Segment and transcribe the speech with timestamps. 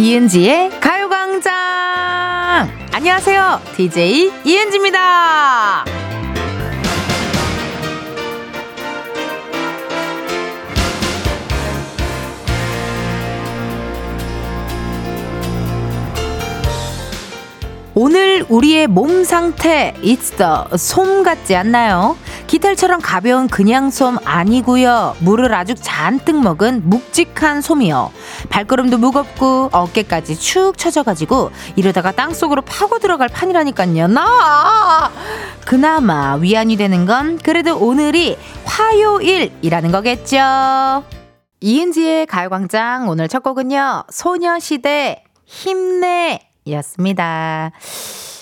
[0.00, 1.52] 이은지의 가요광장!
[2.90, 3.60] 안녕하세요.
[3.76, 5.84] DJ 이은지입니다.
[17.94, 22.16] 오늘 우리의 몸 상태 it's the 솜 같지 않나요?
[22.50, 25.14] 깃털처럼 가벼운 그냥 솜 아니고요.
[25.20, 28.10] 물을 아주 잔뜩 먹은 묵직한 솜이요.
[28.48, 34.08] 발걸음도 무겁고 어깨까지 축 처져가지고 이러다가 땅속으로 파고 들어갈 판이라니까요.
[34.08, 35.12] 나
[35.64, 41.04] 그나마 위안이 되는 건 그래도 오늘이 화요일이라는 거겠죠.
[41.60, 44.06] 이은지의 가요광장 오늘 첫 곡은요.
[44.10, 47.70] 소녀시대 힘내 였습니다.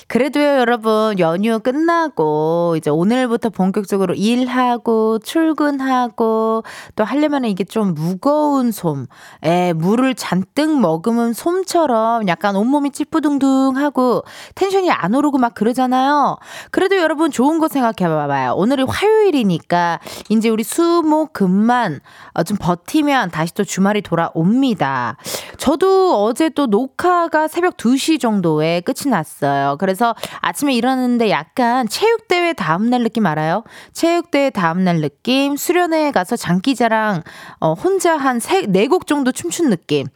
[0.09, 6.63] 그래도요, 여러분, 연휴 끝나고, 이제 오늘부터 본격적으로 일하고, 출근하고,
[6.97, 9.07] 또 하려면 이게 좀 무거운 솜,
[9.45, 16.39] 에, 물을 잔뜩 머금은 솜처럼 약간 온몸이 찌뿌둥둥하고, 텐션이 안 오르고 막 그러잖아요.
[16.71, 18.55] 그래도 여러분, 좋은 거 생각해 봐봐요.
[18.55, 20.01] 오늘이 화요일이니까,
[20.31, 22.01] 이제 우리 수, 목, 금만
[22.33, 25.19] 어, 좀 버티면 다시 또 주말이 돌아옵니다.
[25.59, 29.77] 저도 어제 또 녹화가 새벽 2시 정도에 끝이 났어요.
[29.79, 33.65] 그래서 그래서 아침에 일어났는데 약간 체육대회 다음날 느낌 알아요?
[33.93, 37.23] 체육대회 다음날 느낌, 수련회에 가서 장기자랑,
[37.59, 40.07] 어, 혼자 한 세, 네 곡 정도 춤춘 느낌.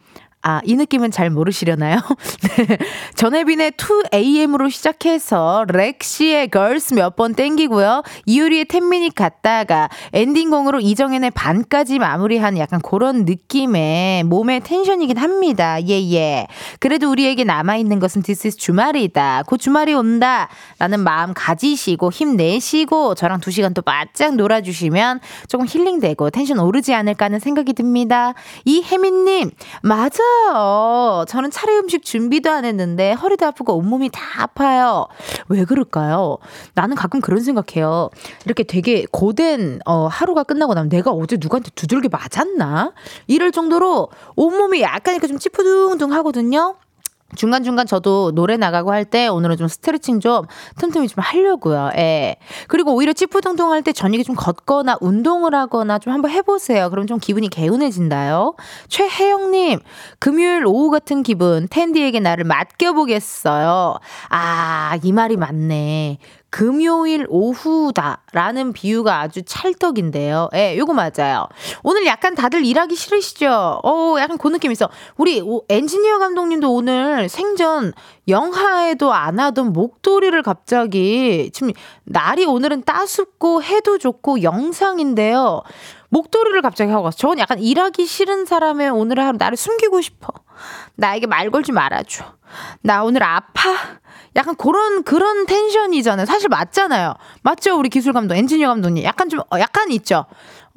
[0.45, 1.99] 아, 이 느낌은 잘 모르시려나요?
[2.57, 2.77] 네.
[3.15, 8.01] 전혜빈의 2AM으로 시작해서 렉시의 Girls 몇 번 땡기고요.
[8.25, 15.77] 이효리의 10 Minutes 갔다가 엔딩곡으로 이정현의 반까지 마무리한 약간 그런 느낌의 몸의 텐션이긴 합니다.
[15.87, 16.47] 예, 예.
[16.79, 19.43] 그래도 우리에게 남아있는 것은 this is 주말이다.
[19.45, 20.49] 곧 주말이 온다.
[20.79, 27.25] 라는 마음 가지시고 힘내시고 저랑 두 시간 또 바짝 놀아주시면 조금 힐링되고 텐션 오르지 않을까
[27.25, 28.33] 하는 생각이 듭니다.
[28.65, 29.51] 이혜민님,
[29.83, 30.23] 맞아.
[30.33, 31.25] 맞아요.
[31.27, 35.07] 저는 차례 음식 준비도 안 했는데 허리도 아프고 온몸이 다 아파요.
[35.49, 36.37] 왜 그럴까요?
[36.73, 38.09] 나는 가끔 그런 생각해요.
[38.45, 42.93] 이렇게 되게 고된 어, 하루가 끝나고 나면 내가 어제 누구한테 두들겨 맞았나?
[43.27, 46.75] 이럴 정도로 온몸이 약간 이렇게 좀 찌푸둥둥 하거든요.
[47.35, 50.45] 중간중간 저도 노래 나가고 할 때 오늘은 좀 스트레칭 좀
[50.79, 51.91] 틈틈이 좀 하려고요.
[51.97, 52.37] 예.
[52.69, 56.89] 그리고 오히려 찌푸둥둥 할 때 저녁에 좀 걷거나 운동을 하거나 좀 한번 해보세요.
[56.89, 58.55] 그럼 좀 기분이 개운해진다요.
[58.87, 59.79] 최혜영님,
[60.19, 63.97] 금요일 오후 같은 기분, 텐디에게 나를 맡겨보겠어요.
[64.29, 66.17] 아, 이 말이 맞네.
[66.53, 70.49] 금요일 오후다라는 비유가 아주 찰떡인데요.
[70.53, 71.47] 예, 요거 맞아요.
[71.81, 73.79] 오늘 약간 다들 일하기 싫으시죠?
[73.83, 74.87] 어, 약간 그 느낌 있어.
[75.17, 77.93] 우리 엔지니어 감독님도 오늘 생전
[78.27, 85.63] 영하에도 안 하던 목도리를 갑자기 지금 날이 오늘은 따숩고 해도 좋고 영상인데요.
[86.09, 87.17] 목도리를 갑자기 하고 갔어.
[87.17, 90.31] 저는 약간 일하기 싫은 사람의 오늘의 하루 나를 숨기고 싶어.
[90.97, 92.23] 나에게 말 걸지 말아줘.
[92.81, 94.02] 나 오늘 아파.
[94.35, 96.25] 약간 그런 그런 텐션이잖아요.
[96.25, 97.13] 사실 맞잖아요.
[97.41, 97.77] 맞죠?
[97.77, 99.03] 우리 기술 감독, 엔지니어 감독님.
[99.03, 100.25] 약간 좀 어, 약간 있죠.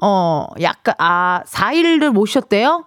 [0.03, 2.85] 어, 약간 아, 4일을 모셨대요?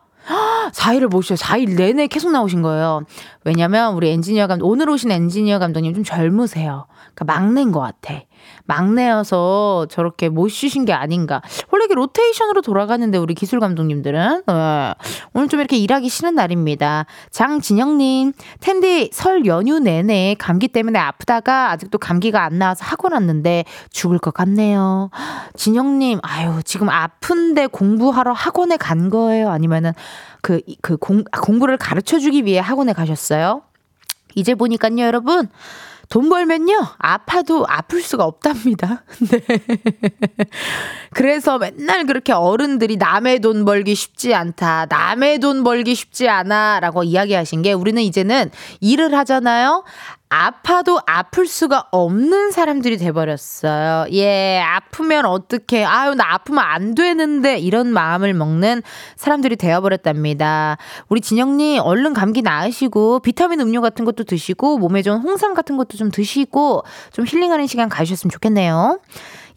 [0.71, 3.01] 4일을 모셔 4일 내내 계속 나오신 거예요.
[3.43, 6.85] 왜냐면 우리 엔지니어 감독, 오늘 오신 엔지니어 감독님 좀 젊으세요.
[7.15, 8.21] 그러니까 막내인 것 같아.
[8.65, 11.41] 막내여서 저렇게 못 쉬신 게 아닌가.
[11.71, 14.93] 원래 이게 로테이션으로 돌아가는데 우리 기술 감독님들은 네.
[15.33, 17.05] 오늘 좀 이렇게 일하기 싫은 날입니다.
[17.31, 24.19] 장진영님, 텐디 설 연휴 내내 감기 때문에 아프다가 아직도 감기가 안 나와서 학원 왔는데 죽을
[24.19, 25.09] 것 같네요.
[25.55, 29.49] 진영님, 아유 지금 아픈데 공부하러 학원에 간 거예요?
[29.49, 29.93] 아니면은
[30.41, 33.63] 그, 그 공, 공부를 가르쳐 주기 위해 학원에 가셨어요?
[34.35, 35.49] 이제 보니까요, 여러분.
[36.09, 39.03] 돈 벌면요, 아파도 아플 수가 없답니다.
[39.29, 39.39] 네.
[41.13, 47.03] 그래서 맨날 그렇게 어른들이 남의 돈 벌기 쉽지 않다, 남의 돈 벌기 쉽지 않아, 라고
[47.03, 48.49] 이야기하신 게 우리는 이제는
[48.81, 49.83] 일을 하잖아요.
[50.31, 54.05] 아파도 아플 수가 없는 사람들이 돼버렸어요.
[54.13, 58.83] 예, 아프면 어떻게, 아유, 나 아프면 안 되는데, 이런 마음을 먹는
[59.15, 60.77] 사람들이 되어버렸답니다.
[61.09, 65.97] 우리 진영님, 얼른 감기 나으시고, 비타민 음료 같은 것도 드시고, 몸에 좋은 홍삼 같은 것도
[65.97, 68.99] 좀 드시고, 좀 힐링하는 시간 가셨으면 좋겠네요.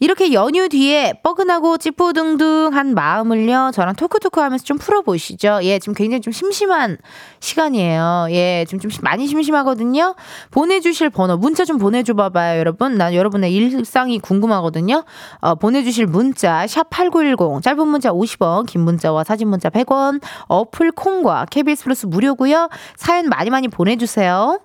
[0.03, 5.61] 이렇게 연휴 뒤에 뻐근하고 찌뿌둥둥한 마음을요, 저랑 토크토크 하면서 좀 풀어보시죠.
[5.63, 6.97] 예, 지금 굉장히 좀 심심한
[7.39, 8.27] 시간이에요.
[8.31, 10.15] 예, 지금 좀 많이 심심하거든요.
[10.51, 12.97] 보내주실 번호, 문자 좀 보내줘 봐봐요, 여러분.
[12.97, 15.05] 난 여러분의 일상이 궁금하거든요.
[15.39, 20.19] 어, 보내주실 문자, 샵8910, 짧은 문자 50원, 긴 문자와 사진 문자 100원,
[20.49, 22.67] 어플 콩과 KBS 플러스 무료고요
[22.97, 24.59] 사연 많이 많이 보내주세요.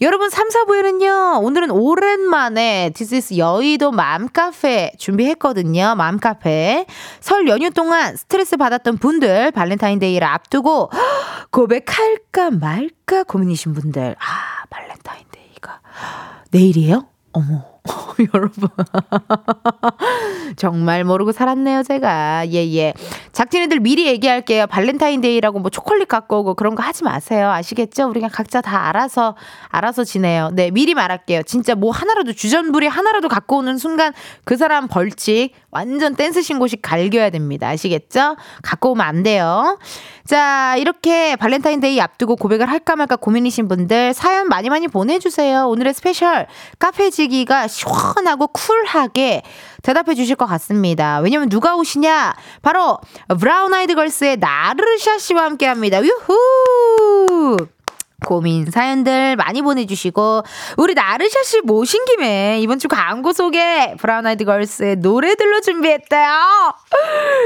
[0.00, 5.94] 여러분, 3, 4부에는요, 오늘은 오랜만에 this is 여의도 맘카페 준비했거든요.
[5.96, 6.86] 맘카페.
[7.20, 10.90] 설 연휴 동안 스트레스 받았던 분들 발렌타인데이를 앞두고
[11.50, 15.80] 고백할까 말까 고민이신 분들, 아, 발렌타인데이가
[16.50, 17.06] 내일이에요?
[17.32, 17.73] 어머.
[18.34, 18.68] 여러분.
[20.56, 22.46] 정말 모르고 살았네요, 제가.
[22.48, 22.94] 예, 예.
[23.32, 24.66] 작진이들 미리 얘기할게요.
[24.68, 27.50] 발렌타인데이라고 뭐 초콜릿 갖고 오고 그런 거 하지 마세요.
[27.50, 28.08] 아시겠죠?
[28.08, 29.36] 우리 가 각자 다 알아서,
[29.68, 30.50] 알아서 지내요.
[30.54, 31.42] 네, 미리 말할게요.
[31.42, 34.12] 진짜 뭐 하나라도 주전부리 하나라도 갖고 오는 순간
[34.44, 37.68] 그 사람 벌칙 완전 댄스 신고식 갈겨야 됩니다.
[37.68, 38.36] 아시겠죠?
[38.62, 39.78] 갖고 오면 안 돼요.
[40.24, 45.66] 자, 이렇게 발렌타인데이 앞두고 고백을 할까 말까 고민이신 분들 사연 많이 많이 보내주세요.
[45.68, 46.46] 오늘의 스페셜
[46.78, 49.42] 카페지기가 시원하고 쿨하게
[49.82, 51.18] 대답해 주실 것 같습니다.
[51.18, 52.34] 왜냐면 누가 오시냐?
[52.62, 52.98] 바로
[53.40, 56.00] 브라운 아이드 걸스의 나르샤 씨와 함께 합니다.
[56.02, 57.56] 유후!
[58.24, 60.42] 고민 사연들 많이 보내주시고
[60.78, 66.30] 우리 나르샤 씨 모신 김에 이번 주 광고 소개 브라운 아이드 걸스의 노래들로 준비했대요.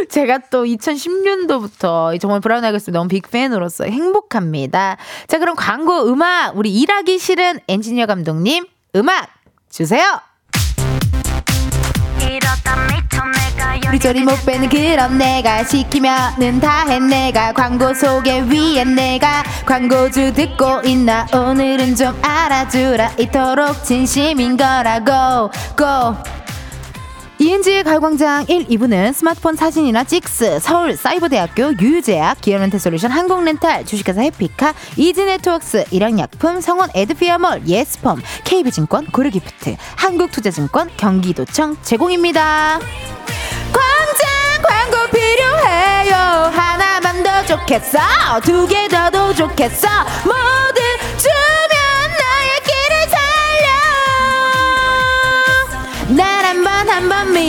[0.09, 4.97] 제가 또 2010년도부터 정말 브라운 아이드 걸스 너무 빅팬으로서 행복합니다.
[5.27, 8.65] 자 그럼 광고 음악 우리 일하기 싫은 엔지니어 감독님
[8.97, 9.29] 음악
[9.71, 10.21] 주세요.
[13.89, 16.99] 우리 저리 못 빼는 그럼 내가 시키면은 다 해.
[16.99, 21.27] 내가 광고 소개 위에 내가 광고주 듣고 있나?
[21.33, 23.13] 오늘은 좀 알아주라.
[23.19, 25.51] 이토록 진심인 거라고.
[25.77, 26.17] 고
[27.41, 34.75] 이은지의 가요광장 1, 2부는 스마트폰 사진이나 찍스, 서울 사이버대학교 유유제약, 기어렌트 솔루션 한국렌탈, 주식회사 해피카,
[34.97, 42.81] 이지네트웍스, 일양약품, 성원 에드피아몰, 예스펌, KB증권, 고르기프트, 한국투자증권, 경기도청 제공입니다.
[43.73, 46.17] 광장 광고 필요해요.
[46.53, 47.99] 하나만 더 좋겠어.
[48.43, 49.87] 두 개 더도 좋겠어.
[50.25, 50.83] 뭐든
[51.19, 51.29] 주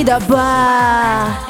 [0.08, 1.49] 한번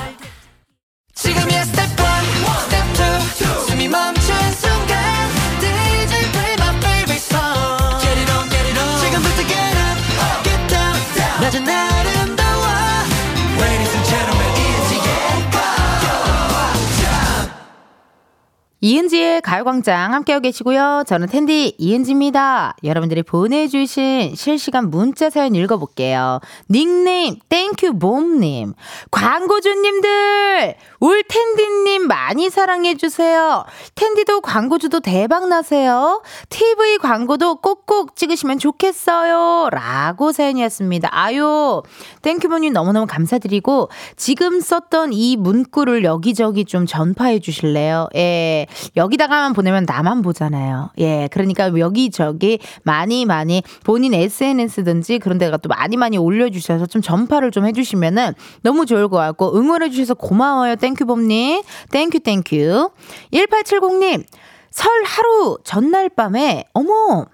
[18.90, 21.04] 이은지의 가요광장 함께하고 계시고요.
[21.06, 22.76] 저는 텐디 이은지입니다.
[22.84, 26.40] 여러분들이 보내주신 실시간 문자 사연 읽어볼게요.
[26.72, 28.74] 닉네임 땡큐 봄님
[29.12, 33.66] 광고주님들 울 텐디님 많이 사랑해주세요.
[33.94, 36.24] 텐디도 광고주도 대박 나세요.
[36.50, 39.70] TV 광고도 꼭꼭 찍으시면 좋겠어요.
[39.70, 41.10] 라고 사연이었습니다.
[41.12, 41.84] 아유
[42.24, 48.08] 땡큐 봄님 너무너무 감사드리고 지금 썼던 이 문구를 여기저기 좀 전파해 주실래요?
[48.16, 48.66] 예.
[48.96, 50.92] 여기다가만 보내면 나만 보잖아요.
[51.00, 51.28] 예.
[51.32, 57.66] 그러니까 여기저기 많이 많이 본인 SNS든지 그런 데가 또 많이 많이 올려주셔서 좀 전파를 좀
[57.66, 60.76] 해주시면은 너무 좋을 것 같고 응원해주셔서 고마워요.
[60.76, 61.62] 땡큐범님.
[61.92, 62.90] Thank you, thank you.
[63.34, 64.24] 1870님.
[64.72, 67.26] 설 하루 전날 밤에, 어머!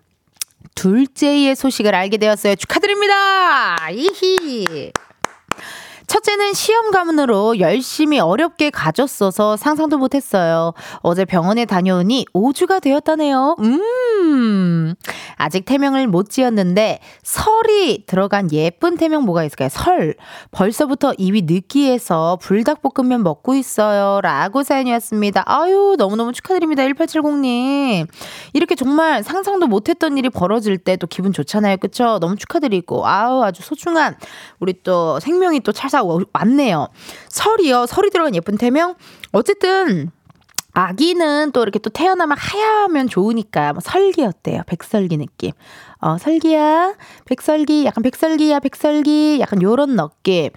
[0.75, 2.55] 둘째의 소식을 알게 되었어요.
[2.55, 3.89] 축하드립니다!
[3.91, 4.91] 이히!
[6.07, 10.73] 첫째는 시험 가문으로 열심히 어렵게 가졌어서 상상도 못했어요.
[10.99, 13.55] 어제 병원에 다녀오니 5주가 되었다네요.
[13.59, 14.93] 음,
[15.37, 19.69] 아직 태명을 못 지었는데 설이 들어간 예쁜 태명 뭐가 있을까요?
[19.69, 20.15] 설.
[20.51, 24.21] 벌써부터 입이 느끼해서 불닭볶음면 먹고 있어요.
[24.21, 25.43] 라고 사연이었습니다.
[25.45, 26.83] 아유, 너무너무 축하드립니다.
[26.83, 28.07] 1870님.
[28.53, 31.77] 이렇게 정말 상상도 못했던 일이 벌어질 때 또 기분 좋잖아요.
[31.77, 32.19] 그쵸?
[32.19, 33.05] 너무 축하드리고.
[33.05, 34.15] 아우, 아주 소중한
[34.59, 35.94] 우리 또 생명이 또 찰.
[36.03, 36.87] 왔네요.
[37.29, 37.85] 설이요.
[37.85, 38.95] 설이 들어간 예쁜 태명.
[39.31, 40.11] 어쨌든
[40.73, 44.61] 아기는 또 이렇게 또 태어나면 하얗면 좋으니까 뭐 설기 어때요?
[44.67, 45.51] 백설기 느낌.
[46.01, 46.93] 어, 설기야,
[47.25, 50.49] 백설기, 약간 백설기야, 백설기, 약간 요런 느낌.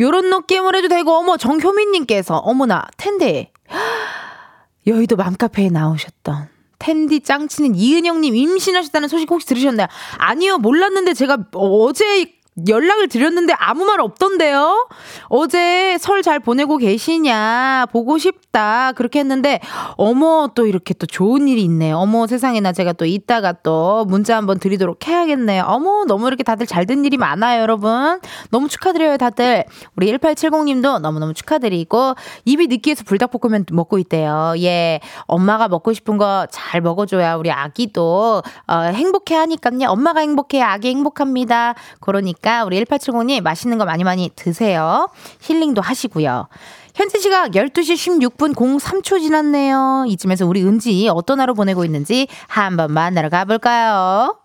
[0.00, 3.52] 요런 느낌으로 해도 되고, 어머, 정효민님께서, 어머나, 텐데.
[4.86, 6.48] 여의도 맘카페에 나오셨던.
[6.78, 9.86] 텐디 짱치는 이은영님 임신하셨다는 소식 혹시 들으셨나요?
[10.18, 12.35] 아니요, 몰랐는데 제가 어제
[12.68, 14.88] 연락을 드렸는데 아무 말 없던데요?
[15.28, 17.86] 어제 설 잘 보내고 계시냐?
[17.92, 18.92] 보고 싶다.
[18.96, 19.60] 그렇게 했는데,
[19.96, 21.98] 어머, 또 이렇게 또 좋은 일이 있네요.
[21.98, 25.64] 어머, 세상에나 제가 또 이따가 또 문자 한번 드리도록 해야겠네요.
[25.66, 28.20] 어머, 너무 이렇게 다들 잘 된 일이 많아요, 여러분.
[28.50, 29.64] 너무 축하드려요, 다들.
[29.96, 32.14] 우리 1870님도 너무너무 축하드리고,
[32.46, 34.54] 입이 느끼해서 불닭볶음면 먹고 있대요.
[34.58, 35.00] 예.
[35.26, 39.88] 엄마가 먹고 싶은 거 잘 먹어줘야 우리 아기도, 어, 행복해 하니까요.
[39.90, 41.74] 엄마가 행복해, 아기 행복합니다.
[42.00, 42.45] 그러니까.
[42.46, 45.08] 테니까 우리 1870님 맛있는 거 많이 많이 드세요.
[45.42, 46.46] 힐링도 하시고요.
[46.94, 50.04] 현재 시각 12시 16분 03초 지났네요.
[50.08, 54.38] 이쯤에서 우리 은지 어떤 하루 보내고 있는지 한번 만나러 가볼까요?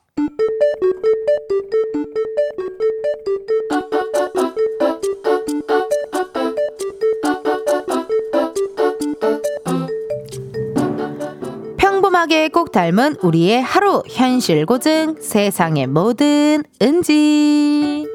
[12.12, 18.06] 꼼꼼하게 꼭 닮은 우리의 하루 현실 고증 세상의 모든 은지.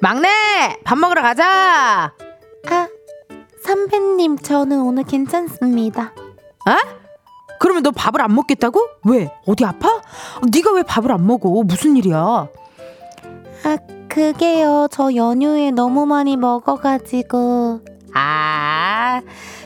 [0.00, 0.28] 막내
[0.82, 2.12] 밥 먹으러 가자.
[2.66, 2.88] 아
[3.64, 6.14] 선배님 저는 오늘 괜찮습니다.
[6.66, 6.78] 아?
[7.60, 8.80] 그러면 너 밥을 안 먹겠다고?
[9.06, 9.30] 왜?
[9.46, 10.02] 어디 아파?
[10.52, 11.48] 네가 왜 밥을 안 먹어?
[11.62, 12.16] 무슨 일이야?
[12.18, 12.48] 아
[14.14, 14.86] 그게요.
[14.92, 17.80] 저 연휴에 너무 많이 먹어가지고.
[18.14, 19.20] 아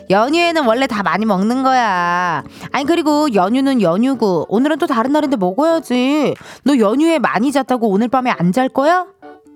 [0.09, 2.43] 연휴에는 원래 다 많이 먹는 거야.
[2.73, 6.35] 아니 그리고 연휴는 연휴고 오늘은 또 다른 날인데 먹어야지.
[6.65, 9.07] 너 연휴에 많이 잤다고 오늘 밤에 안 잘 거야?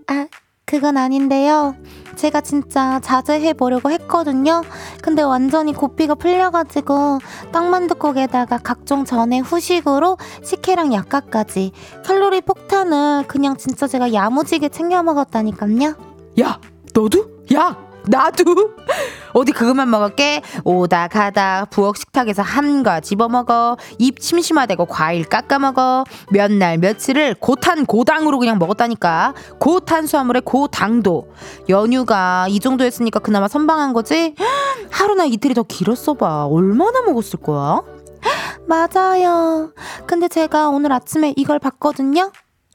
[0.08, 0.26] 아
[0.64, 1.74] 그건 아닌데요.
[2.16, 4.62] 제가 진짜 자제해 보려고 했거든요.
[5.02, 7.18] 근데 완전히 고삐가 풀려가지고
[7.52, 11.72] 떡만둣국에다가 각종 전에 후식으로 식혜랑 약과까지
[12.04, 15.94] 칼로리 폭탄을 그냥 진짜 제가 야무지게 챙겨 먹었다니까요.
[16.40, 16.60] 야,
[16.94, 17.26] 너도?
[17.54, 18.44] 야, 나도.
[19.34, 20.42] 어디 그것만 먹을게.
[20.64, 23.76] 오다 가다 부엌 식탁에서 한가 집어먹어.
[23.98, 26.04] 입 심심하대고 과일 깎아먹어.
[26.30, 29.34] 몇 날 며칠을 고탄 고당으로 그냥 먹었다니까.
[29.58, 31.32] 고탄수화물에 고당도.
[31.68, 34.34] 연휴가 이 정도였으니까 그나마 선방한 거지?
[34.90, 36.44] 하루나 이틀이 더 길었어 봐.
[36.46, 37.80] 얼마나 먹었을 거야?
[38.66, 39.72] 맞아요.
[40.06, 42.30] 근데 제가 오늘 아침에 이걸 봤거든요.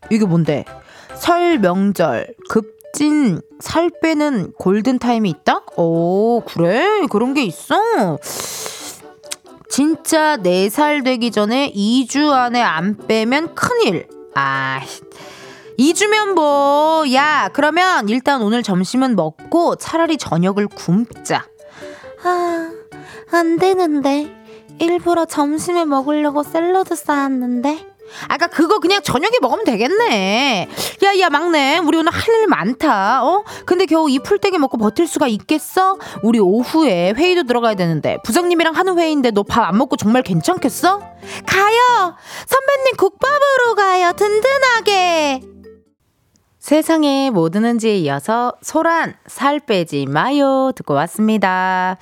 [0.09, 0.65] 이게 뭔데?
[1.15, 5.61] 설 명절 급 찐 살 빼는 골든 타임이 있다?
[5.77, 7.05] 오, 그래?
[7.09, 7.75] 그런 게 있어?
[9.69, 14.07] 진짜 4살 되기 전에 2주 안에 안 빼면 큰일.
[14.35, 14.79] 아,
[15.77, 21.47] 2주면 뭐, 야, 그러면 일단 오늘 점심은 먹고 차라리 저녁을 굶자.
[22.23, 22.71] 아,
[23.31, 24.33] 안 되는데.
[24.79, 27.96] 일부러 점심에 먹으려고 샐러드 쌓았는데.
[28.27, 30.69] 아까 그거 그냥 저녁에 먹으면 되겠네.
[31.03, 31.77] 야, 야, 막내.
[31.79, 33.23] 우리 오늘 할 일 많다.
[33.23, 33.43] 어?
[33.65, 35.97] 근데 겨우 이 풀떼기 먹고 버틸 수가 있겠어?
[36.23, 38.17] 우리 오후에 회의도 들어가야 되는데.
[38.23, 40.99] 부장님이랑 하는 회의인데 너 밥 안 먹고 정말 괜찮겠어?
[41.45, 42.15] 가요!
[42.45, 44.11] 선배님 국밥으로 가요.
[44.13, 45.41] 든든하게.
[46.67, 51.95] 세상에 뭐 드는지에 이어서 소란 살 빼지 마요 듣고 왔습니다.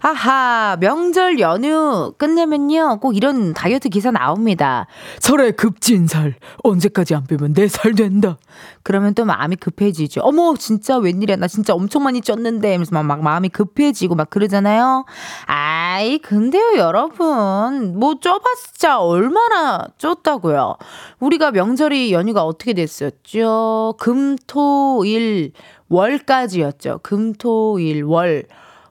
[0.00, 4.88] 아하 명절 연휴 끝내면요 꼭 이런 다이어트 기사 나옵니다.
[5.20, 6.34] 설에 급진살
[6.64, 8.38] 언제까지 안 빼면 내 살 된다.
[8.82, 10.22] 그러면 또 마음이 급해지죠.
[10.24, 15.04] 어머 진짜 웬일이야 나 진짜 엄청 많이 쪘는데 하면서 막, 막 마음이 급해지고 막 그러잖아요.
[15.46, 20.76] 아이 근데요 여러분 뭐 쪄봤자 얼마나 쪘다고요.
[21.20, 23.94] 우리가 명절이 연휴가 어떻게 됐었죠?
[24.08, 25.52] 금, 토, 일,
[25.90, 27.00] 월까지였죠.
[27.02, 28.44] 금, 토, 일, 월.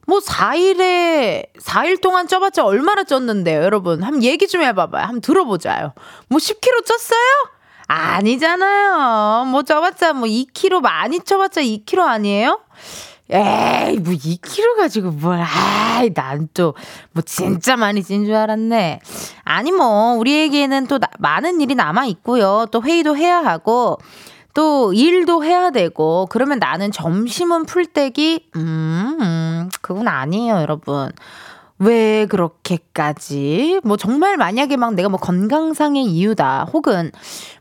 [0.05, 4.03] 뭐 4일에 4일 동안 쪄봤자 얼마나 쪘는데요, 여러분.
[4.03, 5.01] 한번 얘기 좀 해봐봐요.
[5.05, 5.93] 한번 들어보자요.
[6.27, 7.49] 뭐 10kg 쪘어요?
[7.87, 9.45] 아니잖아요.
[9.45, 12.59] 뭐 쪄봤자 뭐 2kg 많이 쪄봤자 2kg 아니에요?
[13.31, 16.75] 에이, 뭐 2kg 가지고 뭘, 아이, 난 또,
[17.11, 18.99] 뭐 진짜 많이 찐 줄 알았네.
[19.45, 22.67] 아니, 뭐, 우리에게는 또 나, 많은 일이 남아있고요.
[22.71, 23.97] 또 회의도 해야 하고,
[24.57, 28.49] 또 일도 해야 되고 그러면 나는 점심은 풀떼기?
[28.55, 31.11] 음, 음 그건 아니에요 여러분.
[31.77, 33.81] 왜 그렇게까지?
[33.83, 37.11] 뭐 정말 만약에 막 내가 뭐 건강상의 이유다 혹은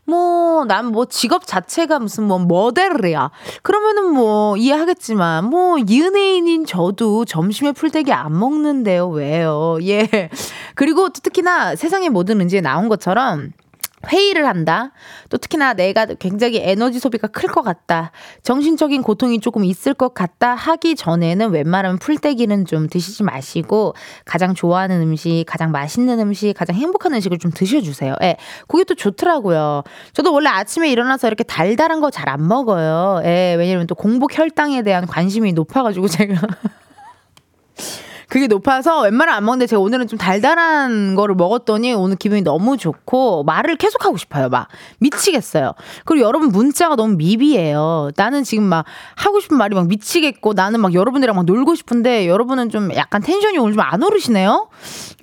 [0.05, 3.29] 뭐 난뭐 직업 자체가 무슨 뭐 모델이야.
[3.61, 9.77] 그러면은 뭐 이해하겠지만 뭐 연예인인 저도 점심에 풀떼기 안 먹는데요 왜요?
[9.83, 10.31] 예.
[10.73, 13.51] 그리고 또 특히나 세상의 모든 은지에 나온 것처럼
[14.05, 14.91] 회의를 한다.
[15.29, 18.11] 또 특히나 내가 굉장히 에너지 소비가 클 것 같다.
[18.43, 25.01] 정신적인 고통이 조금 있을 것 같다 하기 전에는 웬만하면 풀떼기는 좀 드시지 마시고 가장 좋아하는
[25.01, 28.13] 음식, 가장 맛있는 음식, 가장 행복한 음식을 좀 드셔주세요.
[28.21, 28.37] 예.
[28.67, 29.83] 그게 또 좋더라고요.
[30.13, 33.21] 저도 원래 아침에 일어나서 이렇게 달달한 거 잘 안 먹어요.
[33.25, 33.55] 예.
[33.57, 36.35] 왜냐면 또 공복 혈당에 대한 관심이 높아가지고 제가.
[38.29, 43.43] 그게 높아서 웬만하면 안 먹는데 제가 오늘은 좀 달달한 거를 먹었더니 오늘 기분이 너무 좋고
[43.43, 44.49] 말을 계속 하고 싶어요.
[44.49, 44.67] 막
[44.99, 45.73] 미치겠어요.
[46.05, 48.11] 그리고 여러분 문자가 너무 미비해요.
[48.15, 52.69] 나는 지금 막 하고 싶은 말이 막 미치겠고 나는 막 여러분들이랑 막 놀고 싶은데 여러분은
[52.69, 54.67] 좀 약간 텐션이 오늘 좀 안 오르시네요.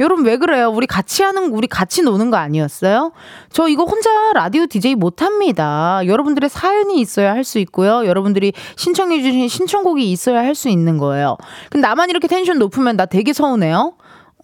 [0.01, 0.71] 여러분 왜 그래요?
[0.71, 3.13] 우리 같이 하는 우리 같이 노는 거 아니었어요?
[3.51, 6.01] 저 이거 혼자 라디오 DJ 못 합니다.
[6.07, 8.07] 여러분들의 사연이 있어야 할 수 있고요.
[8.07, 11.37] 여러분들이 신청해 주신 신청곡이 있어야 할 수 있는 거예요.
[11.69, 13.95] 근데 나만 이렇게 텐션 높으면 나 되게 서운해요.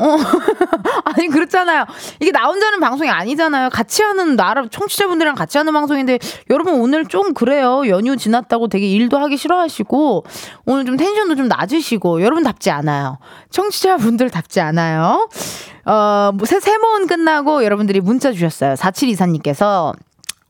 [0.01, 0.17] 어.
[1.05, 1.85] 아니, 그렇잖아요.
[2.21, 3.69] 이게 나 혼자 하는 방송이 아니잖아요.
[3.69, 7.83] 같이 하는, 나라, 청취자분들이랑 같이 하는 방송인데, 여러분 오늘 좀 그래요.
[7.89, 10.25] 연휴 지났다고 되게 일도 하기 싫어하시고,
[10.65, 13.19] 오늘 좀 텐션도 좀 낮으시고, 여러분답지 않아요.
[13.51, 15.29] 청취자분들답지 않아요.
[15.85, 18.75] 어, 뭐 세, 세모은 끝나고 여러분들이 문자 주셨어요.
[18.75, 19.93] 4724님께서,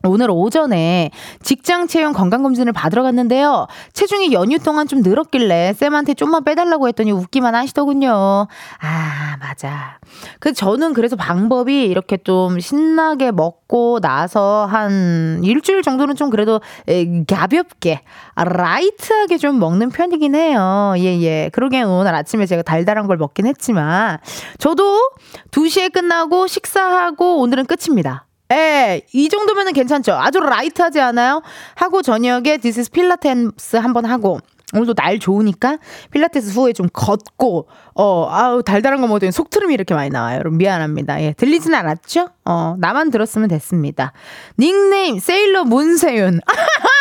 [0.05, 1.11] 오늘 오전에
[1.43, 3.67] 직장 채용 건강검진을 받으러 갔는데요.
[3.93, 8.47] 체중이 연휴 동안 좀 늘었길래 쌤한테 좀만 빼달라고 했더니 웃기만 하시더군요.
[8.81, 9.99] 아, 맞아.
[10.39, 16.61] 그 저는 그래서 방법이 이렇게 좀 신나게 먹고 나서 한 일주일 정도는 좀 그래도
[17.29, 18.01] 가볍게,
[18.37, 20.95] light하게 좀 먹는 편이긴 해요.
[20.97, 21.51] 예, 예.
[21.53, 24.19] 그러게 오늘 아침에 제가 달달한 걸 먹긴 했지만
[24.59, 25.11] 저도
[25.51, 28.27] 2시에 끝나고 식사하고 오늘은 끝입니다.
[28.53, 30.15] 예, 이 정도면은 괜찮죠.
[30.15, 31.43] 아주 light하지 않아요?
[31.77, 34.41] 하고 저녁에 디스 필라테스 한번 하고
[34.73, 35.79] 오늘도 날 좋으니까
[36.11, 40.39] 필라테스 후에 좀 걷고 어 아우 달달한 거 먹더니 속트름이 이렇게 많이 나와요.
[40.39, 41.23] 여러분 미안합니다.
[41.23, 42.29] 예, 들리진 않았죠?
[42.45, 44.13] 어 나만 들었으면 됐습니다.
[44.59, 46.41] 닉네임 세일러 문세윤.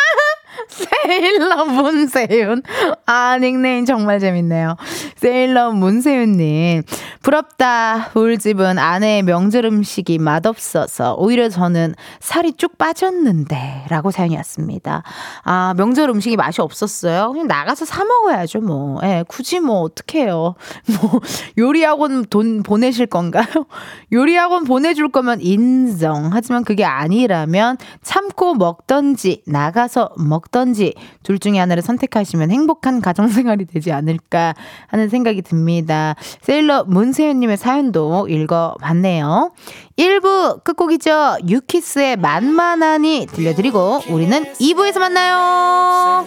[0.68, 2.62] 세일러 문세윤.
[3.06, 4.76] 아, 닉네임 정말 재밌네요.
[5.16, 6.82] 세일러 문세윤님.
[7.22, 8.10] 부럽다.
[8.14, 13.86] 우리 집은 아내의 명절 음식이 맛없어서 오히려 저는 살이 쭉 빠졌는데.
[13.88, 15.02] 라고 사연이 왔습니다.
[15.44, 17.32] 아, 명절 음식이 맛이 없었어요?
[17.32, 18.98] 그냥 나가서 사먹어야죠, 뭐.
[19.04, 20.54] 예, 굳이 뭐, 어떡해요.
[21.00, 21.20] 뭐,
[21.58, 23.44] 요리학원 돈 보내실 건가요?
[24.12, 26.30] 요리학원 보내줄 거면 인정.
[26.32, 33.92] 하지만 그게 아니라면 참고 먹던지, 나가서 먹 던지, 둘 중에 하나를 선택하시면 행복한 가정생활이 되지
[33.92, 34.54] 않을까
[34.86, 36.14] 하는 생각이 듭니다.
[36.42, 39.52] 세일러 문세윤님의 사연도 읽어봤네요.
[39.96, 41.38] 1부 끝곡이죠.
[41.48, 46.26] 유키스의 만만하니 들려드리고 우리는 2부에서 만나요.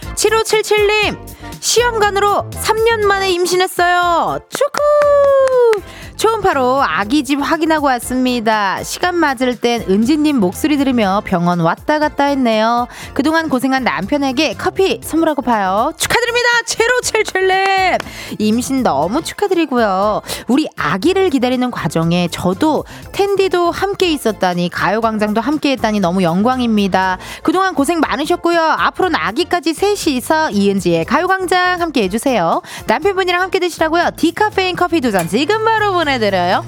[0.21, 1.17] 7577님,
[1.59, 4.39] 시험관으로 3년 만에 임신했어요.
[4.49, 4.79] 축구!
[6.21, 8.83] 초음파로 아기 집 확인하고 왔습니다.
[8.83, 12.87] 시간 맞을 땐 은지님 목소리 들으며 병원 왔다 갔다 했네요.
[13.15, 15.91] 그동안 고생한 남편에게 커피 선물하고 봐요.
[15.97, 16.47] 축하드립니다.
[16.67, 17.99] 7577님.
[18.37, 20.21] 임신 너무 축하드리고요.
[20.47, 27.17] 우리 아기를 기다리는 과정에 저도 텐디도 함께 있었다니 가요광장도 함께 했다니 너무 영광입니다.
[27.41, 28.61] 그동안 고생 많으셨고요.
[28.61, 32.61] 앞으로는 아기까지 셋이서 이은지의 가요광장 함께 해주세요.
[32.85, 34.11] 남편분이랑 함께 드시라고요.
[34.17, 36.65] 디카페인 커피 두 잔 지금 바로 보내 보내드려요.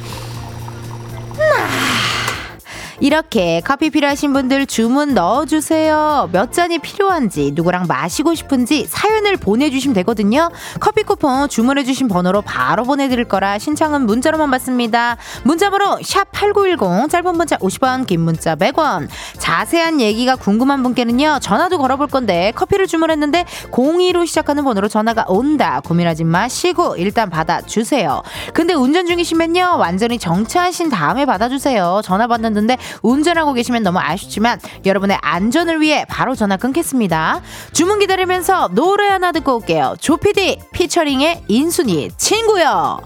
[2.99, 6.29] 이렇게 커피 필요하신 분들 주문 넣어주세요.
[6.32, 10.49] 몇 잔이 필요한지, 누구랑 마시고 싶은지 사연을 보내주시면 되거든요.
[10.79, 15.17] 커피 쿠폰 주문해주신 번호로 바로 보내드릴 거라 신청은 문자로만 받습니다.
[15.43, 19.08] 문자번호 샵8910, 짧은 문자 50원, 긴 문자 100원.
[19.38, 25.82] 자세한 얘기가 궁금한 분께는요, 전화도 걸어볼 건데, 커피를 주문했는데 02로 시작하는 번호로 전화가 온다.
[25.84, 28.21] 고민하지 마시고 일단 받아주세요.
[28.53, 32.01] 근데 운전 중이시면요, 완전히 정차하신 다음에 받아주세요.
[32.03, 37.41] 전화 받는데 운전하고 계시면 너무 아쉽지만 여러분의 안전을 위해 바로 전화 끊겠습니다.
[37.71, 39.95] 주문 기다리면서 노래 하나 듣고 올게요.
[39.99, 42.99] 조피디 피처링의 인순이 친구요.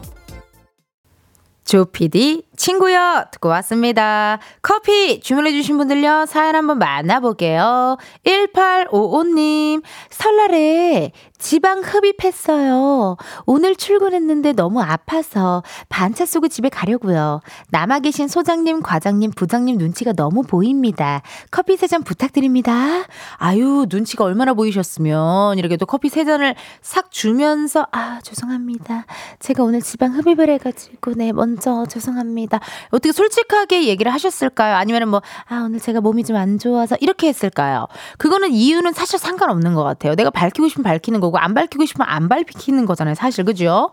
[1.66, 4.40] 조피디 친구요 듣고 왔습니다.
[4.62, 7.98] 커피 주문해주신 분들요 사연 한번 만나볼게요.
[8.26, 13.16] 1855님 설날에 지방 흡입했어요.
[13.46, 17.42] 오늘 출근했는데 너무 아파서 반차 쏘고 집에 가려고요.
[17.70, 21.22] 남아 계신 소장님, 과장님, 부장님 눈치가 너무 보입니다.
[21.52, 23.04] 커피 세 잔 부탁드립니다.
[23.38, 29.06] 아유 눈치가 얼마나 보이셨으면 이렇게 또 커피 세 잔을 싹 주면서 아 죄송합니다.
[29.40, 32.47] 제가 오늘 지방 흡입을 해가지고 네 먼저 죄송합니다.
[32.90, 34.76] 어떻게 솔직하게 얘기를 하셨을까요?
[34.76, 37.88] 아니면은 뭐아 오늘 제가 몸이 좀 안 좋아서 이렇게 했을까요?
[38.18, 40.16] 그거는 이유는 사실 상관없는 것 같아요.
[40.16, 41.28] 내가 밝히고 싶으면 밝히는 거.
[41.28, 43.16] 거고 안 밝히고 싶으면 안 밝히는 거잖아요.
[43.16, 43.92] 사실 그죠?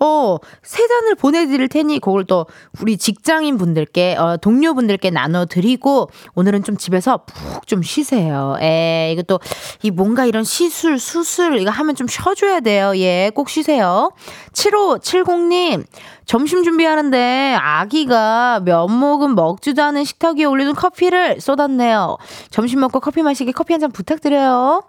[0.00, 2.46] 어, 세 잔을 보내드릴 테니 그걸 또
[2.80, 8.56] 우리 직장인 분들께 어, 동료분들께 나눠드리고 오늘은 좀 집에서 푹 좀 쉬세요.
[8.60, 9.38] 에 이것도
[9.82, 12.92] 이 뭔가 이런 시술 수술 이거 하면 좀 쉬어줘야 돼요.
[12.96, 14.10] 예, 꼭 쉬세요.
[14.52, 15.84] 7570님
[16.32, 22.16] 점심 준비하는데 아기가 몇 모금 먹지도 않은 식탁 위에 올려둔 커피를 쏟았네요.
[22.50, 24.82] 점심 먹고 커피 마시게 커피 한 잔 부탁드려요.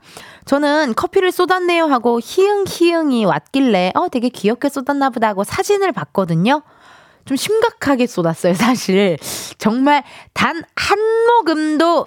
[0.46, 6.62] 저는 커피를 쏟았네요 하고 희응희응이 왔길래 어 되게 귀엽게 쏟았나 보다 하고 사진을 봤거든요.
[7.26, 9.18] 좀 심각하게 쏟았어요, 사실.
[9.58, 10.04] 정말
[10.34, 12.06] 단 한 모금도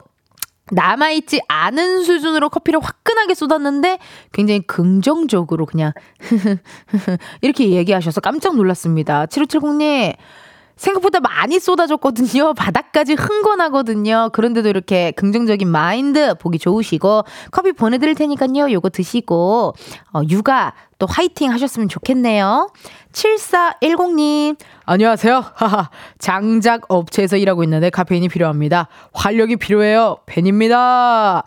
[0.73, 3.99] 남아있지 않은 수준으로 커피를 화끈하게 쏟았는데
[4.33, 5.93] 굉장히 긍정적으로 그냥
[7.41, 9.27] 이렇게 얘기하셔서 깜짝 놀랐습니다.
[9.27, 10.17] 7570님,
[10.77, 12.55] 생각보다 많이 쏟아졌거든요.
[12.55, 14.31] 바닥까지 흥건하거든요.
[14.33, 18.71] 그런데도 이렇게 긍정적인 마인드 보기 좋으시고 커피 보내드릴 테니까요.
[18.71, 19.75] 요거 드시고
[20.13, 22.71] 어, 육아 또 화이팅 하셨으면 좋겠네요.
[23.13, 25.45] 7410님 안녕하세요.
[25.55, 28.89] 하하 장작 업체에서 일하고 있는데 카페인이 필요합니다.
[29.13, 30.19] 활력이 필요해요.
[30.27, 31.45] 팬입니다.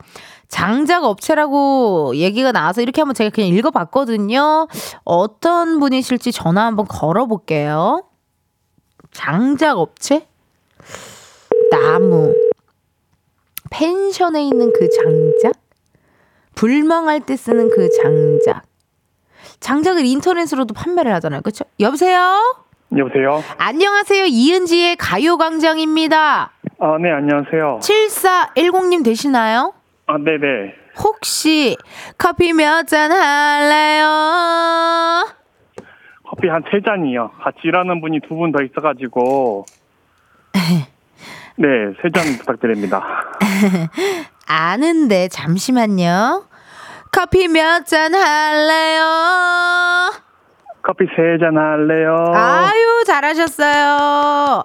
[0.49, 4.67] 장작 업체라고 얘기가 나와서 이렇게 한번 제가 그냥 읽어봤거든요.
[5.03, 8.08] 어떤 분이실지 전화 한번 걸어볼게요.
[9.11, 10.27] 장작 업체?
[11.71, 12.33] 나무.
[13.69, 15.53] 펜션에 있는 그 장작?
[16.55, 18.63] 불멍할 때 쓰는 그 장작.
[19.59, 21.41] 장작을 인터넷으로도 판매를 하잖아요.
[21.41, 21.65] 그렇죠?
[21.79, 22.55] 여보세요?
[22.97, 23.43] 여보세요?
[23.57, 24.25] 안녕하세요.
[24.25, 26.51] 이은지의 가요광장입니다.
[26.79, 27.79] 아, 네, 안녕하세요.
[27.81, 29.73] 7410님 되시나요?
[30.07, 30.73] 아, 네네.
[31.03, 31.77] 혹시
[32.17, 34.07] 커피 몇 잔 할래요?
[36.29, 37.31] 커피 한 세 잔이요.
[37.43, 39.65] 같이 일하는 분이 두 분 더 있어가지고.
[41.57, 41.67] 네,
[42.01, 43.01] 세 잔 부탁드립니다.
[44.47, 46.45] 아는데 잠시만요.
[47.11, 49.03] 커피 몇 잔 할래요?
[50.83, 52.15] 커피 세 잔 할래요?
[52.33, 54.63] 아유 잘하셨어요.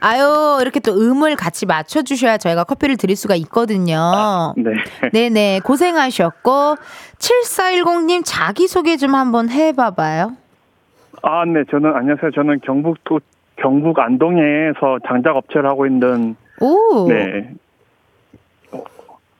[0.00, 4.54] 아유 이렇게 또 음을 같이 맞춰주셔야 저희가 커피를 드릴 수가 있거든요.
[4.56, 4.70] 네.
[5.12, 6.76] 네네 고생하셨고
[7.18, 10.36] 7410님 자기소개 좀 한번 해봐봐요.
[11.22, 12.30] 아, 네, 저는, 안녕하세요.
[12.32, 13.20] 저는 경북, 도,
[13.56, 17.50] 경북 안동에서 장작 업체를 하고 있는, 오 네.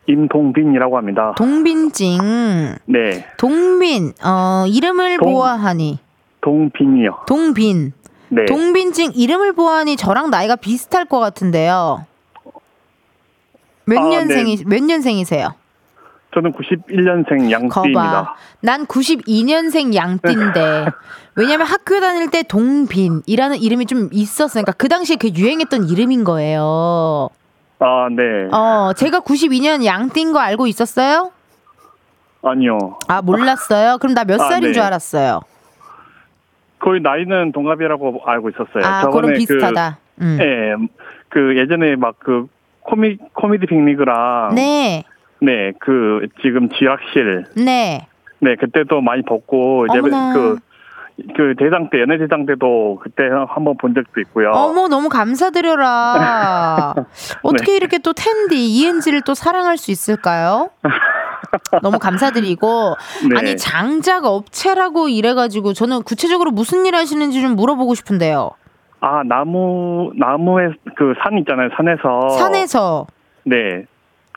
[0.08, 1.34] 임동빈이라고 합니다.
[1.36, 2.18] 동빈증
[2.86, 3.26] 네.
[3.38, 5.98] 동빈 어 이름을 동- 보아하니
[6.42, 7.24] 동빈이요.
[7.26, 7.92] 동빈
[8.28, 8.44] 네.
[8.44, 12.06] 동빈증 이름을 보아하니 저랑 나이가 비슷할 것 같은데요.
[13.86, 15.54] 몇 아, 년생이 몇 년생이세요?
[16.34, 17.70] 저는 91년생 양띠입니다.
[17.72, 18.34] 거봐.
[18.60, 20.86] 난 92년생 양띠인데.
[21.36, 27.28] 왜냐면 학교 다닐 때 동빈이라는 이름이 좀 있었으니까 그 당시에 그 유행했던 이름인 거예요.
[27.78, 28.22] 아, 네.
[28.56, 31.30] 어, 제가 92년 양띠인 거 알고 있었어요?
[32.42, 32.98] 아니요.
[33.08, 33.98] 아, 몰랐어요?
[33.98, 34.72] 그럼 나몇 아, 살인 네.
[34.72, 35.42] 줄 알았어요?
[36.78, 38.84] 거의 나이는 동갑이라고 알고 있었어요.
[38.84, 39.98] 아, 그럼 그- 비슷하다.
[40.22, 40.38] 음.
[40.40, 40.74] 예,
[41.28, 42.46] 그 예전에 막 그
[42.80, 45.02] 코미 코미디 빅리그랑 네,
[45.40, 48.06] 네, 그 지금 지락실 네.
[48.38, 50.32] 네 그때도 많이 벗고 이제 어머나.
[50.32, 50.58] 그.
[51.34, 54.50] 그 대장 때 연예 대장 때도 그때 한번 본 적도 있고요.
[54.52, 56.94] 어머, 너무 감사드려라.
[57.42, 57.76] 어떻게 네.
[57.76, 60.68] 이렇게 또 텐디, 이은지를 또 사랑할 수 있을까요?
[61.82, 62.96] 너무 감사드리고.
[63.30, 63.38] 네.
[63.38, 68.50] 아니, 장작 업체라고 이래가지고 저는 구체적으로 무슨 일 하시는지 좀 물어보고 싶은데요.
[69.00, 71.68] 아 나무 나무에 그 산 있잖아요.
[71.76, 73.06] 산에서 산에서,
[73.44, 73.84] 네.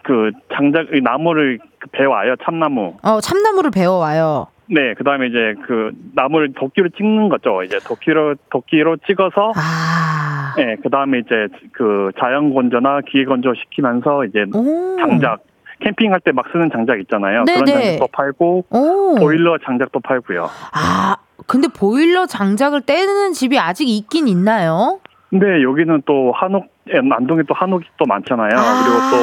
[0.04, 2.36] 그 장작 이 나무를 그 베와요.
[2.44, 2.96] 참나무.
[3.04, 4.48] 어, 참나무를 배워와요.
[4.72, 7.64] 네, 그 다음에 이제 그 나무를 도끼로 찍는 거죠.
[7.64, 10.54] 이제 도끼로 도끼로 찍어서 아.
[10.58, 14.98] 네, 그 다음에 이제 그 자연 건조나 기계 건조 시키면서 이제 오.
[15.00, 15.40] 장작
[15.82, 17.46] 캠핑할 때 막 쓰는 장작 있잖아요.
[17.46, 17.64] 네네.
[17.64, 19.16] 그런 장작도 팔고 오.
[19.16, 20.50] 보일러 장작도 팔고요.
[20.74, 21.16] 아,
[21.48, 25.00] 근데 보일러 장작을 떼는 집이 아직 있긴 있나요?
[25.32, 28.50] 근데 여기는 또 한옥 예, 안동에 또 한옥이 또 많잖아요.
[28.50, 29.18] 그리고 또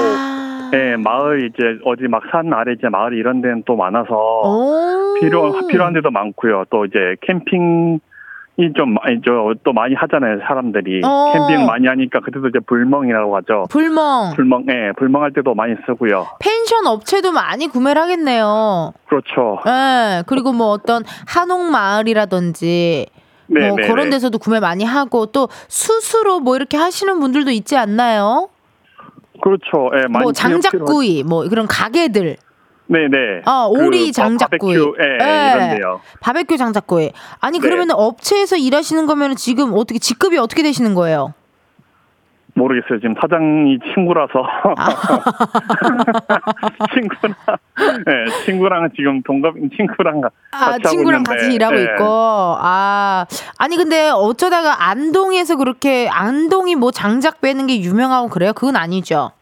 [0.75, 5.15] 예, 마을 이제 어디 막 산 아래 이제 마을 이런 데는 또 많아서 오.
[5.21, 6.65] 필요 필요한 데도 많고요.
[6.71, 8.01] 또 이제 캠핑
[8.59, 11.33] 이좀 많이 저또 많이 하잖아요 사람들이 어.
[11.35, 13.67] 캠핑 많이 하니까 그때도 이제 불멍이라고 하죠.
[13.71, 14.33] 불멍.
[14.35, 16.27] 불멍, 예, 불멍할 때도 많이 쓰고요.
[16.41, 18.95] 펜션 업체도 많이 구매를 하겠네요.
[19.09, 19.59] 그렇죠.
[19.67, 23.07] 예, 그리고 뭐 어떤 한옥 마을이라든지
[23.49, 24.17] 네, 뭐 네, 그런 네.
[24.17, 28.49] 데서도 구매 많이 하고 또 수수로 뭐 이렇게 하시는 분들도 있지 않나요?
[29.47, 29.91] 그렇죠.
[29.95, 32.37] 예, 많이 뭐 장작구이 뭐 그런 가게들
[32.89, 33.43] 네, 네.
[33.45, 34.75] 아, 오리 장작구이.
[34.75, 35.53] 바베큐, 예, 예.
[35.55, 36.01] 이런데요.
[36.21, 37.63] 바베큐 장작구이 아니 네.
[37.63, 41.33] 그러면 업체에서 일하시는 거면 지금 어떻게 직급이 어떻게 되시는 거예요?
[42.55, 42.99] 모르겠어요.
[43.01, 44.43] 지금 사장이 친구라서
[44.79, 44.89] 아.
[46.95, 47.35] 친구랑
[48.09, 51.83] 예, 친구랑 지금 동갑 친구랑 아, 친구랑 같이 일하고 예.
[51.83, 52.05] 있고.
[52.05, 53.27] 아,
[53.59, 58.55] 아니, 근데 어쩌다가 안동에서 그렇게, 안동이 뭐 장작 빼는 게 유명하고 그래요?
[58.55, 59.33] 그건 아니죠.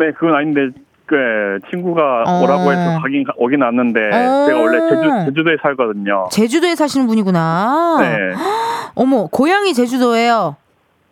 [0.00, 0.68] 네, 그건 아닌데
[1.04, 2.42] 그 친구가 어.
[2.42, 4.46] 오라고 해서 가긴 가- 오긴 왔는데 어.
[4.46, 6.28] 제가 원래 제주 제주도에 살거든요.
[6.32, 7.98] 제주도에 사시는 분이구나.
[8.00, 8.16] 네.
[8.94, 10.56] 어머, 고향이 제주도예요.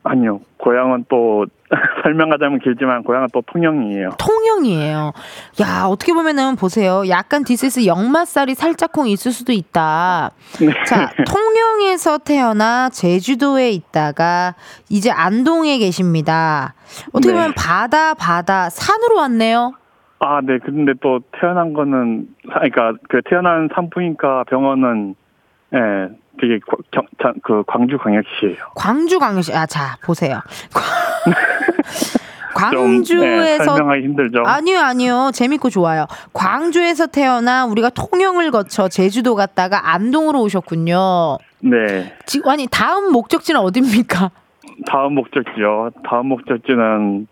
[0.04, 0.40] 아니요.
[0.56, 1.44] 고향은 또
[2.02, 4.10] 설명하자면 길지만 고향은 또 통영이에요.
[4.18, 5.12] 통영이에요.
[5.60, 7.02] 야, 어떻게 보면은 보세요.
[7.08, 10.30] 약간 디스스 역마살이 살짝콩 있을 수도 있다.
[10.60, 10.72] 네.
[10.84, 14.54] 자, 통영에서 태어나 제주도에 있다가
[14.88, 16.74] 이제 안동에 계십니다.
[17.12, 17.38] 어떻게 네.
[17.38, 19.74] 보면 바다, 바다, 산으로 왔네요.
[20.20, 20.58] 아, 네.
[20.58, 25.14] 근데 또 태어난 거는, 그러니까 그 태어난 산부인과 병원은,
[25.74, 25.78] 예,
[26.40, 28.56] 되게 과- 경, 자- 그 광주광역시예요.
[28.74, 29.54] 광주 광역시.
[29.54, 30.40] 아, 자, 보세요.
[32.72, 34.42] 좀, 네, 광주에서 설명하기 힘들죠.
[34.44, 35.30] 아니요, 아니요.
[35.32, 36.06] 재밌고 좋아요.
[36.32, 41.38] 광주에서 태어나 우리가 통영을 거쳐 제주도 갔다가 안동으로 오셨군요.
[41.60, 42.16] 네.
[42.26, 44.30] 지, 아니, 다음 목적지는 어딥니까?
[44.86, 45.90] 다음 목적지요.
[46.08, 47.28] 다음 목적지는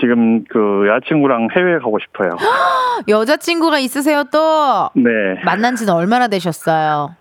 [0.00, 2.30] 지금 그 여자친구랑 해외 가고 싶어요.
[3.08, 4.90] 여자친구가 있으세요, 또?
[4.94, 5.10] 네.
[5.44, 7.16] 만난 지는 얼마나 되셨어요?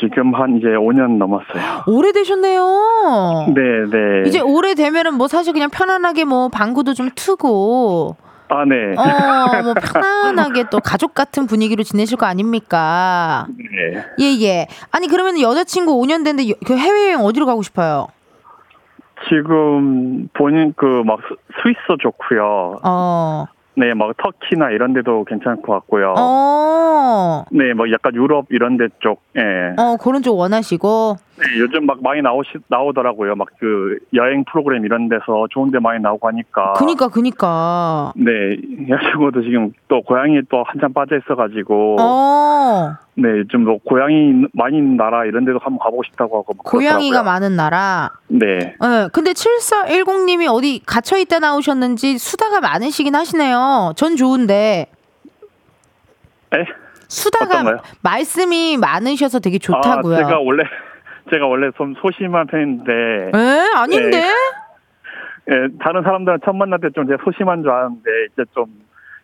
[0.00, 1.84] 지금 한 이제 5년 넘었어요.
[1.86, 3.46] 오래되셨네요.
[3.54, 4.28] 네, 네.
[4.28, 8.16] 이제 오래되면은 뭐 사실 그냥 편안하게 뭐 방구도 좀 트고,
[8.48, 8.94] 아, 네.
[8.96, 13.46] 어, 뭐 편안하게 또 가족 같은 분위기로 지내실 거 아닙니까?
[13.56, 14.04] 네.
[14.20, 14.66] 예, 예.
[14.90, 18.08] 아니, 그러면 여자친구 5년 됐는데 여- 그 해외여행 어디로 가고 싶어요?
[19.28, 21.18] 지금 본인 그 막
[21.62, 22.80] 스위스 좋고요.
[22.84, 23.44] 어,
[23.76, 26.14] 네, 막 터키나 이런 데도 괜찮을 것 같고요.
[26.16, 29.20] 어, 네, 뭐 약간 유럽 이런 데 쪽.
[29.36, 29.74] 예.
[29.76, 31.16] 어, 그런 쪽 원하시고.
[31.44, 33.34] 네, 요즘 막 많이 나오시 나오더라고요.
[33.36, 36.72] 막 그 여행 프로그램 이런 데서 좋은 데 많이 나오고 하니까.
[36.74, 38.12] 그니까, 그니까.
[38.16, 38.56] 네,
[38.88, 41.96] 여자친구도 지금 또 고향이 또 한참 빠져 있어 가지고.
[42.00, 46.54] 어, 네, 요즘 뭐 고향이 많이 있는 나라 이런 데도 한번 가보고 싶다고 하고.
[46.54, 47.22] 막 고양이가.
[47.22, 48.10] 많은 나라.
[48.28, 48.46] 네.
[48.46, 53.92] 예, 근데 7410님이 어디 갇혀 있다 나오셨는지 수다가 많으시긴 하시네요.
[53.96, 54.86] 전 좋은데.
[56.54, 56.64] 에?
[57.08, 57.78] 수다가 어떤가요?
[58.02, 60.14] 말씀이 많으셔서 되게 좋다고요.
[60.14, 60.64] 아, 제가 원래
[61.30, 62.92] 제가 원래 좀 소심한 편인데.
[63.34, 63.70] 에?
[63.74, 64.10] 아닌데?
[64.10, 64.32] 네.
[65.50, 68.64] 예, 다른 사람들은 처음 만날 때 좀 제가 소심한 줄 아는데 이제 좀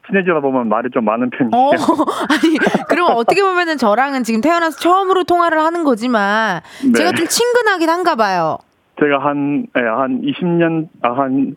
[0.06, 1.50] 친해지다 보면 말이 좀 많은 편이에요.
[1.54, 1.70] 어,
[2.30, 2.56] 아니,
[2.88, 6.92] 그럼 어떻게 보면은 저랑은 지금 태어나서 처음으로 통화를 하는 거지만 네.
[6.92, 8.58] 제가 좀 친근하긴 한가 봐요.
[9.00, 11.56] 제가 한, 예, 한 20년, 아, 한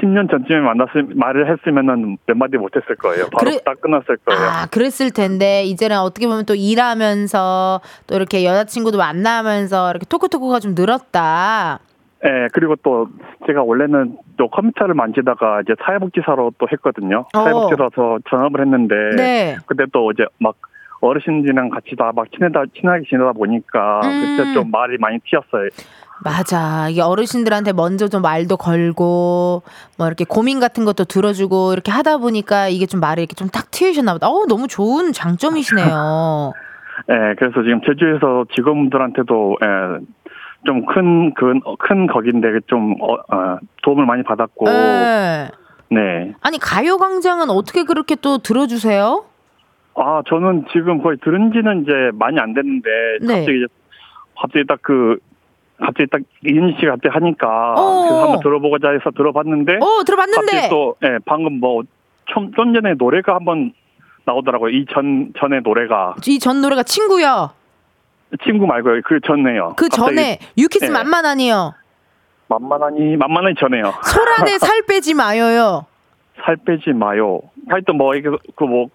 [0.00, 3.26] 10년 전쯤에 만났을, 말을 했으면은 몇 마디 못했을 거예요.
[3.32, 4.40] 바로 그래- 딱 끝났을 거예요.
[4.42, 10.74] 아, 그랬을 텐데 이제는 어떻게 보면 또 일하면서 또 이렇게 여자친구도 만나면서 이렇게 토크토크가 좀
[10.74, 11.78] 늘었다.
[12.24, 13.08] 예, 그리고 또
[13.46, 17.26] 제가 원래는 또 컴퓨터를 만지다가 이제 사회복지사로 또 했거든요.
[17.34, 17.38] 어.
[17.38, 18.94] 사회복지사서 전업을 했는데.
[19.16, 19.56] 네.
[19.66, 20.54] 그때 또 이제 막
[21.02, 24.36] 어르신들이랑 같이 다 막 친하다, 친하게 지내다 보니까 음.
[24.38, 25.68] 그때 좀 말이 많이 튀었어요.
[26.24, 26.88] 맞아.
[26.88, 29.62] 이게 어르신들한테 먼저 좀 말도 걸고,
[29.98, 34.14] 뭐 이렇게 고민 같은 것도 들어주고, 이렇게 하다 보니까 이게 좀 말이 이렇게 좀탁 튀으셨나
[34.14, 34.28] 보다.
[34.28, 36.52] 어 너무 좋은 장점이시네요.
[37.10, 40.04] 예, 그래서 지금 제주에서 직원분들한테도 예,
[40.64, 45.50] 좀큰그큰 거긴데 좀 어, 어, 도움을 많이 받았고 네.
[45.90, 46.34] 네.
[46.40, 49.26] 아니, 가요광장은 어떻게 그렇게 또 들어주세요?
[49.96, 52.88] 아 저는 지금 거의 들은 지는 이제 많이 안 됐는데
[53.20, 53.34] 네.
[53.34, 53.66] 갑자기 이제
[54.34, 55.18] 갑자기 딱 그
[55.84, 58.00] 갑자기 딱 이은희 씨가 갑자기 하니까 어.
[58.02, 60.46] 그래서 한번 들어보고자 해서 들어봤는데 어, 들어봤는데.
[60.46, 63.72] 갑자기 또 예, 방금 뭐좀 전에 노래가 한번
[64.24, 64.70] 나오더라고요.
[64.70, 67.50] 이 전 전에 노래가 이 전 노래가 친구요.
[68.42, 69.02] 친구 말고요.
[69.04, 69.74] 그 전에요.
[69.76, 70.90] 그 갑자기 전에 유키스 네.
[70.90, 71.74] 만만하니요.
[72.48, 73.92] 만만하니 만만하니 전에요.
[74.02, 75.86] 소란에 살 빼지 마요요.
[76.44, 77.40] 살 빼지 마요.
[77.68, 78.88] 하여튼 뭐 이게 그뭐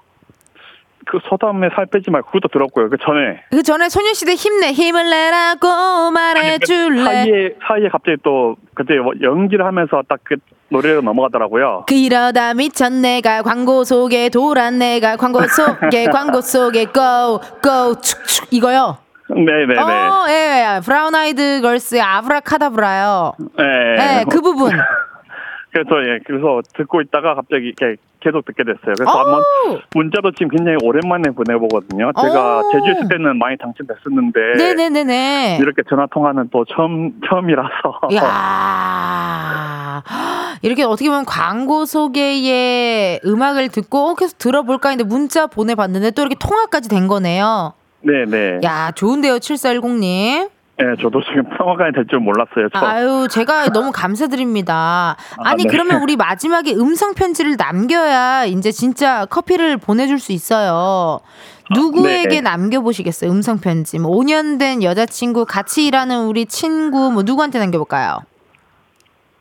[1.08, 2.22] 그 소담에 살 빼지 마.
[2.22, 2.90] 그것도 들었고요.
[2.90, 7.04] 그 전에 그 전에 소녀시대 힘내 힘을 내라고 말해줄래.
[7.04, 10.36] 사이에 사이에 갑자기 또 그때 뭐 연기를 하면서 딱 그
[10.70, 11.86] 노래로 넘어가더라고요.
[11.88, 18.98] 그러다 미쳤 내가 광고 속에 돌아 내가 광고 속에 광고 속에 go go 축축 이거요.
[19.30, 19.78] 네네네.
[19.80, 23.34] 어, 예, 브라운 아이드 걸스의 아브라카다브라요.
[23.58, 23.64] 네.
[23.64, 24.72] 예, 그 부분.
[25.72, 28.94] 그래서 예 그래서 듣고 있다가 갑자기 이렇게 계속 듣게 됐어요.
[28.98, 29.18] 그래서 오!
[29.18, 29.42] 한번
[29.94, 32.12] 문자도 지금 굉장히 오랜만에 보내보거든요.
[32.20, 32.72] 제가 오!
[32.72, 35.60] 제주 있을 때는 많이 당첨됐었는데 네네네네.
[35.62, 37.70] 이렇게 전화 통화는 또 처음 처음이라서.
[38.16, 40.04] 야
[40.62, 46.36] 이렇게 어떻게 보면 광고 소개의 음악을 듣고 어, 계속 들어볼까 했는데 문자 보내봤는데 또 이렇게
[46.40, 47.74] 통화까지 된 거네요.
[48.02, 48.62] 네네.
[48.64, 50.50] 야, 좋은데요, 7410님.
[50.80, 52.70] 네, 저도 지금 통화가 될줄 몰랐어요.
[52.74, 52.86] 저.
[52.86, 55.18] 아유, 제가 너무 감사드립니다.
[55.44, 55.70] 아니, 네.
[55.70, 61.20] 그러면 우리 마지막에 음성 편지를 남겨야 이제 진짜 커피를 보내줄 수 있어요.
[61.76, 62.42] 누구에게 네.
[62.42, 63.30] 남겨보시겠어요?
[63.30, 64.00] 음성 편지.
[64.00, 68.20] 뭐 5년 된 여자친구, 같이 일하는 우리 친구, 뭐 누구한테 남겨볼까요?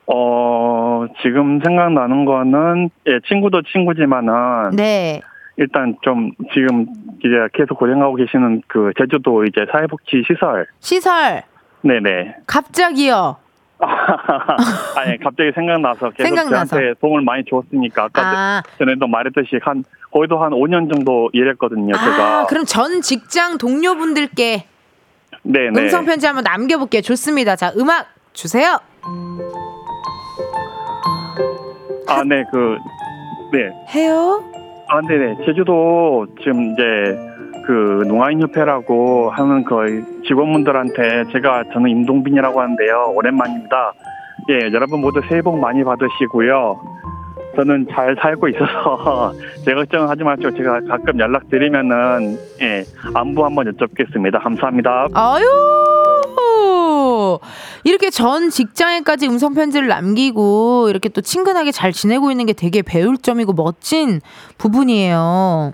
[0.07, 5.21] 어, 지금 생각나는 거는, 예, 친구도 친구지만은, 네.
[5.59, 6.87] 일단 좀 지금
[7.19, 10.65] 이제 계속 고생하고 계시는 그 제주도 이제 사회복지 시설.
[10.79, 11.43] 시설.
[11.81, 12.37] 네네.
[12.47, 13.35] 갑자기요.
[14.95, 16.77] 아니 갑자기 생각나서 계속 생각나서.
[16.77, 21.93] 저한테 도움을 많이 줬으니까 아까 아, 전에도 말했듯이 한 거의도 한 5년 정도 일했거든요.
[21.93, 24.65] 제가 아, 그럼 전 직장 동료분들께
[25.43, 25.81] 네, 네.
[25.81, 27.01] 음성 편지 한번 남겨볼게요.
[27.01, 27.57] 좋습니다.
[27.57, 28.79] 자, 음악 주세요.
[32.07, 32.77] 아, 네, 그
[33.51, 33.71] 네.
[33.93, 34.43] 해요.
[34.89, 35.37] 아, 네, 네.
[35.45, 36.83] 제주도 지금 이제
[37.65, 43.11] 그 농아인 협회라고 하는 그 직원분들한테 제가 저는 임동빈이라고 하는데요.
[43.13, 43.93] 오랜만입니다.
[44.49, 46.81] 예, 여러분 모두 새해 복 많이 받으시고요.
[47.55, 54.39] 저는 잘 살고 있어서 제 걱정하지 마시고 제가 가끔 연락드리면은 예 안부 한번 여쭙겠습니다.
[54.39, 55.07] 감사합니다.
[55.13, 55.98] 아유.
[57.83, 63.17] 이렇게 전 직장에까지 음성 편지를 남기고 이렇게 또 친근하게 잘 지내고 있는 게 되게 배울
[63.17, 64.21] 점이고 멋진
[64.57, 65.73] 부분이에요.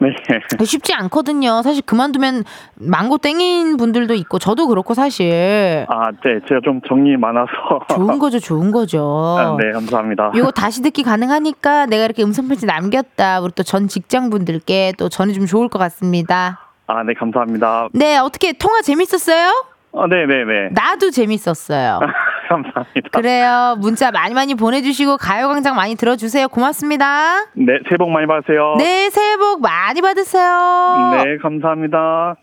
[0.00, 0.64] 네.
[0.64, 1.62] 쉽지 않거든요.
[1.62, 6.40] 사실 그만두면 망고 땡인 분들도 있고 저도 그렇고 사실 아, 네.
[6.48, 7.48] 제가 좀 정이 많아서.
[7.94, 9.36] 좋은 거죠, 좋은 거죠.
[9.38, 10.32] 아, 네, 감사합니다.
[10.34, 13.40] 이거 다시 듣기 가능하니까 내가 이렇게 음성 편지 남겼다.
[13.40, 16.58] 우리 또 전 직장 분들께 또 전해주면 좋을 것 같습니다.
[16.86, 17.88] 아, 네, 감사합니다.
[17.92, 19.64] 네, 어떻게 통화 재밌었어요?
[19.96, 20.68] 아, 네, 네, 네.
[20.72, 22.00] 나도 재밌었어요.
[22.48, 23.08] 감사합니다.
[23.12, 23.76] 그래요.
[23.80, 26.48] 문자 많이 많이 보내주시고 가요광장 많이 들어주세요.
[26.48, 27.46] 고맙습니다.
[27.54, 28.74] 네, 새해 복 많이 받으세요.
[28.78, 31.12] 네, 새해 복 많이 받으세요.
[31.24, 32.36] 네, 감사합니다.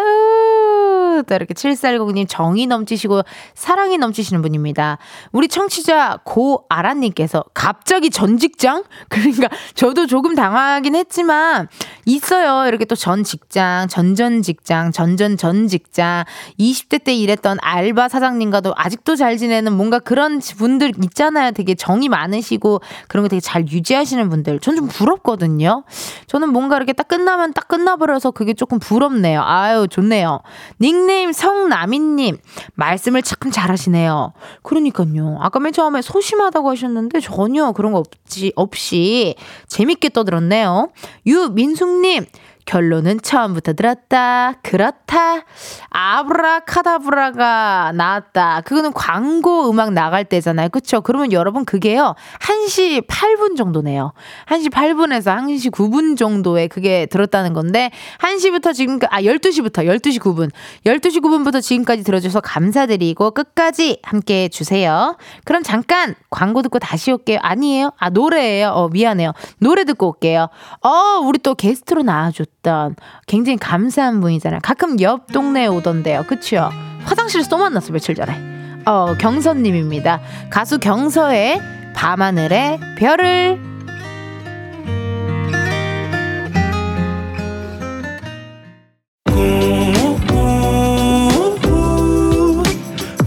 [0.00, 3.22] 아유, 또 이렇게 7410님 정이 넘치시고
[3.54, 4.98] 사랑이 넘치시는 분입니다.
[5.32, 8.84] 우리 청취자 고아란님께서 갑자기 전 직장?
[9.08, 11.68] 그러니까 저도 조금 당황하긴 했지만
[12.04, 12.66] 있어요.
[12.68, 16.24] 이렇게 또 전 직장, 전전 직장, 전전 전 직장,
[16.58, 21.50] 20대 때 일했던 알바 사장님과도 아직도 잘 지내는 뭔가 그런 분들 있잖아요.
[21.50, 24.60] 되게 정이 많으시고 그런 거 되게 잘 유지하시는 분들.
[24.60, 25.84] 전 좀 부럽거든요.
[26.26, 29.40] 저는 뭔가 이렇게 딱 끝나면 딱 끝나버려서 그게 조금 부럽네요.
[29.42, 30.40] 아유, 좋네요.
[30.80, 32.36] 닉네임 성나미님,
[32.74, 34.34] 말씀을 참 잘하시네요.
[34.62, 35.38] 그러니까요.
[35.40, 39.34] 아까 맨 처음에 소심하다고 하셨는데 전혀 그런 거 없지, 없이
[39.68, 40.90] 재밌게 떠들었네요.
[41.26, 42.26] 유민숙님,
[42.66, 44.54] 결론은 처음부터 들었다.
[44.62, 45.44] 그렇다.
[45.88, 48.62] 아브라카다브라가 나왔다.
[48.62, 50.68] 그거는 광고 음악 나갈 때잖아요.
[50.70, 51.00] 그쵸?
[51.00, 52.16] 그러면 여러분 그게요.
[52.40, 54.12] 1시 8분 정도네요.
[54.48, 60.50] 1시 8분에서 1시 9분 정도에 그게 들었다는 건데 1시부터 지금 아 12시부터 12시 9분.
[60.84, 65.16] 12시 9분부터 지금까지 들어줘서 감사드리고 끝까지 함께 해 주세요.
[65.44, 67.38] 그럼 잠깐 광고 듣고 다시 올게요.
[67.42, 67.92] 아니에요?
[67.96, 68.70] 아 노래예요.
[68.70, 69.32] 어 미안해요.
[69.60, 70.48] 노래 듣고 올게요.
[70.82, 72.96] 어 우리 또 게스트로 나와줬 던
[73.28, 74.58] 굉장히 감사한 분이잖아요.
[74.60, 76.24] 가끔 옆 동네에 오던데요.
[76.24, 76.68] 그쵸?
[77.04, 78.82] 화장실에서 또 만났어 며칠 전에.
[78.84, 80.20] 어 경서님입니다.
[80.50, 81.60] 가수 경서의
[81.94, 83.60] 밤하늘의 별을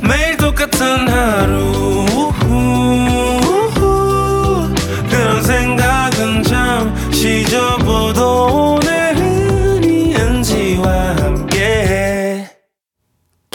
[0.02, 1.59] 매일 똑같은 하루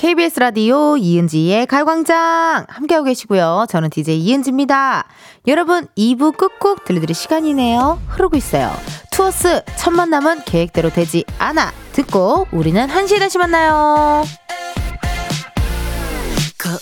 [0.05, 3.65] KBS 라디오 이은지의 가요광장 함께하고 계시고요.
[3.71, 5.09] 저는 DJ 이은지입니다.
[5.47, 8.03] 여러분 2부 끝곡 들려드릴 시간이네요.
[8.09, 8.71] 흐르고 있어요.
[9.13, 11.73] 투어스 첫 만남은 계획대로 되지 않아.
[11.93, 14.25] 듣고 우리는 1시에 다시 만나요.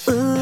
[0.09, 0.42] 너의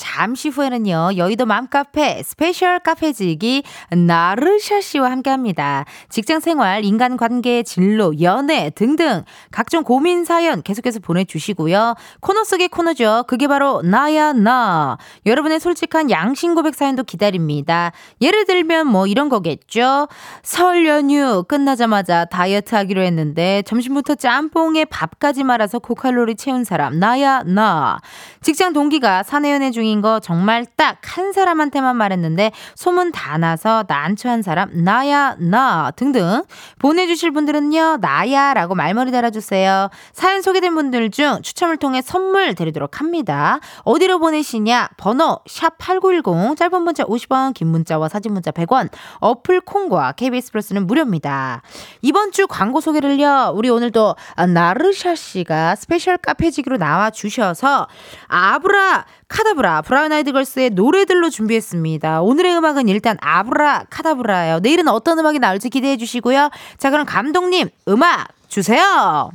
[0.00, 5.84] 잠시 후에는요, 여의도 맘카페 special 카페지기 나르샤 씨와 함께 합니다.
[6.08, 11.96] 직장 생활, 인간 관계, 진로, 연애 등등 각종 고민 사연 계속해서 보내주시고요.
[12.20, 13.24] 코너 속의 코너죠.
[13.28, 14.96] 그게 바로 나야, 나.
[15.26, 17.92] 여러분의 솔직한 양심 고백 사연도 기다립니다.
[18.22, 20.08] 예를 들면 뭐 이런 거겠죠.
[20.42, 27.98] 설 연휴 끝나자마자 다이어트 하기로 했는데 점심부터 짬뽕에 밥까지 말아서 고칼로리 채운 사람, 나야, 나.
[28.40, 34.70] 직장 동기가 사내연애 중인 거 정말 딱 한 사람한테만 말했는데 소문 다 나서 난처한 사람
[34.84, 36.44] 나야 나 등등
[36.78, 39.90] 보내주실 분들은요 나야라고 말머리 달아주세요.
[40.12, 43.58] 사연 소개된 분들 중 추첨을 통해 선물 드리도록 합니다.
[43.82, 48.88] 어디로 보내시냐 번호 샵 #8910 짧은 문자 50원, 긴 문자와 사진 문자 100원
[49.18, 51.62] 어플 콩과 KBS 플러스는 무료입니다.
[52.02, 57.88] 이번 주 광고 소개를요 우리 오늘 또 나르샤 씨가 special 카페지기로 나와 주셔서
[58.28, 62.20] 아브라 카다브라 브라운 아이드 걸스의 노래들로 준비했습니다.
[62.20, 64.58] 오늘의 음악은 일단 Abracadabra예요.
[64.60, 66.50] 내일은 어떤 음악이 나올지 기대해 주시고요.
[66.76, 69.30] 자 그럼 감독님 음악 주세요.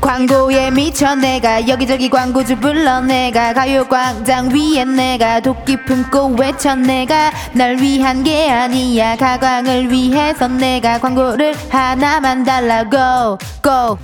[0.00, 7.78] 광고에 미쳐 내가 여기저기 광고주 불러 내가 가요광장 위에 내가 도끼 품고 외쳐 내가 널
[7.78, 13.98] 위한 게 아니야 가광을 위해서 내가 광고를 하나만 달라고 고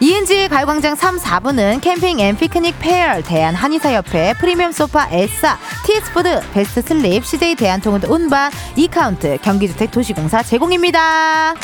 [0.00, 6.82] 이은지의 가요광장 3, 4부는 캠핑 앤 피크닉 페어 대한 한의사협회 프리미엄 소파 에싸 TS푸드 베스트
[6.82, 11.54] 슬립 CJ 대한통운 운반 이카운트 경기주택 도시공사 제공입니다.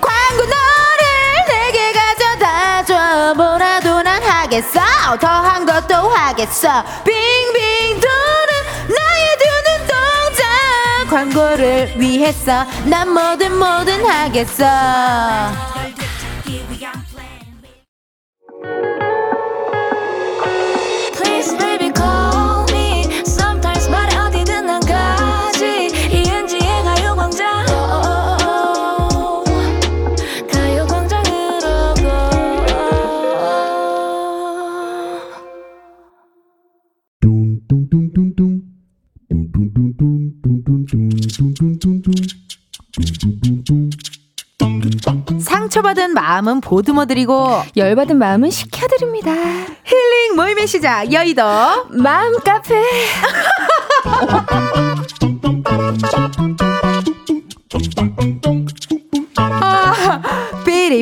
[0.00, 3.34] 광고 너를 내게 가져다 줘.
[3.34, 4.80] 뭐라도 난 하겠어.
[5.20, 6.82] 더한 것도 하겠어.
[7.04, 10.44] 빙빙 도는 나의 두 눈동자
[11.10, 14.64] 광고를 위해서 난 뭐든 뭐든 하겠어
[45.94, 49.32] 상처받은 마음은 보듬어드리고 열받은 마음은 식혀드립니다.
[49.32, 51.42] 힐링 모임의 시작 여의도
[51.90, 52.82] 맘 카페.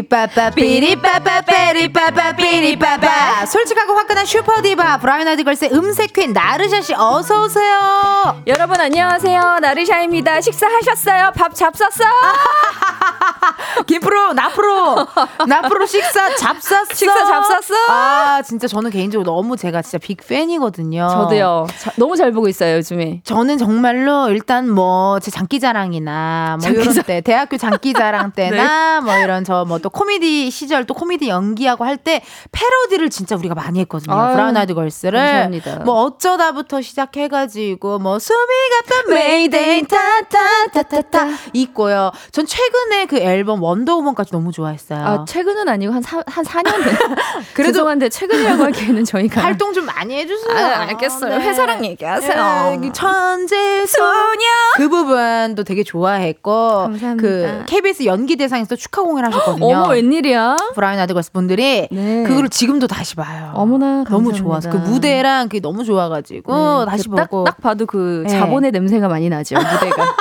[0.07, 8.81] 삐리빠빠 삐리빠빠 삐리빠빠 삐리빠빠 솔직하고 화끈한 슈퍼디바 브라운 아이드 걸스의 음색 queen 나르샤씨 어서오세요 여러분
[8.81, 9.59] 안녕하세요.
[9.61, 10.41] 나르샤입니다.
[10.41, 11.33] 식사하셨어요?
[11.37, 12.05] 밥 잡쌌어?
[13.87, 15.07] 김프로 나프로
[15.47, 17.75] 나프로 식사 잡쌌어 식사 잡쌌어?
[17.89, 21.67] 아 진짜 저는 개인적으로 너무 제가 진짜 big fan이거든요 저도요.
[21.79, 23.21] 자, 너무 잘 보고 있어요 요즘에.
[23.25, 29.65] 저는 정말로 일단 뭐 제 장기자랑이나 뭐 이런 때 대학교 장기자랑 때나 뭐 이런 저
[29.65, 34.17] 뭐 또 코미디 시절 또 코미디 연기하고 할 때 패러디를 진짜 우리가 많이 했거든요.
[34.17, 35.77] 아유, 브라운 아이드 걸스를 감사합니다.
[35.85, 38.39] 뭐 어쩌다부터 시작해가지고 뭐 수미
[38.81, 42.11] 같은 메이데이 타타타타타 있고요.
[42.33, 45.05] 전 최근에 그 앨범 원더우먼까지 너무 좋아했어요.
[45.05, 46.95] 아 최근은 아니고 한, 사, 한 4년 된.
[47.55, 50.57] 그래도- 죄송한데 최근이라고 하기에는 저희가 활동 좀 많이 해주세요.
[50.57, 51.35] 아, 알겠어요.
[51.41, 52.79] 회사랑 얘기하세요.
[52.81, 54.39] 네, 천재 소녀
[54.77, 57.17] 그 부분도 되게 좋아했고 감사합니다.
[57.23, 59.82] 그 KBS 연기 대상에서 축하 공연 하셨거든요.
[59.85, 60.57] 어머 웬일이야?
[60.75, 62.23] 브라운 아드걸스 분들이 네.
[62.25, 63.53] 그거를 지금도 다시 봐요.
[63.55, 64.39] 어머나 너무 감사합니다.
[64.39, 66.53] 좋아서 그 무대랑 그게 너무 좋아가지고
[66.85, 68.39] 네, 다시 그 딱, 보고 딱 봐도 그 네.
[68.39, 70.15] 자본의 냄새가 많이 나죠 무대가.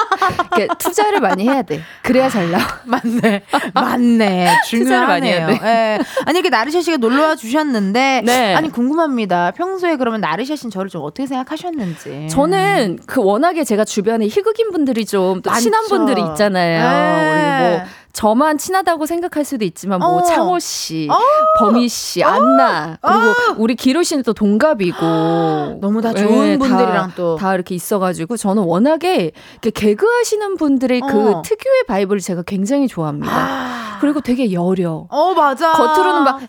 [0.55, 1.81] 이렇게 투자를 많이 해야 돼.
[2.03, 2.63] 그래야 잘 나와.
[2.85, 3.43] 맞네,
[3.73, 5.27] 맞네, 투자를 많이.
[5.29, 5.99] 해야 예.
[6.25, 8.55] 아니 이렇게 나르샤 씨가 놀러 와 주셨는데, 네.
[8.55, 9.51] 아니 궁금합니다.
[9.51, 12.27] 평소에 그러면 나르샤 씨는 저를 좀 어떻게 생각하셨는지.
[12.29, 15.51] 저는 그 워낙에 제가 주변에 희극인 분들이 좀 또.
[15.61, 16.81] 친한 분들이 있잖아요.
[16.81, 17.31] 네.
[17.31, 20.23] 우리 뭐 저만 친하다고 생각할 수도 있지만 뭐 어.
[20.23, 21.17] 창호 씨, 어.
[21.59, 24.97] 범희 씨, 안나 그리고 우리 기로 씨는 또 동갑이고
[25.81, 27.35] 너무 다 좋은 네, 분들이랑 다, 또.
[27.35, 29.31] 다 이렇게 있어가지고 저는 워낙에
[29.61, 31.07] 이렇게 개그 하시는 분들의 어.
[31.07, 33.31] 그 특유의 vibe를 제가 굉장히 좋아합니다.
[33.33, 33.97] 아.
[34.01, 35.05] 그리고 되게 여려.
[35.09, 35.71] 어 맞아.
[35.73, 36.45] 겉으로는 막, 에,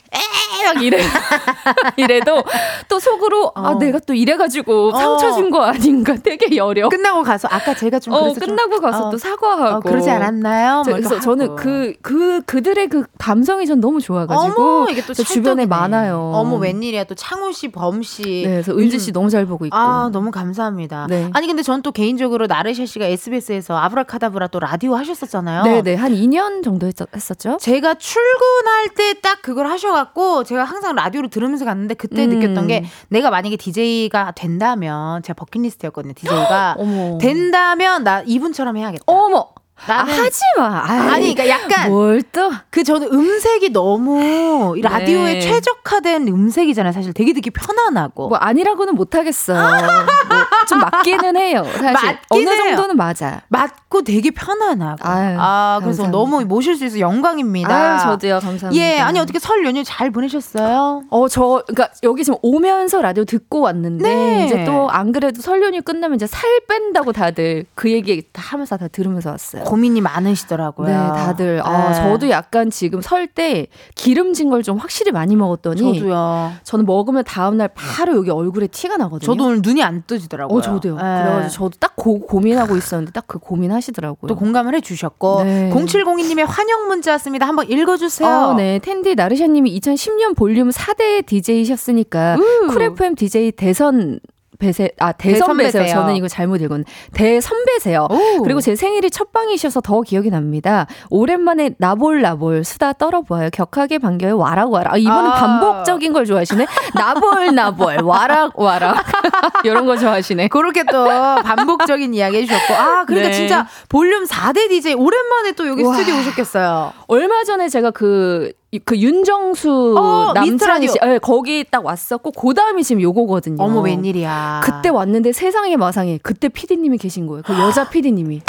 [0.64, 0.98] 막 이래.
[1.96, 2.42] 이래도
[2.88, 3.78] 또 속으로, 아, 어.
[3.78, 4.96] 내가 또 이래가지고 어.
[4.98, 6.88] 상처 준 거 아닌가 되게 여려.
[6.88, 9.76] 끝나고 가서 아까 제가 좀 어, 그래서 좀- 끝나고 가서 어, 또 사과하고.
[9.76, 10.82] 어, 그러지 않았나요?
[10.84, 11.56] 저, 뭐 그래서 저는 하고.
[11.56, 14.62] 그, 그, 그 들의 그 감성이 전 너무 좋아가지고.
[14.62, 15.66] 어머 이게 또저 주변에.
[15.66, 16.32] 많아요.
[16.34, 18.22] 어머 웬일이야 또 창우 씨, 범 씨.
[18.46, 19.76] 네, 그래서 은지 씨 너무 잘 보고 있고.
[19.76, 21.06] 아 너무 감사합니다.
[21.10, 21.28] 네.
[21.34, 25.64] 아니 근데 전 또 개인적으로 나르샤 씨가 SBS에서 아브라카다브라 또 라디오 하셨었잖아요.
[25.64, 25.96] 네네.
[25.96, 27.56] 한 2년 정도 했, 했었죠?
[27.60, 32.30] 제가 출근할 때 딱 그걸 하셔갖고 제가 항상 라디오를 들으면서 갔는데 그때 음.
[32.30, 36.12] 느꼈던 게 내가 만약에 DJ가 된다면 제가 버킷리스트였거든요.
[36.14, 36.76] DJ가.
[37.20, 39.05] 된다면 나 이분처럼 해야겠다.
[39.07, 39.51] 어머!
[39.87, 40.83] 아, 나는 하지 마.
[40.87, 42.51] 아이, 아니 그러니까 약간 뭘 또.
[42.70, 45.41] 그 저는 음색이 너무 이 라디오에 네.
[45.41, 46.93] 최적화된 음색이잖아요.
[46.93, 48.28] 사실 되게 듣기 편안하고.
[48.28, 49.55] 뭐 아니라고는 못 하겠어.
[50.28, 51.64] 뭐좀 맞기는 해요.
[51.72, 52.57] 사실 맞긴 어느.
[52.57, 53.43] 정도는 맞아.
[53.49, 55.07] 맑고 되게 편안하고.
[55.07, 56.11] 아유, 아, 그래서 감사합니다.
[56.11, 57.74] 너무 모실 수 있어서 영광입니다.
[57.74, 58.41] 아유, 저도요.
[58.41, 58.74] 감사합니다.
[58.74, 61.03] 예, 아니 어떻게 설 연휴 잘 보내셨어요?
[61.11, 64.45] 어, 저, 그니까, 여기 지금 오면서 라디오 듣고 왔는데, 네.
[64.47, 68.76] 이제 또 안 그래도 설 연휴 끝나면 이제 살 뺀다고 다들 그 얘기 다 하면서
[68.76, 69.64] 다 들으면서 왔어요.
[69.72, 70.86] 고민이 많으시더라고요.
[70.86, 71.60] 네, 다들.
[71.64, 71.94] 아, 네.
[71.94, 76.52] 저도 약간 지금 설 때 기름진 걸 좀 확실히 많이 먹었더니, 저도요.
[76.62, 79.26] 저는 먹으면 다음 날 바로 여기 얼굴에 티가 나거든요.
[79.26, 80.58] 저도 오늘 눈이 안 뜨지더라고요.
[80.58, 80.96] 어, 저도요.
[80.96, 81.00] 네.
[81.02, 84.28] 그래가지고 저도 딱 고, 고민하고 있었는데 딱 그 고민하시더라고요.
[84.28, 85.70] 또 공감을 해주셨고 네.
[85.74, 87.46] 0702님의 환영 문자 왔습니다.
[87.46, 88.28] 한번 읽어주세요.
[88.28, 88.78] 어, 네.
[88.80, 92.36] 텐디 나르샤님이 2010년 볼륨 4대 DJ셨으니까
[92.68, 94.20] 쿨 FM DJ 대선
[94.62, 95.72] 배세 아 대선배세요.
[95.82, 96.00] 대선배세요.
[96.00, 98.06] 저는 이거 잘못 읽은 대선배세요.
[98.08, 98.42] 오.
[98.44, 100.86] 그리고 제 생일이 첫 방이셔서 더 기억이 납니다.
[101.10, 103.50] 오랜만에 나불 나불 수다 떨어보아요.
[103.50, 104.38] 격하게 반겨요.
[104.38, 104.94] 와락 와락.
[104.94, 105.34] 아, 이분은 아.
[105.34, 106.66] 반복적인 걸 좋아하시네.
[106.94, 109.04] 나불 나불 와락 와락
[109.64, 110.46] 이런 거 좋아하시네.
[110.48, 111.06] 그렇게 또
[111.42, 113.34] 반복적인 이야기 해주셨고 아 그러니까 네.
[113.34, 115.94] 진짜 볼륨 4대 DJ 오랜만에 또 여기 와.
[115.94, 116.92] 스튜디오 오셨겠어요.
[117.08, 118.52] 얼마 전에 제가 그,
[118.84, 120.88] 그 윤정수 어, 남창희.
[120.88, 123.62] 씨, 예, 거기 딱 왔었고, 그 다음이 지금 요거거든요.
[123.62, 124.62] 어머 웬일이야.
[124.64, 127.42] 그때 왔는데 세상에 마상에 그때 피디님이 계신 거예요.
[127.44, 128.40] 그 여자 피디님이.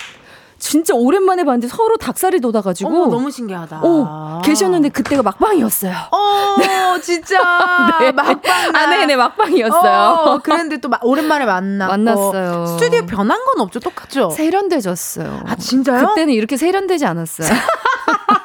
[0.60, 2.90] 진짜 오랜만에 봤는데 서로 닭살이 돋아가지고.
[2.90, 3.82] 어머 너무 신기하다.
[3.84, 5.92] 어, 계셨는데 그때가 막방이었어요.
[6.10, 7.38] 어 진짜
[8.00, 8.14] 네.
[8.14, 10.10] 막방 아, 네네, 막방이었어요.
[10.26, 12.66] 어, 그랬는데 또 마- 오랜만에 만났고 만났어요.
[12.68, 14.30] 스튜디오 변한 건 없죠 똑같죠?
[14.30, 15.42] 세련돼졌어요.
[15.46, 16.08] 아 진짜요?
[16.08, 17.50] 그때는 이렇게 세련되지 않았어요.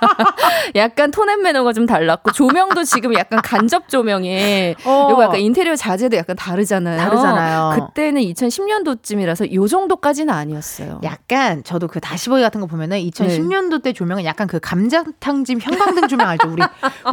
[0.77, 5.09] 약간 톤앤 매너가 좀 달랐고 조명도 지금 약간 간접 조명에 어.
[5.11, 6.99] 이거 약간 인테리어 자재도 약간 다르잖아요.
[6.99, 7.87] 다르잖아요.
[7.89, 11.01] 그때는 2010년도쯤이라서 요 정도까지는 아니었어요.
[11.05, 16.09] 약간 저도 그 다시 보기 같은 거 보면은 2010년도 때 조명은 약간 그 감자탕집 형광등
[16.09, 16.49] 조명 알죠?
[16.49, 16.63] 우리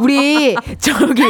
[0.02, 1.22] 우리 저기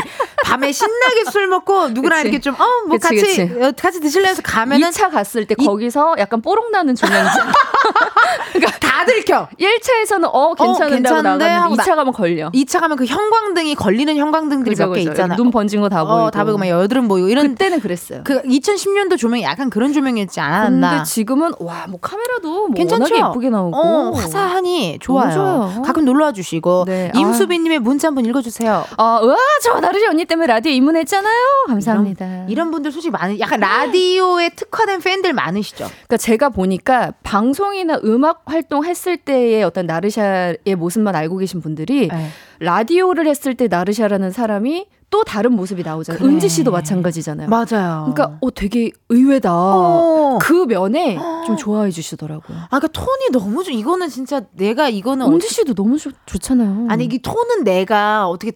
[0.45, 2.29] 밤에 신나게 술 먹고 누구랑 그치.
[2.29, 3.43] 이렇게 좀 어 뭐 같이 그치.
[3.43, 7.39] 어, 같이 드실래 해서 가면은 2차 갔을 때 거기서 약간 뽀록 나는 조명이죠.
[8.81, 9.49] 다들 켜.
[9.61, 12.51] 1차에서는 어 괜찮은데 하 나- 2차 가면 걸려.
[12.51, 15.11] 2차 가면 그 형광등이 걸리는 형광등들이 몇개 그죠.
[15.11, 15.37] 있잖아요.
[15.37, 16.17] 눈 번진 거다 보이고.
[16.27, 18.23] 어, 다 보이고 막 여드름 보이고 이런 그때는 그랬어요.
[18.25, 20.91] 그 2010년도 조명이 약간 그런 조명이었지 않았나.
[20.91, 23.15] 근데 지금은 와 뭐 카메라도 뭐 괜찮죠?
[23.15, 25.29] 예쁘게 나오고 어, 화사하니 좋아요.
[25.37, 25.83] 너무 좋아요.
[25.83, 28.85] 가끔 놀러 와 주시고 네, 임수빈 님의 문자 한번 읽어 주세요.
[28.97, 31.35] 아, 우와, 저 나르시 언니 때문에 라디오 입문했잖아요.
[31.69, 32.25] 감사합니다.
[32.27, 35.85] 이런, 이런 분들 솔직히 많은 약간 라디오에 특화된 팬들 많으시죠.
[35.87, 42.29] 그러니까 제가 보니까 방송이나 음악 활동 했을 때의 어떤 나르샤의 모습만 알고 계신 분들이 네.
[42.61, 46.21] 라디오를 했을 때 나르샤라는 사람이 또 다른 모습이 나오잖아요.
[46.21, 46.33] 그래.
[46.33, 47.49] 은지 씨도 마찬가지잖아요.
[47.49, 48.13] 맞아요.
[48.13, 49.53] 그러니까 어 되게 의외다.
[49.55, 50.39] 어.
[50.43, 51.17] 그 면에
[51.47, 52.59] 좀 좋아해 주시더라고요.
[52.59, 53.71] 아, 그러니까 톤이 너무 좋.
[53.71, 56.89] 이거는 진짜 내가 이거는 은지 씨도 너무 좋, 좋잖아요.
[56.91, 58.53] 아니 이 톤은 내가 어떻게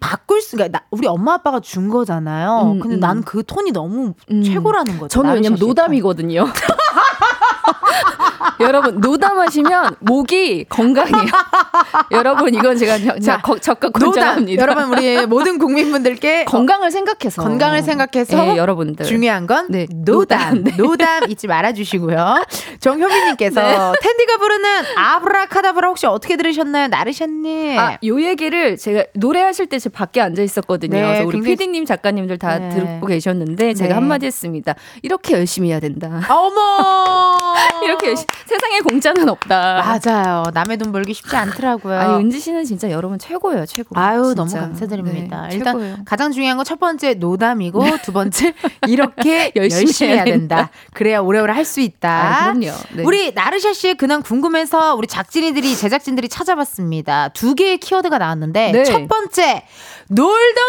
[0.00, 2.72] 바꿀 수가 나, 우리 엄마 아빠가 준 거잖아요.
[2.76, 3.00] 음, 근데 음.
[3.00, 4.42] 난그 톤이 너무 음.
[4.42, 5.08] 최고라는 거죠.
[5.08, 5.58] 저는 왜냐면.
[5.58, 6.46] 노담이거든요.
[8.60, 11.24] 여러분 노담하시면 목이 건강해요.
[12.12, 14.12] 여러분 이건 제가 저- 자, 저- 적극 노담.
[14.12, 14.62] 권장합니다.
[14.62, 20.64] 여러분 우리 모든 국민분들께 건강을 생각해서 건강을 생각해서 예, 여러분들 중요한 건 네, 노담.
[20.64, 20.76] 노담.
[20.76, 22.44] 노담 잊지 말아주시고요.
[22.80, 23.76] 정효빈님께서 네.
[24.00, 26.88] 텐디가 부르는 아브라카다브라 혹시 어떻게 들으셨나요?
[26.88, 27.78] 나르샤님.
[27.78, 30.94] 아, 요 얘기를 제가 노래하실 때 제가 밖에 앉아 있었거든요.
[30.96, 32.70] 네, 그래서 우리 굉장히- PD님, 작가님들 다 네.
[32.70, 33.94] 듣고 계셨는데 제가 네.
[33.94, 34.74] 한마디 했습니다.
[35.02, 36.20] 이렇게 열심히 해야 된다.
[36.28, 37.54] 어머.
[37.84, 39.98] 이렇게 열심히, 세상에 공짜는 없다.
[40.04, 40.44] 맞아요.
[40.54, 41.98] 남의 돈 벌기 쉽지 않더라고요.
[41.98, 43.98] 아니 은지 씨는 진짜 여러분 최고예요, 최고.
[43.98, 44.34] 아유 진짜.
[44.34, 45.46] 너무 감사드립니다.
[45.48, 45.96] 네, 일단 최고예요.
[46.04, 48.54] 가장 중요한 건 첫 번째 노담이고 두 번째
[48.86, 50.70] 이렇게 열심히, 열심히 해야 해야 된다.
[50.94, 52.08] 그래야 오래오래 할 수 있다.
[52.10, 52.72] 아, 그럼요.
[52.94, 53.02] 네.
[53.04, 57.28] 우리 나르샤 씨의 근황 궁금해서 우리 작진이들이 제작진들이 찾아봤습니다.
[57.28, 58.84] 두 개의 키워드가 나왔는데 네.
[58.84, 59.64] 첫 번째
[60.08, 60.64] 놀던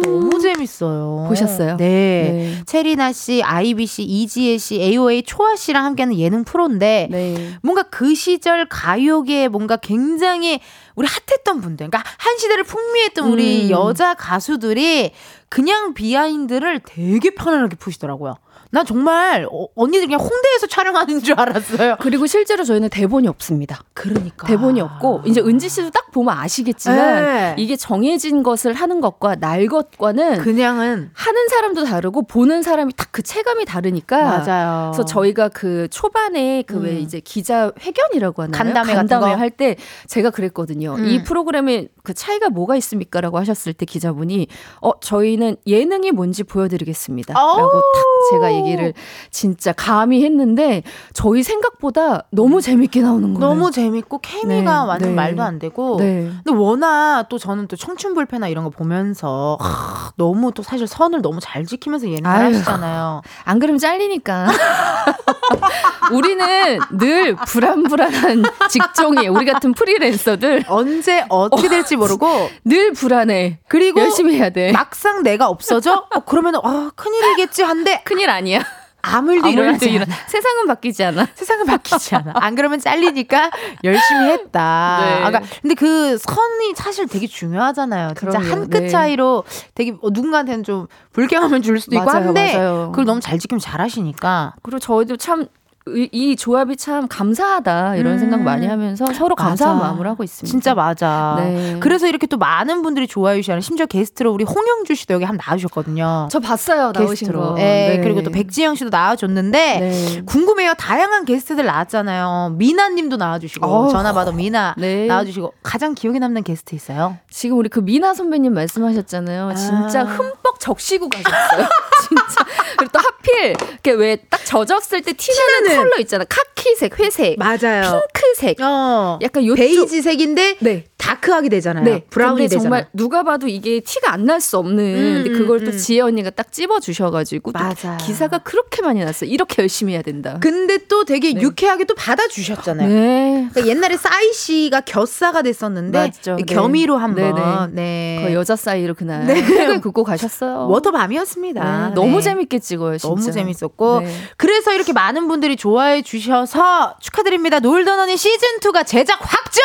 [0.00, 1.26] 너무 재밌어요.
[1.28, 1.76] 보셨어요?
[1.76, 1.84] 네.
[1.86, 2.62] 네.
[2.66, 7.54] 체리나 씨, 아이비 씨, 이지혜 씨, AOA 초아 씨랑 함께하는 예능 프로인데 네.
[7.62, 10.60] 뭔가 그 시절 가요계에 뭔가 굉장히
[10.94, 13.70] 우리 핫했던 분들, 그러니까 한 시대를 풍미했던 우리 음.
[13.70, 15.12] 여자 가수들이
[15.48, 18.36] 그냥 비하인드를 되게 편안하게 푸시더라고요.
[18.70, 21.96] 난 정말 어, 언니들 그냥 홍대에서 촬영하는 줄 알았어요.
[22.00, 23.80] 그리고 실제로 저희는 대본이 없습니다.
[23.94, 27.54] 그러니까 대본이 없고 이제 은지 씨도 딱 보면 아시겠지만 네.
[27.58, 33.22] 이게 정해진 것을 하는 것과 날 것과는 그냥은 하는 사람도 다르고 보는 사람이 딱 그
[33.22, 34.90] 체감이 다르니까 맞아요.
[34.92, 36.98] 그래서 저희가 그 초반에 그왜 음.
[36.98, 38.52] 이제 기자 회견이라고 하나요?
[38.52, 39.26] 간담회 거?
[39.36, 40.96] 할때 제가 그랬거든요.
[40.96, 41.06] 음.
[41.06, 44.48] 이 프로그램에 그 차이가 뭐가 있습니까라고 하셨을 때 기자분이
[44.82, 47.32] 어 저희는 예능이 뭔지 보여드리겠습니다.
[47.32, 48.94] 라고 탁 제가 얘기를
[49.30, 50.82] 진짜 감히 했는데
[51.12, 53.48] 저희 생각보다 너무 재밌게 나오는 거예요.
[53.54, 55.14] 너무 재밌고 케미가 네, 완전 네.
[55.14, 56.30] 말도 안 되고 네.
[56.44, 61.22] 근데 워낙 또 저는 또 청춘 불패나 이런 거 보면서 하, 너무 또 사실 선을
[61.22, 62.46] 너무 잘 지키면서 예능을 아유.
[62.54, 63.22] 하시잖아요.
[63.44, 64.46] 안 그러면 잘리니까.
[66.12, 69.32] 우리는 늘 불안불안한 직종이에요.
[69.32, 73.58] 우리 같은 프리랜서들 언제 어떻게 될지 모르고 늘 불안해.
[73.68, 74.72] 그리고 열심히 해야 돼.
[74.72, 76.06] 막상 내가 없어져?
[76.14, 78.60] 어, 그러면 아 큰일이겠지 한데 큰일 아니 야.
[79.02, 79.88] 아무 일도 일어나지.
[79.88, 80.12] 일어나.
[80.26, 81.28] 세상은 바뀌지 않아.
[81.36, 82.32] 세상은 바뀌지 않아.
[82.34, 83.52] 안 그러면 잘리니까
[83.84, 84.98] 열심히 했다.
[85.04, 85.12] 네.
[85.22, 88.14] 아, 그러니까 근데 그 선이 사실 되게 중요하잖아요.
[88.18, 88.50] 진짜 그럼요.
[88.50, 88.88] 한끗 네.
[88.88, 89.44] 차이로
[89.74, 92.88] 되게 어, 누군가한테는 좀 불쾌함을 줄 수도 있고 맞아요, 한데 맞아요.
[92.90, 94.54] 그걸 너무 잘 지키면 잘하시니까.
[94.62, 95.46] 그리고 저희도 참
[95.88, 98.18] 이, 이 조합이 참 감사하다 이런 음.
[98.18, 99.86] 생각 많이 하면서 서로 감사한 맞아.
[99.88, 100.50] 마음을 하고 있습니다.
[100.50, 101.36] 진짜 맞아.
[101.38, 101.76] 네.
[101.78, 106.26] 그래서 이렇게 또 많은 분들이 좋아해 주시는 심지어 게스트로 우리 홍영주 씨도 여기 한번 나와주셨거든요.
[106.30, 107.40] 저 봤어요 나오신 게스트로.
[107.40, 107.54] 거.
[107.54, 110.22] 네, 그리고 또 백지영 씨도 나와줬는데 네.
[110.26, 110.74] 궁금해요.
[110.74, 112.54] 다양한 게스트들 나왔잖아요.
[112.56, 113.90] 미나님도 나와주시고 어우.
[113.92, 115.06] 전화 받아 미나 네.
[115.06, 117.16] 나와주시고 가장 기억에 남는 게스트 있어요?
[117.30, 119.54] 지금 우리 그 미나 선배님 말씀하셨잖아요.
[119.54, 120.04] 진짜 아.
[120.04, 121.68] 흠뻑 적시고 가셨어요.
[122.08, 122.44] 진짜.
[122.76, 125.75] 그리고 또 하필 이렇게 왜 딱 젖었을 때 티나는.
[125.76, 126.24] 컬러 있잖아.
[126.28, 128.02] 카키색, 회색, 맞아요.
[128.14, 128.60] 핑크색.
[128.60, 129.18] 어.
[129.22, 130.84] 약간 요쪽 베이지색인데 네.
[130.96, 131.84] dark하게 되잖아요.
[131.84, 132.62] 네, brown이 근데 되잖아.
[132.62, 134.76] 정말 누가 봐도 이게 티가 안 날 수 없는.
[135.24, 135.76] 근데 음, 그걸 음, 또 음.
[135.78, 137.96] 지혜 언니가 딱 찝어 주셔 가지고 또 맞아.
[137.98, 139.30] 기사가 그렇게 많이 났어요.
[139.30, 140.38] 이렇게 열심히 해야 된다.
[140.40, 141.40] 근데 또 되게 네.
[141.40, 142.88] 유쾌하게 또 받아 주셨잖아요.
[142.88, 143.48] 네.
[143.52, 146.36] 그러니까 옛날에 싸이 씨가 겨싸가 됐었는데 맞죠.
[146.36, 146.42] 네.
[146.42, 147.82] 겸의로 한번 네네.
[148.20, 148.24] 네.
[148.26, 149.40] 그 여자 사이로 그날 네.
[149.40, 150.66] 획을 긋고 가셨어요.
[150.68, 151.88] 워터밤이었습니다.
[151.90, 152.22] 네, 너무 네.
[152.22, 153.08] 재밌게 찍어요, 진짜.
[153.08, 154.12] 너무 재밌었고 네.
[154.36, 157.58] 그래서 이렇게 많은 분들이 좋아해 주셔서 축하드립니다.
[157.58, 159.64] 놀던 언니 시즌 2가 제작 확정.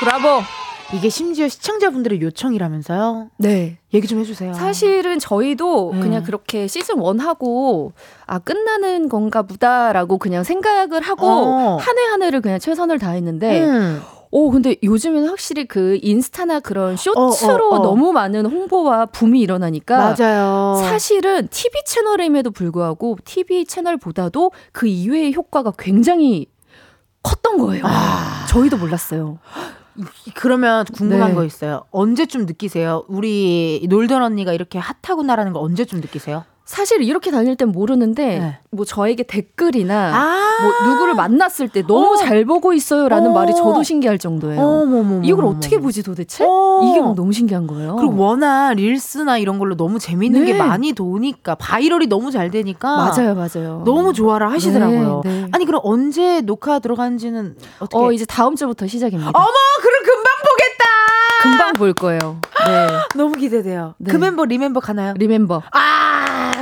[0.00, 0.42] 브라보.
[0.92, 3.30] 이게 심지어 시청자분들의 요청이라면서요.
[3.36, 3.78] 네.
[3.94, 4.52] 얘기 좀 해주세요.
[4.54, 6.00] 사실은 저희도 네.
[6.00, 7.92] 그냥 그렇게 시즌 1 하고
[8.26, 11.76] 아 끝나는 건가 보다라고 그냥 생각을 하고 어.
[11.76, 14.02] 한해 한 해를 그냥 최선을 다했는데 음.
[14.36, 17.82] 오 근데 요즘에는 확실히 그 인스타나 그런 쇼츠로 어, 어, 어.
[17.82, 20.76] 너무 많은 홍보와 붐이 일어나니까 맞아요.
[20.82, 26.48] 사실은 TV 채널임에도 불구하고 TV 채널보다도 그 이외의 효과가 굉장히
[27.22, 27.84] 컸던 거예요.
[27.86, 28.44] 아.
[28.50, 29.38] 저희도 몰랐어요.
[30.34, 31.34] 그러면 궁금한 네.
[31.34, 31.84] 거 있어요.
[31.90, 33.06] 언제쯤 느끼세요?
[33.08, 36.44] 우리 놀던 언니가 이렇게 핫하구나라는 거 언제쯤 느끼세요?
[36.66, 38.58] 사실 이렇게 다닐 땐 모르는데 네.
[38.72, 42.16] 뭐 저에게 댓글이나 아, 뭐 누구를 만났을 때 너무 어.
[42.16, 43.34] 잘 보고 있어요라는 어.
[43.34, 44.60] 말이 저도 신기할 정도예요.
[44.60, 45.20] 어머머머.
[45.22, 46.44] 이걸 어떻게 보지 도대체?
[46.44, 46.80] 어.
[46.90, 47.94] 이게 막 너무 신기한 거예요.
[47.94, 50.52] 그리고 워낙 릴스나 이런 걸로 너무 재밌는 네.
[50.52, 53.82] 게 많이 도니까 viral이 너무 잘 되니까 맞아요, 맞아요.
[53.86, 55.20] 너무 좋아라 하시더라고요.
[55.24, 55.48] 네, 네.
[55.52, 57.96] 아니 그럼 언제 녹화 들어간지는 어떻게?
[57.96, 59.30] 어 이제 다음 주부터 시작입니다.
[59.32, 59.46] 어머
[59.80, 60.84] 그럼 금방 보겠다.
[61.42, 62.40] 금방 볼 거예요.
[62.66, 62.86] 네.
[63.16, 63.94] 너무 기대돼요.
[63.98, 64.10] 네.
[64.10, 65.14] 그 멤버 remember 가나요?
[65.16, 65.62] remember.
[65.70, 66.15] 아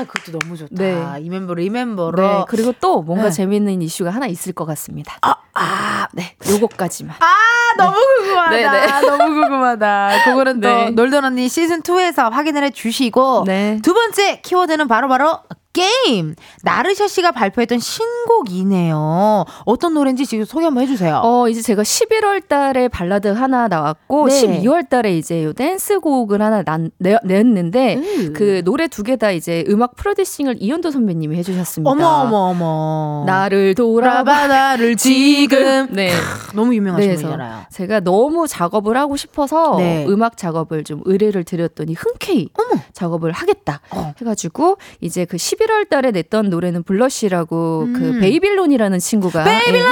[0.07, 0.75] 그것도 너무 좋다.
[0.75, 1.21] 네.
[1.21, 2.17] 이 멤버 remember로.
[2.17, 2.45] 네.
[2.49, 3.31] 그리고 또 뭔가 네.
[3.31, 5.17] 재밌는 이슈가 하나 있을 것 같습니다.
[5.23, 6.37] 아, 아, 네.
[6.49, 7.17] 요거까지만.
[7.21, 8.51] 아 너무 궁금하다.
[8.51, 9.01] 네, 네.
[9.07, 10.11] 너무 궁금하다.
[10.25, 10.91] 그거는 또 네.
[10.91, 13.79] 놀던 언니 시즌 2에서 확인을 해 주시고 네.
[13.83, 15.41] 두 번째 키워드는 바로 바로
[15.75, 16.35] 게임.
[16.63, 19.45] 나르샤 씨가 발표했던 신곡이네요.
[19.67, 21.21] 어떤 노래인지 지금 소개 한번 해주세요.
[21.23, 24.63] 어, 이제 제가 11월 달에 발라드 하나 나왔고, 네.
[24.63, 28.33] 12월 달에 이제 요 댄스곡을 하나 난, 내, 냈는데, 음.
[28.35, 31.91] 그 노래 두 개 다 이제 음악 producing을 이현도 선배님이 해주셨습니다.
[31.91, 33.25] 어머 어머 어머.
[33.27, 34.47] 나를 돌아봐.
[34.47, 35.89] 나를 지금.
[35.91, 36.11] 네.
[36.55, 37.65] 너무 유명하신 네, 분이잖아요.
[37.71, 40.07] 제가 너무 작업을 하고 싶어서 네.
[40.09, 42.49] 음악 작업을 좀 의뢰를 드렸더니 흔쾌히
[42.93, 44.15] 작업을 하겠다 어.
[44.21, 47.93] 해가지고 이제 그 11월 달에 냈던 노래는 Blush라고 음.
[47.93, 49.85] 그 베이빌론이라는 친구가 베이빌론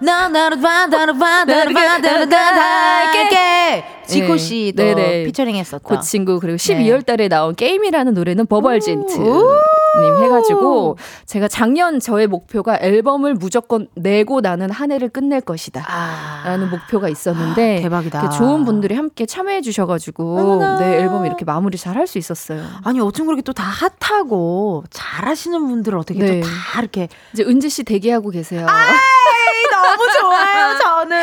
[0.00, 4.38] 나 나를 봐 나를 봐 나를 봐 나를 봐 달게 지코 네.
[4.38, 5.24] 씨도 네네.
[5.24, 5.82] 피처링 했었다.
[5.88, 9.20] 그 친구 그리고 12월 달에 나온 게임이라는 노래는 버벌진트 네.
[9.20, 9.58] 오.
[10.00, 15.84] 님 해가지고 제가 작년 저의 목표가 앨범을 무조건 내고 나는 한 해를 끝낼 것이다.
[15.88, 16.42] 아.
[16.44, 18.20] 라는 목표가 있었는데 대박이다.
[18.20, 20.58] 이렇게 좋은 분들이 함께 참여해 주셔가지고.
[20.78, 22.62] 네 앨범 이렇게 마무리 잘 할 수 있었어요.
[22.84, 23.62] 아니 어쩜 그렇게 또 다
[24.00, 26.40] 핫하고 잘하시는 분들을 어떻게 네.
[26.40, 28.66] 또다 이렇게 이제 은지 씨 대기하고 계세요.
[28.68, 31.16] 에이, 너무 좋아요 저는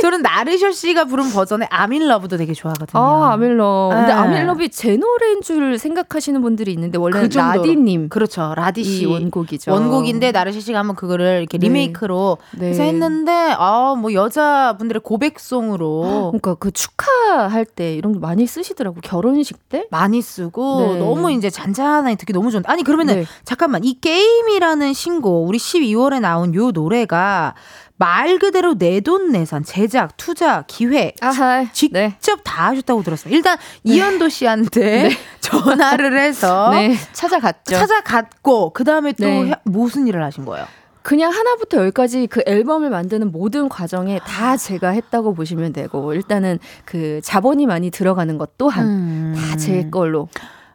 [0.00, 3.00] 저는 나르셔 씨가 부른 버전의 아민 러브도 되게 좋아하거든요.
[3.02, 3.90] 아 아밀러.
[3.92, 4.12] 근데 네.
[4.12, 7.36] 아밀러비 제 노래인 줄 생각하시는 분들이 있는데 원래 그.
[7.36, 9.72] 라디님 그렇죠 라디 씨이 원곡이죠.
[9.72, 11.66] 원곡인데 나르셔 씨가 한번 그거를 이렇게 네.
[11.66, 12.68] 리메이크로 네.
[12.68, 19.86] 해서 했는데 아뭐 여자분들의 고백송으로 그러니까 그 축하할 때 이런 거 많이 쓰시더라고 결혼식 때.
[19.90, 20.98] 많이 쓰고 네.
[20.98, 23.24] 너무 이제 잔잔하게 듣기 너무 좋은데 아니 그러면은 네.
[23.44, 27.54] 잠깐만 이 게임이라는 신곡 우리 12월에 나온 요 노래가
[28.00, 31.66] 말 그대로 내돈내산 제작 투자 기획 아하.
[31.70, 32.16] 직접 네.
[32.44, 33.34] 다 하셨다고 들었어요.
[33.34, 36.96] 일단 이현도 씨한테 전화를 해서 네.
[37.12, 37.76] 찾아갔죠.
[37.76, 39.50] 찾아갔고 그 다음에 또 네.
[39.50, 40.64] 해- 무슨 일을 하신 거예요?
[41.02, 47.20] 그냥 하나부터 열까지 그 앨범을 만드는 모든 과정에 다 제가 했다고 보시면 되고 일단은 그
[47.22, 49.34] 자본이 많이 들어가는 것 또한 음.
[49.36, 50.28] 다제 걸로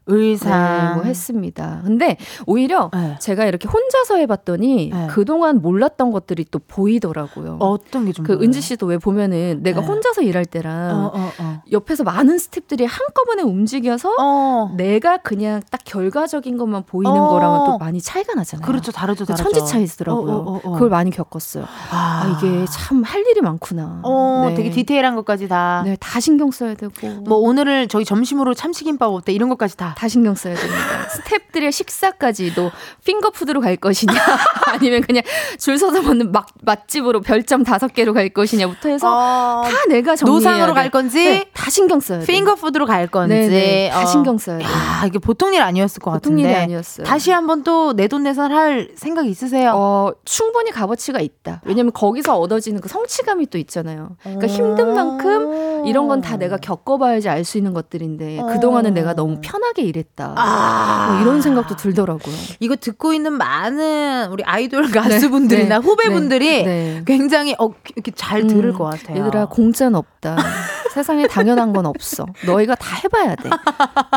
[0.07, 0.87] 의상.
[0.89, 1.81] 네, 뭐 했습니다.
[1.85, 3.15] 근데 오히려 네.
[3.19, 5.07] 제가 이렇게 혼자서 해봤더니 네.
[5.09, 7.57] 그동안 몰랐던 것들이 또 보이더라고요.
[7.59, 8.25] 어떤 게 좀.
[8.25, 9.87] 그 은지 씨도 왜 보면은 내가 네.
[9.87, 11.61] 혼자서 일할 때랑 어, 어, 어.
[11.71, 14.73] 옆에서 많은 스탭들이 한꺼번에 움직여서 어.
[14.77, 17.27] 내가 그냥 딱 결과적인 것만 보이는 어.
[17.29, 18.65] 거랑은 또 많이 차이가 나잖아요.
[18.65, 18.91] 그렇죠.
[18.91, 19.51] 다르죠, 그 다르죠.
[19.65, 20.31] 천지 차이더라고요.
[20.31, 20.71] 어, 어, 어, 어.
[20.73, 21.65] 그걸 많이 겪었어요.
[21.91, 23.99] 아, 이게 참 할 일이 많구나.
[24.03, 24.55] 어, 네.
[24.55, 25.83] 되게 디테일한 것까지 다.
[25.85, 26.91] 네, 다 신경 써야 되고.
[27.21, 29.94] 뭐 오늘을 저희 점심으로 참치김밥 어때 이런 것까지 다.
[29.95, 31.07] 다 신경 써야 됩니다.
[31.09, 32.71] 스탭들의 식사까지도
[33.05, 34.13] 핑거푸드로 갈 것이냐,
[34.67, 35.23] 아니면 그냥
[35.57, 40.35] 줄 서서 먹는 막, 맛집으로 별점 다섯 개로 갈 것이냐부터 해서 어, 다 내가 정리해야
[40.35, 40.73] 노상으로 돼.
[40.73, 42.25] 갈 건지 네, 다 신경 써야 돼.
[42.25, 44.05] 핑거푸드로 갈 건지 네, 네, 다 어.
[44.05, 44.63] 신경 써야 돼.
[44.65, 46.43] 야, 이게 보통 일 아니었을 것 보통 같은데.
[46.49, 47.05] 일이 아니었어요.
[47.05, 49.71] 다시 한번 또 내 돈 내산 할 생각 있으세요?
[49.75, 51.61] 어, 충분히 값어치가 있다.
[51.65, 54.17] 왜냐면 거기서 얻어지는 그 성취감이 또 있잖아요.
[54.23, 58.45] 그러니까 힘든 만큼 이런 건 다 내가 겪어봐야지 알 수 있는 것들인데 어.
[58.47, 60.33] 그동안은 내가 너무 편하게 일했다.
[60.37, 61.09] 아.
[61.11, 62.35] 뭐 이런 생각도 들더라고요.
[62.59, 65.85] 이거 듣고 있는 많은 우리 아이돌 가수분들이나 네.
[65.85, 67.03] 후배분들이 네.
[67.05, 69.25] 굉장히 어, 이렇게 잘 들을 음, 것 같아요.
[69.25, 70.37] 얘들아 공짜는 없다.
[70.93, 72.25] 세상에 당연한 건 없어.
[72.45, 73.49] 너희가 다 해봐야 돼.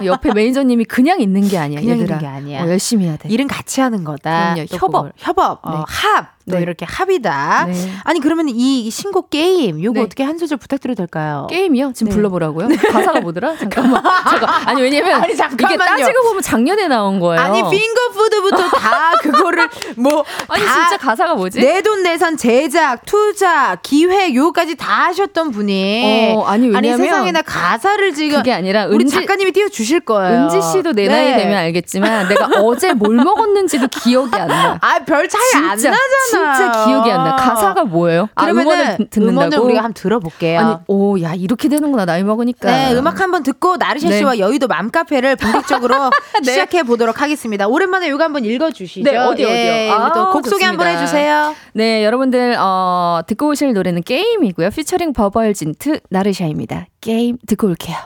[0.04, 1.80] 옆에 매니저님이 그냥 있는 게 아니야.
[1.80, 2.64] 그냥 얘들아 있는 게 아니야.
[2.64, 3.28] 어, 열심히 해야 돼.
[3.28, 4.54] 일은 같이 하는 거다.
[4.54, 4.66] 그럼요.
[4.70, 5.12] 또 협업.
[5.16, 5.84] 협업, 어, 네.
[5.88, 6.37] 합.
[6.48, 6.62] 또 네.
[6.62, 7.66] 이렇게 합이다.
[7.68, 7.74] 네.
[8.04, 10.04] 아니 그러면 이 신곡 게임 요거 네.
[10.04, 11.46] 어떻게 한 소절 부탁드려도 될까요?
[11.50, 11.92] 게임이요?
[11.94, 12.16] 지금 네.
[12.16, 12.68] 불러보라고요?
[12.92, 13.56] 가사가 뭐더라?
[13.56, 14.02] 잠깐만.
[14.02, 14.48] 잠깐.
[14.68, 15.76] 아니 왜냐면 아니, 이게.
[15.76, 17.40] 따지고 보면 작년에 나온 거예요.
[17.42, 21.60] 아니 핑거푸드부터 다 그거를 뭐 아니 다 진짜 가사가 뭐지?
[21.60, 28.12] 내 돈 내산 제작 투자 기획 요까지 다 하셨던 분이 어, 아니, 왜냐면 세상에나 가사를
[28.14, 30.44] 지금 그게 아니라 우리 은지 작가님이 띄워 주실 거예요.
[30.44, 31.08] 은지 씨도 내 네.
[31.08, 34.78] 나이 되면 알겠지만 내가 어제 뭘 먹었는지도 기억이 안 나.
[34.82, 36.37] 아 별 차이 안 진짜, 나잖아.
[36.54, 37.36] 진짜 기억이 안 나.
[37.36, 38.28] 가사가 뭐예요?
[38.34, 39.08] 아, 그러면은 음원을?
[39.16, 40.60] 음원을 우리가 한번 들어볼게요.
[40.60, 42.70] 아니, 오, 야 이렇게 되는구나 나이 먹으니까.
[42.70, 44.18] 네, 음악 한번 듣고 나르샤 네.
[44.18, 46.10] 씨와 여의도 맘카페를 본격적으로
[46.44, 46.50] 네.
[46.50, 47.66] 시작해 보도록 하겠습니다.
[47.68, 49.10] 오랜만에 이거 한번 읽어주시죠.
[49.10, 49.48] 네, 어디, 어디요?
[49.48, 50.86] 예, 아, 또 곡 소개 한번.
[50.88, 51.54] 해주세요.
[51.74, 54.70] 네, 여러분들 어, 듣고 오실 노래는 게임이고요.
[54.70, 56.86] 피처링 버벌진트 나르샤입니다.
[57.00, 57.96] 게임 듣고 올게요.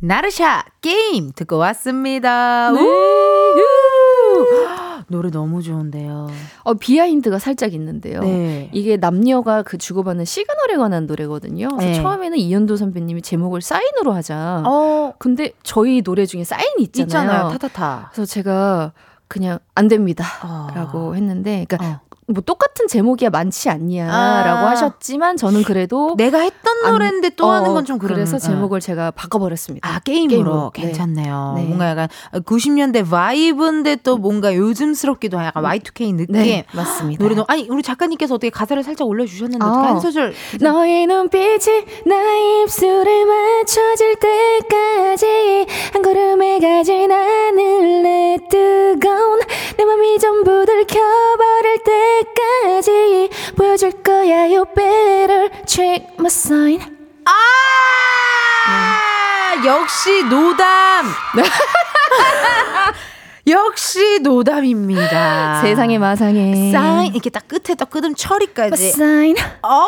[0.00, 2.70] 나르샤 게임 듣고 왔습니다.
[2.72, 2.80] 네.
[5.12, 5.22] 우!
[5.22, 6.28] 노래 너무 좋은데요.
[6.64, 8.20] 어, behind가 살짝 있는데요.
[8.20, 8.70] 네.
[8.72, 11.68] 이게 남녀가 그 주고받는 시그널에 관한 노래거든요.
[11.68, 11.94] 그래서 네.
[11.94, 14.62] 처음에는 이현도 선배님이 제목을 사인으로 하자.
[14.66, 17.06] 어, 근데 저희 노래 중에 사인이 있잖아요.
[17.06, 17.48] 있잖아요.
[17.50, 18.10] 타타타.
[18.12, 18.92] 그래서 제가
[19.28, 20.24] 그냥 안 됩니다.
[20.42, 20.66] 어.
[20.74, 22.11] 라고 했는데, 그러니까 어.
[22.28, 24.70] 뭐 똑같은 제목이야 많지 않냐라고 아.
[24.70, 28.14] 하셨지만 저는 그래도 내가 했던 안- 노래인데 또 어, 하는 건 좀 그런.
[28.14, 28.38] 그래서 어.
[28.38, 29.88] 제목을 제가 바꿔버렸습니다.
[29.88, 30.72] 아 게임으로, 게임으로.
[30.74, 30.82] 네.
[30.82, 31.54] 괜찮네요.
[31.56, 31.64] 네.
[31.64, 36.32] 뭔가 약간 90년대 바이브인데 또 뭔가 요즘스럽기도 한 약간 Y2K 느낌.
[36.36, 37.22] 네, 맞습니다.
[37.22, 39.68] 노래 너 아니 우리 작가님께서 어떻게 가사를 살짝 올려주셨는데 아.
[39.68, 49.40] 한 소절 너의 눈빛이 나의 입술에 맞춰질 때까지 한 걸음에 가진 않을래 뜨거운
[49.76, 56.80] 내 맘이 전부 들켜버릴 때 까지 보여줄 거야 You better check my sign
[57.24, 57.32] 아
[59.64, 61.06] 역시 노담.
[63.48, 65.60] 역시 노담입니다.
[65.62, 68.86] 세상의 마상에 사인 이렇게 딱 끝에 딱 my 처리까지.
[68.88, 69.86] sign 어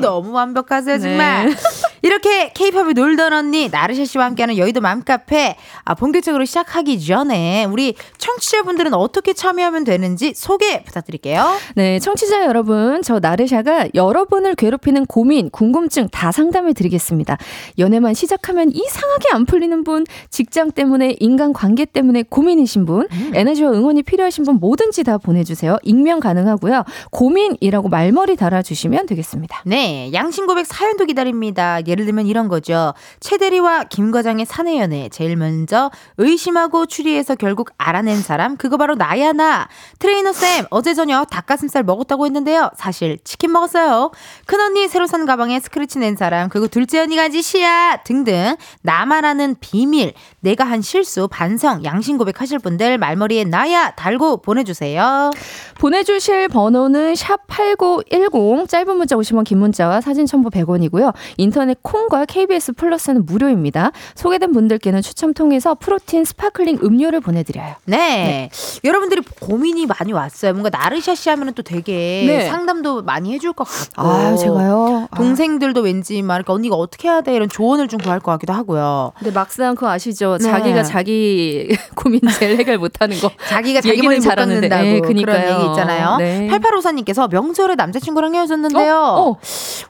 [0.00, 1.46] 너무 완벽하세요 정말.
[1.50, 1.54] 네.
[2.02, 8.94] 이렇게 케이팝이 놀던 언니 나르샤 씨와 함께하는 여의도 맘카페 아, 본격적으로 시작하기 전에 우리 청취자분들은
[8.94, 11.58] 어떻게 참여하면 되는지 소개 부탁드릴게요.
[11.74, 17.38] 네, 청취자 여러분, 저 나르샤가 여러분을 괴롭히는 고민, 궁금증 다 상담해 드리겠습니다.
[17.78, 22.95] 연애만 시작하면 이상하게 안 풀리는 분, 직장 때문에, 인간 관계 때문에 고민이신 분,
[23.34, 25.76] 에너지와 응원이 필요하신 분 뭐든지 다 보내주세요.
[25.82, 26.84] 익명 가능하고요.
[27.10, 29.62] 고민이라고 말머리 달아주시면 되겠습니다.
[29.64, 31.80] 네, 양심 고백 사연도 기다립니다.
[31.86, 32.94] 예를 들면 이런 거죠.
[33.20, 39.32] 최대리와 김 과장의 사내 연애 제일 먼저 의심하고 추리해서 결국 알아낸 사람 그거 바로 나야
[39.32, 39.68] 나.
[39.98, 42.70] 트레이너 쌤 어제 저녁 닭가슴살 먹었다고 했는데요.
[42.76, 44.10] 사실 치킨 먹었어요.
[44.46, 49.56] 큰 언니 새로 산 가방에 스크래치 낸 사람 그리고 둘째 언니가 지시야 등등 나만 아는
[49.60, 50.12] 비밀
[50.46, 55.32] 내가 한 실수 반성 양심 고백하실 분들 말머리에 나야 달고 보내주세요.
[55.80, 61.12] 보내주실 번호는 샵 8910, 짧은 문자 50원, 긴 문자와 사진 첨부 100원이고요.
[61.36, 63.90] 인터넷 콩과 KBS 플러스는 무료입니다.
[64.14, 67.74] 소개된 분들께는 추첨 통해서 protein sparkling 음료를 보내드려요.
[67.86, 68.48] 네.
[68.84, 70.52] 여러분들이 고민이 많이 왔어요.
[70.52, 72.48] 뭔가 나르샤 씨 하면 또 되게 네.
[72.48, 74.08] 상담도 많이 해줄 것 같고.
[74.08, 75.08] 아, 제가요?
[75.10, 75.16] 아.
[75.16, 79.10] 동생들도 왠지 막 이렇게 언니가 어떻게 해야 돼 이런 조언을 좀 구할 것 같기도 하고요.
[79.18, 80.35] 근데 막상 그거 아시죠?
[80.38, 80.44] 네.
[80.44, 83.30] 자기가 자기 고민 제일 해결 못하는 거.
[83.48, 84.68] 자기가 자기 머리 못 잘하는데.
[84.68, 85.54] 네, 그런 그니까요.
[85.54, 86.16] 얘기 있잖아요.
[86.18, 86.48] 네.
[86.48, 88.94] 8854님께서 명절에 남자친구랑 헤어졌는데요.
[88.96, 89.36] 어, 어.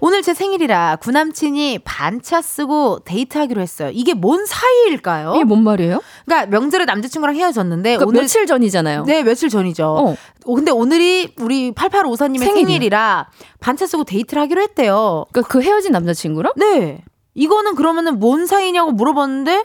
[0.01, 3.90] 오늘 제 생일이라 구남친이 반차 쓰고 데이트하기로 했어요.
[3.92, 5.34] 이게 뭔 사이일까요?
[5.36, 6.03] 이게 뭔 말이에요?
[6.24, 9.05] 그러니까 명절에 남자친구랑 헤어졌는데 그러니까 오늘 며칠 전이잖아요.
[9.05, 9.86] 네 며칠 전이죠.
[9.86, 10.16] 어.
[10.47, 12.66] 어, 근데 오늘이 우리 8854님의 생일이야.
[12.66, 13.26] 생일이라
[13.61, 15.24] 반차 쓰고 데이트를 하기로 했대요.
[15.32, 16.53] 그러니까 그 헤어진 남자친구랑?
[16.57, 17.01] 네.
[17.34, 19.64] 이거는 그러면은 뭔 사이냐고 물어봤는데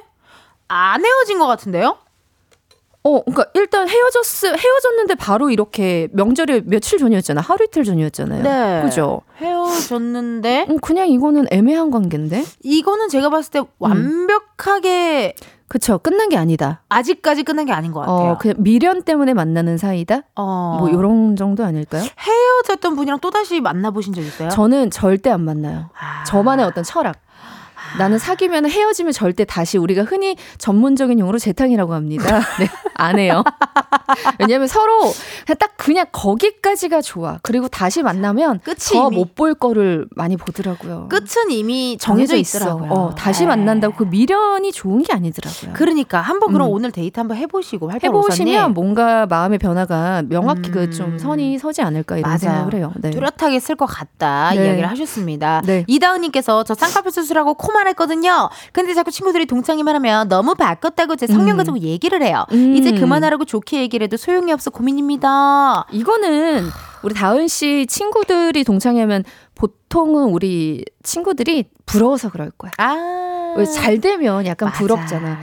[0.74, 1.98] 안 헤어진 것 같은데요?
[3.04, 4.24] 어, 그러니까 일단 헤어졌
[4.58, 7.42] 헤어졌는데 바로 이렇게 명절이 며칠 전이었잖아.
[7.42, 8.44] 하루 이틀 전이었잖아요.
[8.44, 8.82] 네.
[8.84, 9.22] 그죠?
[9.38, 12.46] 헤어졌는데 음, 그냥 이거는 애매한 관계인데.
[12.64, 15.36] 이거는 제가 봤을 때 완벽하게
[15.68, 15.98] 그쵸.
[15.98, 16.84] 끝난 게 아니다.
[16.90, 18.32] 아직까지 끝난 게 아닌 것 같아요.
[18.32, 20.22] 어, 그냥 미련 때문에 만나는 사이다?
[20.36, 20.78] 어.
[20.80, 22.04] 뭐 요런 정도 아닐까요?
[22.20, 24.50] 헤어졌던 분이랑 또 다시 만나보신 적 있어요?
[24.50, 25.90] 저는 절대 안 만나요.
[26.00, 26.24] 아.
[26.26, 27.18] 저만의 어떤 철학.
[27.98, 32.39] 나는 사귀면 헤어지면 절대 다시 우리가 흔히 전문적인 용어로 재탕이라고 합니다.
[32.60, 33.44] 네, 안 해요.
[34.39, 35.02] 왜냐면 서로
[35.46, 37.39] 그냥 딱 그냥 거기까지가 좋아.
[37.42, 38.60] 그리고 다시 만나면
[38.92, 41.08] 더 못 볼 거를 많이 보더라고요.
[41.10, 42.92] 끝은 이미 정해져 있더라고요.
[42.92, 43.48] 어, 다시 네.
[43.48, 45.74] 만난다고 그 미련이 좋은 게 아니더라고요.
[45.74, 46.74] 그러니까 한번 그럼 음.
[46.74, 50.74] 오늘 데이트 한번 해보시고 해보시면 뭔가 마음의 변화가 명확히 음.
[50.74, 52.38] 그좀 선이 서지 않을까 이런 맞아요.
[52.39, 52.92] 생각을 해요.
[52.98, 53.12] 네.
[53.12, 54.66] 뚜렷하게 쓸 것 같다 네.
[54.66, 55.62] 이야기를 하셨습니다.
[55.66, 55.86] 네.
[55.88, 58.50] 이다은님께서 저 쌍꺼풀 수술하고 코만 했거든요.
[58.72, 61.58] 근데 자꾸 친구들이 동창이만 하면 너무 바꿨다고 제 성형 음.
[61.58, 62.46] 가지고 얘기를 해요.
[62.52, 62.76] 음.
[62.76, 65.86] 이제 그만하라고 좋게 얘기를 해도 소용이 없어 고민입니다.
[65.92, 66.68] 이거는
[67.04, 69.24] 우리 다은 씨 친구들이 동창회면
[69.56, 72.72] 보통은 우리 친구들이 부러워서 그럴 거야.
[72.78, 74.80] 아, 왜 잘 되면 약간 맞아.
[74.80, 75.40] 부럽잖아.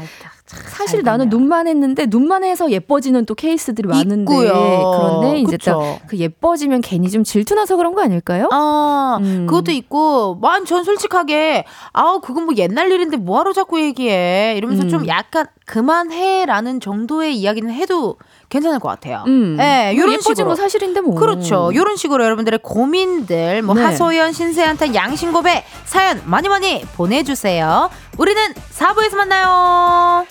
[0.48, 1.28] 참 사실 잘 나는.
[1.28, 4.52] 눈만 했는데 눈만 해서 예뻐지는 또 케이스들이 많은데 있고요.
[4.98, 5.56] 그런데 이제.
[5.58, 5.78] 딱
[6.08, 8.48] 그 예뻐지면 괜히 좀 질투나서 그런 거 아닐까요?
[8.50, 9.46] 아, 음.
[9.46, 14.54] 그것도 있고, 만, 전 솔직하게, 아우, 그건 뭐 옛날 일인데 뭐하러 자꾸 얘기해.
[14.56, 14.88] 이러면서 음.
[14.88, 18.16] 좀 약간 그만해라는 정도의 이야기는 해도
[18.48, 19.24] 괜찮을 것 같아요.
[19.26, 19.56] 음.
[19.56, 20.48] 네, 뭐 요런 예뻐진 식으로.
[20.48, 21.14] 거 사실인데 뭐.
[21.14, 21.70] 그렇죠.
[21.74, 23.82] 요런 식으로 여러분들의 고민들, 뭐 네.
[23.82, 27.90] 하소연, 신세한테 양신고배 사연 많이 많이 보내주세요.
[28.16, 30.26] 우리는 4부에서 만나요.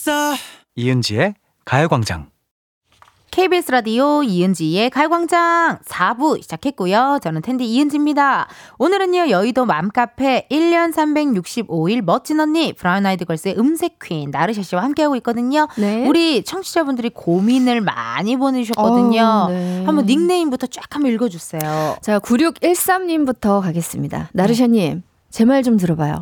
[0.00, 0.34] 됐어
[0.76, 1.34] 이은지의
[1.66, 2.30] 가요광장.
[3.30, 7.20] KBS 라디오 이은지의 가요광장 4부 시작했고요.
[7.22, 8.48] 저는 텐디 이은지입니다.
[8.78, 15.16] 오늘은요, 여의도 맘카페 1년 365일 멋진 언니, 브라운 아이드 걸스의 음색 퀸, 나르샤 씨와 함께하고
[15.16, 15.68] 있거든요.
[15.76, 16.06] 네.
[16.08, 19.22] 우리 청취자분들이 고민을 많이 보내주셨거든요.
[19.22, 19.84] 어우, 네.
[19.84, 21.98] 한번 닉네임부터 쫙 한번 읽어주세요.
[22.00, 24.30] 자, 9613님부터 가겠습니다.
[24.32, 26.20] 나르샤님, 제 말 좀 들어봐요.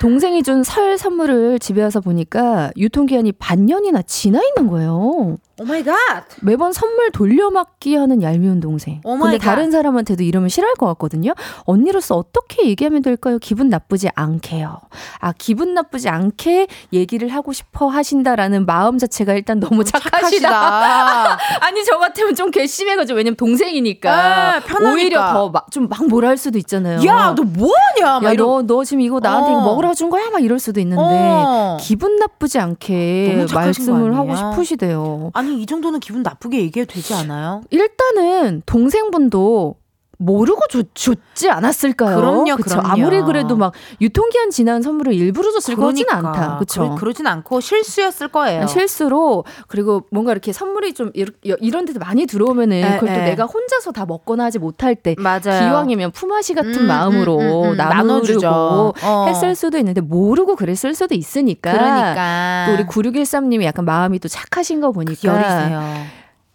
[0.00, 5.36] 동생이 준 설 선물을 집에 와서 보니까 유통기한이 반년이나 지나 있는 거예요.
[5.60, 5.96] Oh my god!
[6.42, 9.00] 매번 선물 돌려막기 하는 얄미운 동생.
[9.04, 9.50] Oh my 근데 god.
[9.54, 11.32] 다른 사람한테도 이러면 싫어할 것 같거든요.
[11.64, 13.38] 언니로서 어떻게 얘기하면 될까요?
[13.40, 14.80] 기분 나쁘지 않게요.
[15.20, 20.18] 아, 기분 나쁘지 않게 얘기를 하고 싶어 하신다라는 마음 자체가 일단 너무 착하시다.
[20.18, 21.38] 착하시다.
[21.64, 24.12] 아니, 저 같으면 좀 괘씸해가지고, 왜냐면 동생이니까.
[24.12, 24.60] 아.
[24.92, 25.20] 오히려
[25.52, 27.04] 더 좀 막 뭐라 할 수도 있잖아요.
[27.06, 28.20] 야, 너 뭐하냐?
[28.20, 29.64] 막 야, 너, 너 지금 이거 나한테 이거 어.
[29.64, 30.30] 먹으 라준 거야?
[30.30, 31.02] 막 이럴 수도 있는데.
[31.02, 31.76] 어.
[31.80, 34.34] 기분 나쁘지 않게 거 말씀을 하고?
[34.34, 35.30] 싶으시대요.
[35.34, 37.62] 아니, 이 정도는 기분 나쁘게 얘기해도 되지 않아요?
[37.70, 39.76] 일단은 동생분도
[40.18, 42.16] 모르고 줬, 줬지 않았을까요?
[42.16, 42.80] 그럼요, 그쵸?
[42.80, 42.88] 그럼요.
[42.88, 46.58] 아무리 그래도 막 유통기한 지난 선물을 일부러 줬을 것 같지는 않다.
[46.58, 46.82] 그쵸?
[46.82, 48.66] 그러, 그러 진 않고 실수였을 거예요.
[48.66, 53.24] 실수로 그리고 뭔가 이렇게 선물이 좀 이런 데도 많이 들어오면은 에, 그걸 또 에.
[53.24, 55.40] 내가 혼자서 다 먹거나 하지 못할 때 맞아요.
[55.68, 57.76] 기왕이면 품앗이 같은 음, 마음으로 음, 음, 음.
[57.76, 58.94] 나누려고 나눠주죠.
[59.02, 59.26] 어.
[59.28, 62.66] 했을 수도 있는데 모르고 그랬을 수도 있으니까 그러니까.
[62.66, 65.22] 또 우리 9613님이 약간 마음이 또 착하신 거 보니까.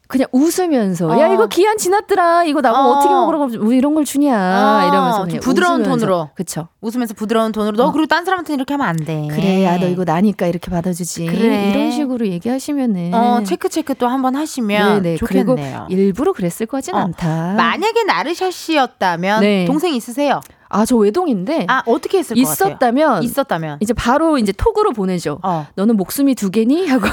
[0.09, 1.19] 그냥 웃으면서 어.
[1.19, 2.91] 야 이거 기한 지났더라 이거 나보고 어.
[2.97, 2.99] 어.
[2.99, 5.89] 떻게 먹으라고 왜 이런 걸 주냐 어, 이러면서 좀 그냥 부드러운 웃으면서.
[6.07, 6.29] 톤으로.
[6.33, 7.91] 그쵸 웃으면서 부드러운 톤으로 너 어.
[7.91, 9.27] 그리고 딴 사람한테 이렇게 하면 안 돼.
[9.29, 11.69] 그래 야 너 이거 나니까 이렇게 받아주지 그래.
[11.69, 15.17] 이런 식으로 얘기하시면은 어 체크 체크 또 한번 하시면 네네.
[15.17, 15.55] 좋겠네요.
[15.55, 16.97] 그리고 일부러 그랬을 거진 어.
[16.97, 19.65] 않다 만약에 나르샤 씨였다면 네.
[19.65, 20.41] 동생 있으세요?
[20.69, 22.35] 아 저 외동인데 아 어떻게 했을?
[22.35, 23.77] 있었다면 있었다면.
[23.81, 25.67] 이제 바로 이제 톡으로 보내죠 어.
[25.75, 27.05] 너는 목숨이 두 개니 하고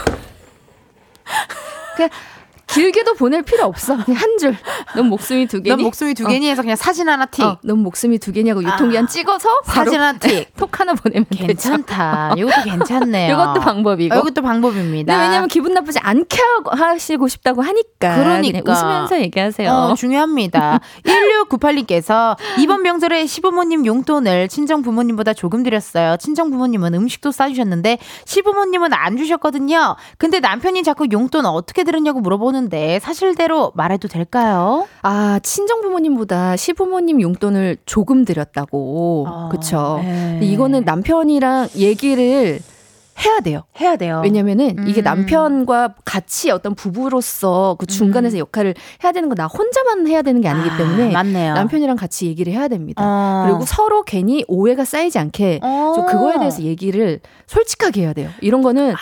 [1.96, 2.08] 그냥
[2.66, 3.96] 길게도 보낼 필요 없어.
[4.04, 4.56] 그냥 한 줄.
[4.96, 5.76] 넌 목숨이 두 개니?
[5.76, 7.42] 넌 목숨이 두 개니 해서 그냥 사진 하나 틱.
[7.42, 10.54] 어, 넌 목숨이 두 개냐고 유통기한 찍어서 바로 사진 하나 틱.
[10.56, 12.34] 톡 하나 보내면 괜찮다.
[12.36, 13.32] 이것도 괜찮네요.
[13.34, 14.14] 이것도 방법이고.
[14.14, 15.16] 아, 이것도 방법입니다.
[15.16, 16.38] 네, 왜냐면 기분 나쁘지 않게
[16.72, 18.16] 하시고 싶다고 하니까.
[18.16, 18.72] 그러니까.
[18.72, 19.70] 웃으면서 얘기하세요.
[19.70, 20.80] 어, 중요합니다.
[21.04, 26.16] 1698님께서 이번 명절에 시부모님 용돈을 친정 부모님보다 조금 드렸어요.
[26.18, 29.96] 친정 부모님은 음식도 싸주셨는데 시부모님은 안 주셨거든요.
[30.18, 34.86] 근데 남편이 자꾸 용돈 어떻게 들었냐고 물어보는 데 사실대로 말해도 될까요?
[35.02, 39.26] 아, 친정 부모님보다 시부모님 용돈을 조금 드렸다고.
[39.28, 40.00] 어, 그쵸.
[40.02, 40.40] 네.
[40.42, 42.58] 이거는 남편이랑 얘기를
[43.24, 43.62] 해야 돼요.
[43.80, 44.20] 해야 돼요.
[44.22, 45.04] 왜냐면은 이게 음.
[45.04, 50.68] 남편과 같이 어떤 부부로서 그 중간에서 역할을 해야 되는 거나 혼자만 해야 되는 게 아니기
[50.68, 51.54] 아, 때문에 맞네요.
[51.54, 53.02] 남편이랑 같이 얘기를 해야 됩니다.
[53.02, 53.44] 어.
[53.46, 55.92] 그리고 서로 괜히 오해가 쌓이지 않게 어.
[55.94, 58.28] 좀 그거에 대해서 얘기를 솔직하게 해야 돼요.
[58.42, 58.94] 이런 거는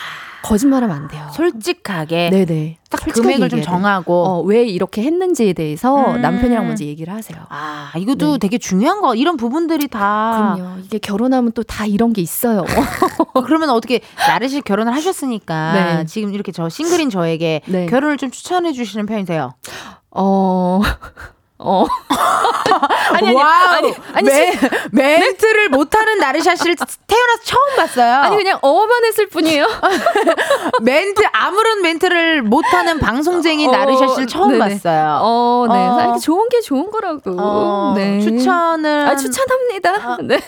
[0.44, 1.26] 거짓말하면 안 돼요.
[1.32, 2.78] 솔직하게 네네.
[2.90, 3.62] 딱 솔직하게 금액을 좀.
[3.62, 6.20] 정하고 어, 왜 이렇게 했는지에 대해서 음.
[6.20, 7.38] 남편이랑 먼저 얘기를 하세요.
[7.48, 8.38] 아, 이것도 네.
[8.38, 9.14] 되게 중요한 거.
[9.14, 10.54] 이런 부분들이 다.
[10.56, 10.78] 그럼요.
[10.84, 12.60] 이게 결혼하면 또 다 이런 게 있어요.
[13.32, 16.04] 어, 그러면 어떻게 나르샤 씨 결혼을 하셨으니까 네.
[16.06, 17.86] 지금 이렇게 저 싱글인 저에게 네.
[17.86, 19.54] 결혼을 좀 추천해 주시는 편이세요?
[20.10, 20.80] 어.
[21.58, 21.86] 어.
[23.12, 23.74] 아니, 아니, wow.
[23.76, 24.58] 아니, 아니, 멘, 시-
[24.90, 28.14] 멘트를 못하는 나르샤 씨를 태어나서 처음 봤어요.
[28.22, 29.66] 아니 그냥 어만 했을 뿐이에요.
[30.82, 34.58] 멘트 아무런 멘트를 못하는 방송쟁이 나르샤 씨를 처음 네네.
[34.58, 35.18] 봤어요.
[35.22, 35.74] 어, 네.
[35.78, 36.00] 어.
[36.04, 37.36] 이렇게 좋은 게 좋은 거라고.
[37.38, 38.20] 어, 네.
[38.20, 40.18] 추천을 아, 추천합니다.
[40.26, 40.40] 네.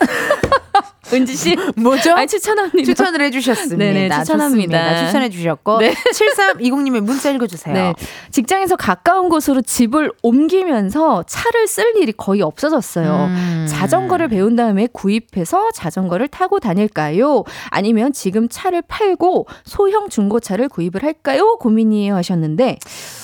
[1.13, 1.57] 은지 씨.
[1.77, 2.15] 뭐죠?
[2.17, 2.85] 아, 추천합니다.
[2.85, 3.77] 추천을 해주셨습니다.
[3.77, 4.79] 네네, 추천합니다.
[4.79, 5.07] 좋습니다.
[5.07, 5.95] 추천해 주셨고 네.
[6.13, 7.75] 7320님의 문자 읽어주세요.
[7.75, 7.95] 네.
[8.33, 13.29] 직장에서 가까운 곳으로 집을 옮기면서 차를 쓸 일이 거의 없어졌어요.
[13.31, 13.67] 음.
[13.69, 17.45] 자전거를 배운 다음에 구입해서 자전거를 타고 다닐까요?
[17.71, 21.57] 아니면 지금 차를 팔고 소형 중고차를 구입을 할까요?
[21.59, 22.79] 고민이에요 하셨는데,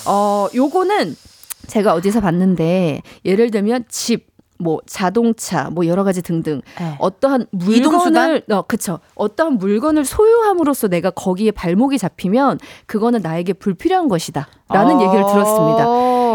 [0.07, 1.15] 어, 요거는
[1.67, 6.95] 제가 어디서 봤는데, 예를 들면 집, 뭐 자동차, 뭐 여러 가지 등등 네.
[6.99, 7.47] 어떠한?
[7.51, 15.25] 물건을 어 그쵸 어떠한 물건을 소유함으로써 내가 거기에 발목이 잡히면 그거는 나에게 불필요한 것이다라는 얘기를
[15.25, 15.85] 들었습니다.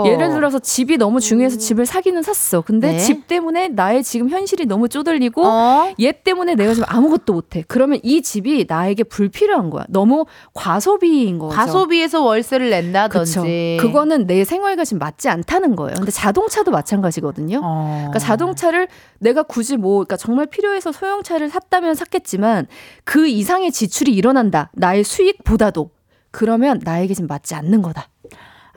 [0.02, 0.06] 어.
[0.06, 2.60] 예를 들어서 집이 너무 중요해서 집을 사기는 샀어.
[2.60, 2.98] 근데 네.
[2.98, 5.92] 집 때문에 나의 지금 현실이 너무 쪼들리고 어?
[6.00, 7.64] 얘 때문에 내가 지금 아무것도 못해.
[7.68, 9.84] 그러면 이 집이 나에게 불필요한 거야.
[9.88, 11.54] 너무 과소비인 거죠.
[11.54, 12.76] 과소비에서 월세를 그쵸.
[12.76, 13.78] 낸다든지.
[13.80, 15.94] 그거는 내 생활과 지금 맞지 않다는 거예요.
[15.96, 17.60] 근데 자동차도 마찬가지거든요.
[17.62, 17.94] 어.
[17.98, 18.88] 그러니까 자동차를
[19.18, 22.66] 내가 굳이 뭐 그러니까 정말 필요해서 소형차를 샀다면 샀겠지만
[23.04, 24.70] 그 이상의 지출이 일어난다.
[24.74, 25.90] 나의 수익보다도
[26.30, 28.08] 그러면 나에게 지금 맞지 않는 거다.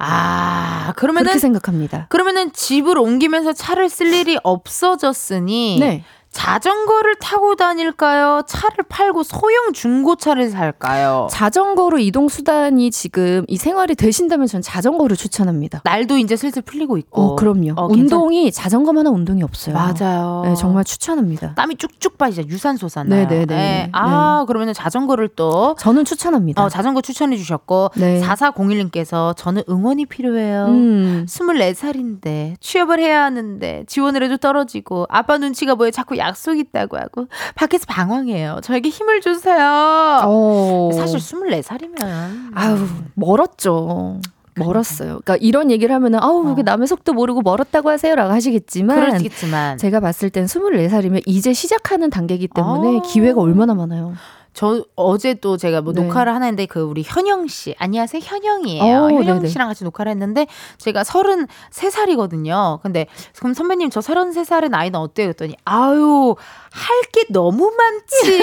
[0.03, 2.07] 아, 그러면은 그렇게 생각합니다.
[2.09, 6.03] 그러면은 집을 옮기면서 차를 쓸 일이 없어졌으니 네.
[6.32, 8.41] 자전거를 타고 다닐까요?
[8.47, 11.27] 차를 팔고 소형 중고차를 살까요?
[11.29, 15.82] 자전거로 이동 수단이 지금 이 생활이 되신다면 저는 자전거를 추천합니다.
[15.84, 17.21] 날도 이제 슬슬 풀리고 있고.
[17.21, 17.73] 어, 그럼요.
[17.75, 19.75] 어, 운동이 자전거만한 운동이 없어요.
[19.75, 20.43] 맞아요.
[20.45, 21.53] 네, 정말 추천합니다.
[21.55, 22.47] 땀이 쭉쭉 빠지죠.
[22.47, 23.27] 유산소잖아요.
[23.27, 23.45] 네네네.
[23.45, 23.89] 네.
[23.91, 26.63] 아, 그러면은 자전거를 또 저는 추천합니다.
[26.63, 28.21] 어, 자전거 추천해 주셨고 네.
[28.21, 30.65] 4401님께서 저는 응원이 필요해요.
[30.67, 31.25] 음.
[31.27, 37.86] 24살인데 취업을 해야 하는데 지원을 해도 떨어지고 아빠 눈치가 보여 자꾸 약속 있다고 하고 밖에서
[37.88, 38.59] 방황해요.
[38.63, 40.22] 저에게 힘을 주세요.
[40.24, 40.89] 어.
[40.93, 44.19] 사실 24살이면 아유, 멀었죠.
[44.55, 45.22] 멀었어요.
[45.24, 50.30] 그러니까 이런 얘기를 하면은 아우 그게 남의 속도 모르고 멀었다고 하세요라고 하시겠지만 그러시겠지만 제가 봤을
[50.30, 53.01] 땐 24살이면 이제 시작하는 단계이기 때문에 아.
[53.01, 54.13] 기회가 얼마나 많아요.
[54.53, 56.01] 저 어제 또 제가 뭐 네.
[56.01, 58.97] 녹화를 하나 했는데 그 우리 현영 씨 안녕하세요 현영이에요.
[58.97, 59.47] 어, 현영 네네.
[59.47, 60.45] 씨랑 같이 녹화를 했는데
[60.77, 62.81] 제가 33살이거든요.
[62.81, 65.27] 근데 그럼 선배님 저 33살의 나이는 어때요?
[65.27, 66.35] 그랬더니 아유
[66.72, 68.39] 할 게 너무 많지.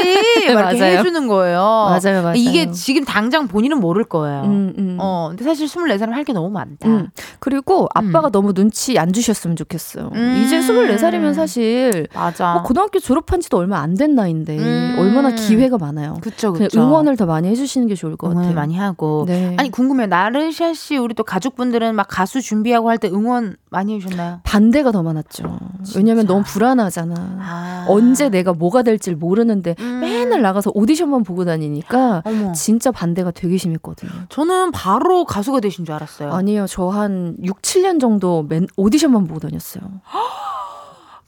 [0.54, 0.98] 막 이렇게 맞아요.
[0.98, 1.58] 해주는 거예요.
[1.58, 2.34] 맞아요, 맞아요.
[2.36, 4.42] 이게 지금 당장 본인은 모를 거예요.
[4.42, 4.96] 음, 음.
[5.00, 6.86] 어, 근데 사실 24살은 할 게 너무 많다.
[6.88, 7.08] 음.
[7.40, 10.10] 그리고 아빠가 너무 눈치 안 주셨으면 좋겠어요.
[10.14, 10.42] 음.
[10.44, 12.52] 이제 24살이면 사실 맞아.
[12.52, 14.96] 뭐 고등학교 졸업한 지도 얼마 안 된 나이인데 음.
[14.98, 16.18] 얼마나 기회가 많아요.
[16.20, 16.78] 그쵸, 그쵸.
[16.80, 18.54] 응원을 더 많이 해주시는 게 좋을 것 응원을 같아요.
[18.60, 19.24] 많이 하고.
[19.26, 19.56] 네.
[19.58, 20.06] 아니 궁금해.
[20.06, 24.40] 나르샤 씨 우리 또 가족분들은 막 가수 준비하고 할 때 응원 많이 해주셨나요?
[24.42, 25.58] 반대가 더 많았죠.
[25.96, 27.14] 왜냐면 너무 불안하잖아.
[27.40, 27.84] 아.
[27.88, 30.00] 언제 내가 뭐가 될지 모르는데 음.
[30.00, 32.52] 맨날 나가서 오디션만 보고 다니니까 어머.
[32.52, 34.10] 진짜 반대가 되게 심했거든요.
[34.28, 36.32] 저는 바로 가수가 되신 줄 알았어요.
[36.32, 39.82] 아니요, 저 한 6, 7년 정도 맨 오디션만 보고 다녔어요.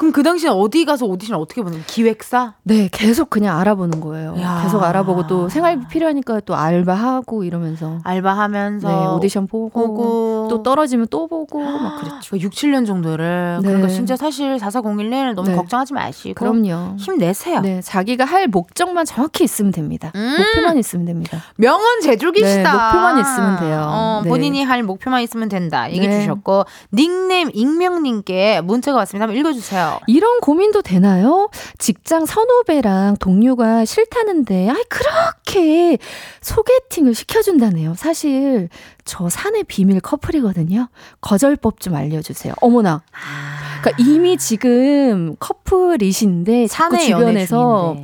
[0.01, 1.85] 그럼 그 당시에 어디 가서 오디션 어떻게 보는 거예요?
[1.87, 2.55] 기획사?
[2.63, 4.35] 네, 계속 그냥 알아보는 거예요.
[4.41, 4.63] 야.
[4.65, 7.99] 계속 알아보고 또 생활비 필요하니까 또 알바하고 이러면서.
[8.03, 12.39] 알바하면서 네, 오디션 보고, 보고 또 떨어지면 또 보고 막 그랬죠.
[12.39, 13.69] 6, 7년 정도를 네.
[13.69, 15.55] 그러니까 진짜 사실 4401 너무 네.
[15.55, 16.97] 걱정하지 마시고 그럼요.
[16.97, 17.61] 힘내세요.
[17.61, 20.13] 네, 자기가 할 목적만 정확히 있으면 됩니다.
[20.15, 20.37] 음.
[20.39, 21.43] 목표만 있으면 됩니다.
[21.57, 22.63] 명언 제조기시다.
[22.63, 23.85] 네, 목표만 있으면 돼요.
[23.87, 24.31] 어, 네.
[24.31, 25.91] 본인이 할 목표만 있으면 된다.
[25.91, 26.21] 얘기 네.
[26.21, 29.25] 주셨고 닉네임 익명님께 문자가 왔습니다.
[29.25, 29.90] 한번 읽어주세요.
[30.07, 31.51] 이런 고민도 되나요?
[31.79, 35.99] 직장 선후배랑 동료가 싫다는데, 아이, 그렇게
[36.41, 37.95] 소개팅을 시켜준다네요.
[37.97, 38.69] 사실,
[39.05, 40.89] 저 사내 비밀 커플이거든요.
[41.21, 42.55] 거절법 좀 알려주세요.
[42.61, 43.03] 어머나.
[43.83, 47.97] 그러니까 이미 지금 커플이신데, 자꾸 사내 주변에서.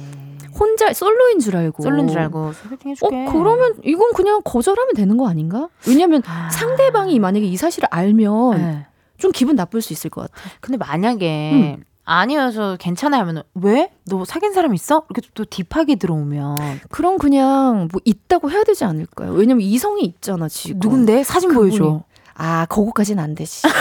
[0.58, 1.82] 혼자 솔로인 줄 알고.
[1.82, 3.26] 솔로인 줄 알고 소개팅 어, 해줄게.
[3.30, 5.68] 그러면 이건 그냥 거절하면 되는 거 아닌가?
[5.86, 6.48] 왜냐면 아.
[6.50, 8.86] 상대방이 만약에 이 사실을 알면 네.
[9.18, 10.34] 좀 기분 나쁠 수 있을 것 같아.
[10.60, 11.84] 근데 만약에 음.
[12.04, 13.90] 아니어서 괜찮아 하면 왜?
[14.04, 15.04] 너 사귄 사람 있어?
[15.10, 16.56] 이렇게 또 딥하게 들어오면
[16.90, 19.32] 그럼 그냥 뭐 있다고 해야 되지 않을까요?
[19.32, 20.78] 왜냐면 이성이 있잖아 지금.
[20.80, 21.24] 누군데?
[21.24, 21.52] 사진.
[21.52, 22.04] 보여줘.
[22.36, 23.62] 아, 그거까지는 안 되지.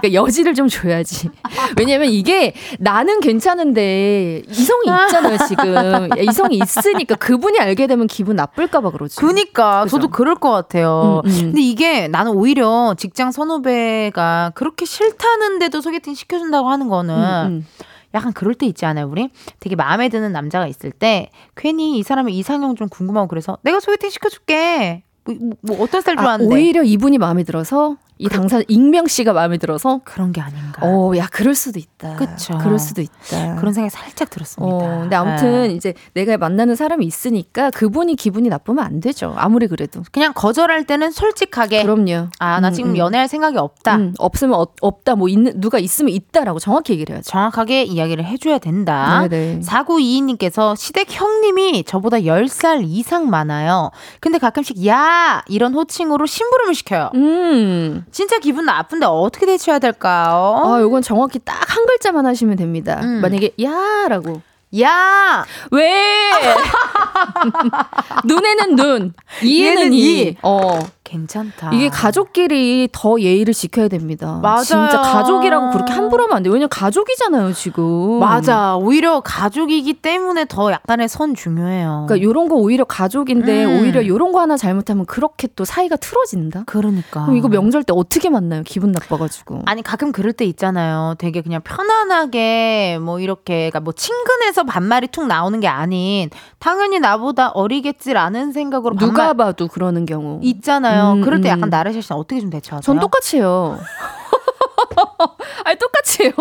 [0.00, 1.30] 그러니까 여지를 좀 줘야지.
[1.76, 6.08] 왜냐면 이게 나는 괜찮은데 이성이 있잖아요, 지금.
[6.22, 9.16] 이성이 있으니까 그분이 알게 되면 기분 나쁠까봐 그러지.
[9.16, 9.96] 그니까 그죠?
[9.96, 11.22] 저도 그럴 것 같아요.
[11.24, 11.36] 음, 음.
[11.40, 17.66] 근데 이게 나는 오히려 직장 선후배가 그렇게 싫다는데도 소개팅 시켜준다고 하는 거는 음, 음.
[18.14, 19.30] 약간 그럴 때 있지 않아요, 우리?
[19.60, 24.10] 되게 마음에 드는 남자가 있을 때 괜히 이 사람의 이상형 좀 궁금하고 그래서 내가 소개팅
[24.10, 25.02] 시켜줄게.
[25.28, 26.54] 뭐, 뭐, 뭐 어떤 스타일 아, 좋아하는데?
[26.54, 30.82] 오히려 이분이 마음에 들어서 이 당사 익명 씨가 마음에 들어서 그런 게 아닌가.
[30.82, 32.16] 어, 야, 그럴 수도 있다.
[32.16, 32.58] 그쵸.
[32.58, 33.54] 그럴 수도 있다.
[33.56, 34.74] 그런 생각이 살짝 들었습니다.
[34.74, 35.74] 어, 근데 아무튼 네.
[35.74, 39.34] 이제 내가 만나는 사람이 있으니까 그분이 기분이 나쁘면 안 되죠.
[39.36, 40.02] 아무리 그래도.
[40.12, 42.28] 그냥 거절할 때는 솔직하게 그럼요.
[42.40, 42.96] 아, 나 음, 지금 음.
[42.96, 43.96] 연애할 생각이 없다.
[43.96, 45.14] 음, 없으면 어- 없다.
[45.14, 47.30] 뭐 있는 누가 있으면 있다라고 정확히 얘기를 해야죠.
[47.30, 49.26] 정확하게 이야기를 해줘야 된다.
[49.28, 49.60] 네네.
[49.60, 53.90] 4922님께서 시댁 형님이 저보다 10살 이상 많아요.
[54.20, 55.42] 근데 가끔씩 야!
[55.48, 57.10] 이런 호칭으로 심부름을 시켜요.
[57.14, 58.04] 음.
[58.10, 60.62] 진짜 기분 나쁜데 어떻게 대처해야 될까요?
[60.64, 62.98] 아, 요건 정확히 딱 한 글자만 하시면 됩니다.
[63.02, 63.20] 음.
[63.20, 64.40] 만약에 야라고.
[64.80, 65.44] 야!
[65.70, 66.30] 왜?
[68.24, 70.20] 눈에는 눈, 이에는 이.
[70.22, 70.36] 이.
[70.42, 70.78] 어.
[71.08, 71.70] 괜찮다.
[71.72, 74.38] 이게 가족끼리 더 예의를 지켜야 됩니다.
[74.42, 74.62] 맞아요.
[74.62, 76.52] 진짜 가족이라고 그렇게 함부로 하면 안 돼요.
[76.52, 78.18] 왜냐면 가족이잖아요, 지금.
[78.20, 78.76] 맞아.
[78.76, 82.04] 오히려 가족이기 때문에 더 약간의 선 중요해요.
[82.06, 83.80] 그러니까 요런 거 오히려 가족인데 음.
[83.80, 86.64] 오히려 요런 거 하나 잘못하면 그렇게 또 사이가 틀어진다.
[86.66, 87.22] 그러니까.
[87.22, 88.62] 그럼 이거 명절 때 어떻게 만나요?
[88.64, 89.62] 기분 나빠가지고.
[89.66, 91.14] 아니 가끔 그럴 때 있잖아요.
[91.18, 96.28] 되게 그냥 편안하게 뭐 이렇게 그러니까 뭐 친근해서 반말이 툭 나오는 게 아닌
[96.58, 100.38] 당연히 나보다 어리겠지라는 생각으로 누가 반말 봐도 그러는 경우.
[100.42, 100.97] 있잖아요.
[101.14, 101.56] 음, 그럴 때 음.
[101.58, 102.82] 약간 나르샤 씨는 어떻게 좀 대처하세요?
[102.82, 103.78] 전 똑같이 해요.
[105.64, 106.32] 아니 똑같이 해요.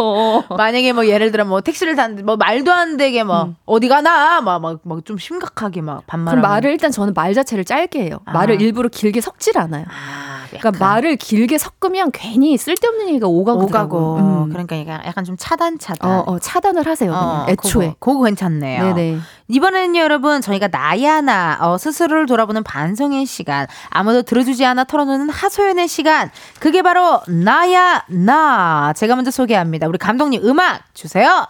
[0.50, 3.56] 만약에 뭐 예를 들어 뭐 택시를 탔는데 뭐 말도 안 되게 막 음.
[3.66, 6.32] 어디 가나 막 막 막 좀 심각하게 막 반말.
[6.36, 8.20] 그럼 말을 일단 저는 말 자체를 짧게 해요.
[8.26, 8.34] 아.
[8.34, 9.86] 말을 일부러 길게 섞질 않아요.
[9.88, 14.50] 아, 그러니까 말을 길게 섞으면 괜히 쓸데없는 얘기가 오가고 오가고 음.
[14.50, 16.10] 그러니까 약간, 좀 차단 차단.
[16.10, 17.12] 어, 어, 차단을 하세요.
[17.12, 17.88] 그냥 어, 애초에.
[18.00, 18.94] 그거, 그거 괜찮네요.
[18.94, 19.20] 네네.
[19.50, 26.30] 이번에는요, 여러분, 저희가 나야나, 어, 스스로를 돌아보는 반성의 시간, 아무도 들어주지 않아 털어놓는 하소연의 시간,
[26.60, 28.94] 그게 바로 나야나.
[28.96, 29.88] 제가 먼저 소개합니다.
[29.88, 31.48] 우리 감독님 음악 주세요.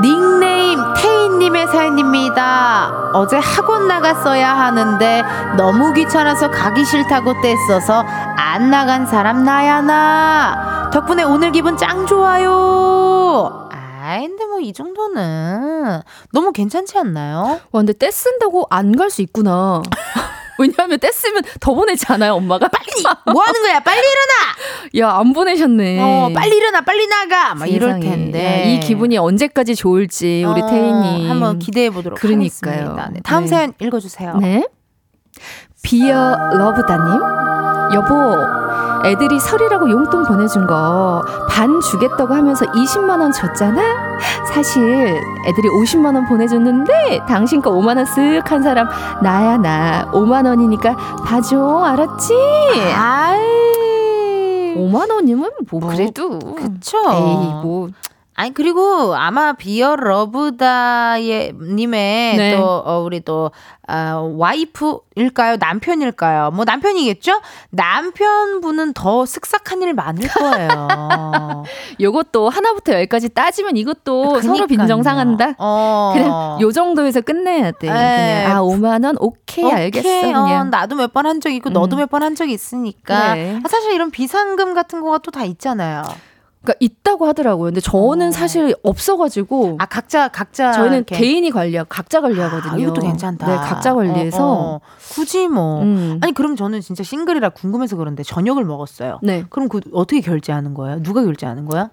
[0.00, 3.10] 닉네임 태인님의 사연입니다.
[3.14, 5.22] 어제 학원 나갔어야 하는데
[5.56, 8.04] 너무 귀찮아서 가기 싫다고 뗐어서
[8.36, 10.90] 안 나간 사람 나야나.
[10.92, 13.68] 덕분에 오늘 기분 짱 좋아요.
[13.72, 16.00] 아, 근데 뭐 이 정도는
[16.32, 17.60] 너무 괜찮지 않나요?
[17.70, 19.82] 와, 근데 떼 쓴다고 안 갈 수 있구나.
[20.58, 22.68] 왜냐하면 떼 쓰면 더 보내지 않아요, 엄마가?
[22.68, 23.02] 빨리
[23.32, 23.80] 뭐 하는 거야?
[23.80, 25.08] 빨리 일어나.
[25.12, 26.00] 야, 안 보내셨네.
[26.00, 27.54] 어, 빨리 일어나, 빨리 나가.
[27.54, 28.04] 막 이럴 세상에.
[28.10, 28.44] 텐데.
[28.62, 31.30] 야, 이 기분이 언제까지 좋을지 우리 어, 태희님.
[31.30, 32.72] 한번 기대해 보도록 그러니까요.
[32.72, 33.10] 하겠습니다.
[33.12, 33.48] 네, 다음 네.
[33.48, 34.36] 사연 읽어주세요.
[34.38, 34.66] 네.
[35.82, 37.20] 비어 러브다님.
[37.94, 44.07] 여보, 애들이 설이라고 용돈 보내준 거 반 주겠다고 하면서 20만원 줬잖아?
[44.52, 48.88] 사실 애들이 50만 원 보내줬는데 당신 거 5만 원 쓱 한 사람
[49.22, 50.10] 나야, 나.
[50.12, 52.34] 5만 원이니까 봐줘, 알았지?
[52.94, 53.38] 아이.
[54.76, 56.38] 5만 원이면 뭐, 뭐, 그래도.
[56.38, 56.98] 그쵸.
[57.10, 57.88] 에이, 뭐.
[58.40, 62.56] 아니 그리고 아마 비어 러브다의 님의 네.
[62.56, 63.50] 또 어, 우리 또
[63.88, 65.56] 아, 와이프일까요?
[65.58, 66.52] 남편일까요?
[66.52, 67.40] 뭐 남편이겠죠?
[67.70, 71.64] 남편분은 더 쓱싹한 일 많을 거예요.
[72.00, 74.66] 요것도 하나부터 열까지 따지면 이것도 서로 그니까요.
[74.68, 75.54] 빈정상한다.
[75.58, 76.12] 어.
[76.14, 77.88] 그냥 요 정도에서 끝내야 돼.
[77.92, 78.42] 네.
[78.44, 80.08] 그냥 아 5만 원 오케이, 알겠어.
[80.08, 80.70] 오케이, 어, 그냥.
[80.70, 81.98] 나도 몇 번 한 적 있고 너도 음.
[81.98, 83.60] 몇번 한 적이 있으니까 네.
[83.64, 86.02] 아, 사실 이런 비상금 같은 거가 또 다 있잖아요.
[86.68, 87.66] 그러니까 있다고 하더라고요.
[87.68, 88.30] 근데 저는 어.
[88.30, 91.16] 사실 없어가지고 아 각자 각자 저희는 이렇게.
[91.16, 92.72] 개인이 관리하고 각자 관리하거든요.
[92.72, 93.46] 아, 이것도 괜찮다.
[93.46, 94.80] 네, 각자 관리해서 어, 어.
[95.14, 96.20] 굳이 뭐 음.
[96.22, 99.18] 아니 그럼 저는 진짜 싱글이라 궁금해서 그런데 저녁을 먹었어요.
[99.22, 99.44] 네.
[99.48, 101.02] 그럼 그 어떻게 결제하는 거예요?
[101.02, 101.90] 누가 결제하는 거야?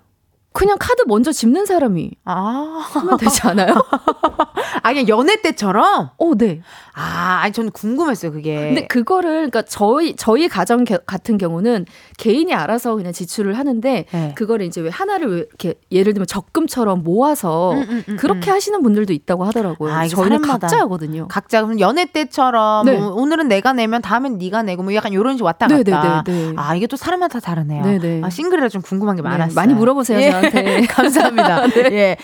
[0.51, 3.75] 그냥 카드 먼저 집는 사람이 아, 하면 되지 않아요?
[4.83, 6.11] 아 그냥 연애 때처럼?
[6.17, 6.61] 어, 네.
[6.93, 8.55] 아, 아니 저는 궁금했어요 그게.
[8.55, 11.85] 근데 그거를 그러니까 저희 저희 가정 겨- 같은 경우는
[12.17, 14.31] 개인이 알아서 그냥 지출을 하는데 네.
[14.35, 18.81] 그거를 이제 왜 하나를 왜 이렇게 예를 들면 적금처럼 모아서 음, 음, 음, 그렇게 하시는
[18.81, 19.91] 분들도 있다고 하더라고요.
[19.93, 20.67] 아, 저희는 사람마다.
[20.67, 21.27] 각자 하거든요.
[21.27, 22.97] 각자 그럼 연애 때처럼 네.
[22.97, 26.23] 뭐 오늘은 내가 내면 다음엔 네가 내고 뭐 약간 이런 식 왔다 네, 갔다.
[26.25, 26.53] 네, 네, 네.
[26.57, 27.83] 아 이게 또 사람마다 다르네요.
[27.83, 28.21] 네, 네.
[28.23, 29.55] 아 싱글이라 좀 궁금한 게 네, 많았어요.
[29.55, 30.31] 많이 물어보세요, 예.
[30.31, 30.81] 저한테.
[30.87, 31.65] 감사합니다.
[31.91, 32.17] 예.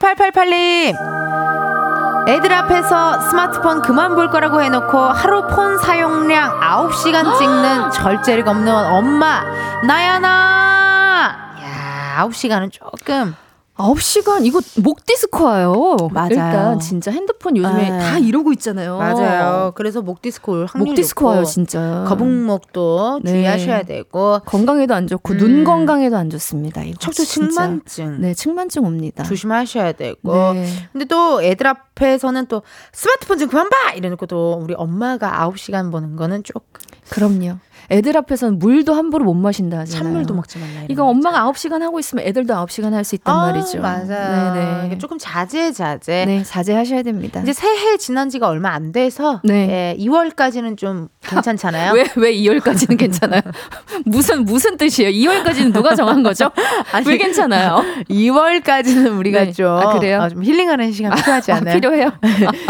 [0.00, 1.87] 6888님.
[2.28, 9.42] 애들 앞에서 스마트폰 그만 볼 거라고 해놓고 하루 폰 사용량 9시간 찍는 절제력 없는 엄마
[9.86, 13.34] 나야나 야 9시간은 조금
[13.78, 15.96] 9시간 이거 목 디스코예요.
[16.10, 16.28] 맞아요.
[16.30, 17.98] 일단 진짜 핸드폰 요즘에 네.
[17.98, 18.98] 다 이러고 있잖아요.
[18.98, 22.04] 맞아요 그래서 목 디스크 올 확률이 목 디스코예요, 진짜.
[22.08, 23.30] 거북목도 네.
[23.30, 25.38] 주의하셔야 되고 건강에도 안 좋고 음.
[25.38, 26.82] 눈 건강에도 안 좋습니다.
[26.82, 27.24] 이거 척추.
[27.24, 29.22] 측만증 네, 측만증 옵니다.
[29.22, 30.66] 조심하셔야 되고 네.
[30.92, 35.92] 근데 또 애들 앞에서는 또 스마트폰 좀 그만 봐 이래 놓고 또 우리 엄마가 9시간
[35.92, 36.66] 보는 거는 조금
[37.10, 37.58] 그럼요.
[37.90, 40.02] 애들 앞에서는 물도 함부로 못 마신다 하잖아요.
[40.04, 43.80] 찬물도 먹지 말라 이거 엄마가 9시간 하고 있으면 애들도 9시간 할 수 있단 아, 말이죠.
[43.80, 44.54] 맞아요.
[44.84, 44.98] 네네.
[44.98, 46.24] 조금 자제 자제.
[46.26, 47.40] 네, 자제하셔야 됩니다.
[47.40, 49.96] 이제 새해 지난 지가 얼마 안 돼서 네.
[49.98, 51.92] 예, 2월까지는 좀 괜찮잖아요.
[51.96, 53.40] 왜, 왜 2월까지는 괜찮아요?
[54.04, 55.10] 무슨, 무슨 뜻이에요?
[55.10, 56.50] 2월까지는 누가 정한 거죠?
[57.06, 57.82] 왜 괜찮아요?
[58.10, 59.52] 2월까지는 우리가 네.
[59.52, 60.20] 좀, 아, 그래요?
[60.20, 61.74] 어, 좀 힐링하는 시간 필요하지 아, 않아요?
[61.76, 62.10] 필요해요.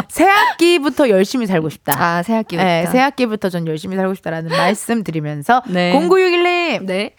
[0.09, 1.95] 새 학기부터 열심히 살고 싶다.
[1.99, 2.65] 아, 새 학기부터.
[2.65, 5.93] 네, 새 학기부터 전 열심히 살고 싶다라는 말씀 드리면서 네.
[5.93, 7.10] 0961님 네.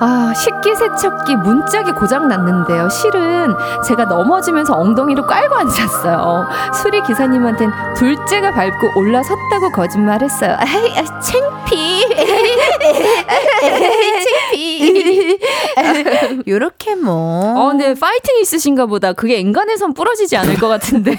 [0.00, 2.88] 아, 식기세척기 문짝이 고장 났는데요.
[2.88, 3.54] 실은
[3.86, 6.46] 제가 넘어지면서 엉덩이로 깔고 앉았어요.
[6.74, 10.56] 수리 기사님한텐 둘째가 밟고 올라섰다고 거짓말했어요.
[10.58, 12.06] 아이, 아, 창피.
[14.52, 15.38] 창피.
[16.46, 19.12] 요렇게 뭐 어, 근데 파이팅 있으신가 보다.
[19.12, 21.12] 그게 엔간해선 부러지지 않을 것 같은데.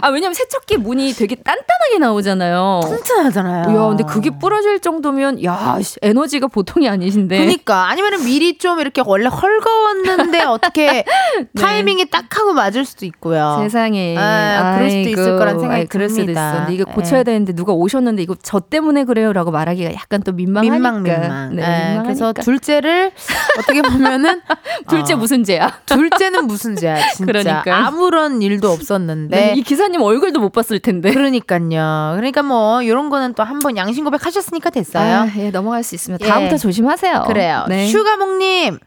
[0.00, 2.80] 아, 왜냐면 세척기 문이 되게 단단하게 나오잖아요.
[2.84, 3.74] 튼튼하잖아요.
[3.76, 7.38] 야, 근데 그게 부러질 정도면, 야, 씨, 에너지가 보통이 아니신데.
[7.38, 11.04] 그니까 아니면은 미리 좀 이렇게 원래 헐거웠는데 어떻게
[11.58, 13.56] 타이밍이 딱 하고 맞을 수도 있고요.
[13.58, 13.64] 네.
[13.64, 14.16] 세상에.
[14.18, 16.30] 아, 그럴 수도 있을 거란 생각이 아이, 그럴 수도.
[16.30, 16.52] 있어.
[16.58, 17.24] 근데 이거 고쳐야 예.
[17.24, 20.74] 되는데 누가 오셨는데 이거 저 때문에 그래요라고 말하기가 약간 또 민망하니까.
[20.74, 21.56] 민망 민망.
[21.56, 22.02] 네, 예, 민망하니까.
[22.02, 23.12] 그래서 둘째를
[23.58, 24.40] 어떻게 보면은
[24.88, 25.80] 둘째 어, 무슨 죄야?
[25.86, 27.76] 둘째는 무슨 죄야 진짜 그러니까.
[27.86, 31.12] 아무런 일도 없었는데 네, 이 기사님 얼굴도 못 봤을 텐데.
[31.12, 32.14] 그러니까요.
[32.16, 35.20] 그러니까 뭐 이런 거는 또 한 번 양심 고백 하셨으니까 됐어요.
[35.20, 36.26] 아, 예, 넘어갈 수 있으면 예.
[36.26, 37.24] 다음부터 조심하세요.
[37.28, 37.51] 그래요.
[37.68, 37.86] 네.
[37.88, 38.78] 슈가몽님.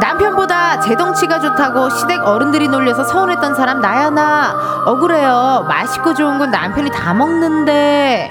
[0.00, 5.64] 남편보다 제 덩치가 좋다고 시댁 어른들이 놀려서 서운했던 사람 나야 나 억울해요.
[5.68, 8.30] 맛있고 좋은 건 남편이 다 먹는데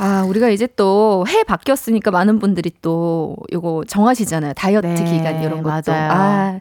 [0.00, 4.52] 아, 우리가 이제 또 해 바뀌었으니까 많은 분들이 또 요거 정하시잖아요.
[4.54, 5.92] 다이어트 네, 기간 이런 것도.
[5.92, 6.10] 맞아요.
[6.12, 6.58] 아,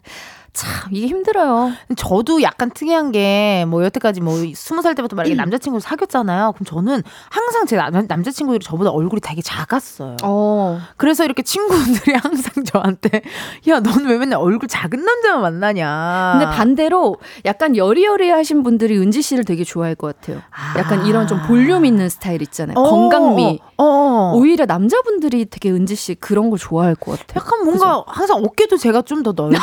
[0.58, 1.72] 참 이게 힘들어요.
[1.96, 5.38] 저도 약간 특이한 게 뭐 여태까지 뭐 스무 살 때부터 만약에 음.
[5.38, 6.54] 남자친구를 사귀었잖아요.
[6.54, 10.18] 그럼 저는 항상 제 남, 남자친구들이 저보다 얼굴이 되게 작았어요.
[10.24, 10.80] 어.
[10.98, 13.22] 그래서 이렇게 친구들이 항상 저한테
[13.68, 16.38] 야 너는 왜 맨날 얼굴 작은 남자만 만나냐.
[16.40, 20.42] 근데 반대로 약간 여리여리하신 분들이 은지 씨를 되게 좋아할 것 같아요.
[20.78, 22.78] 약간 이런 좀 볼륨 있는 스타일 있잖아요.
[22.78, 23.60] 어, 건강미.
[23.78, 24.34] 어, 어.
[24.36, 27.44] 오히려 남자분들이 되게 은지 씨 그런 걸 좋아할 것 같아요.
[27.44, 29.58] 약간 뭔가 항상 어깨도 제가 좀 더 넓고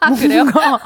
[0.00, 0.44] 아, 그래요?
[0.44, 0.78] 뭔가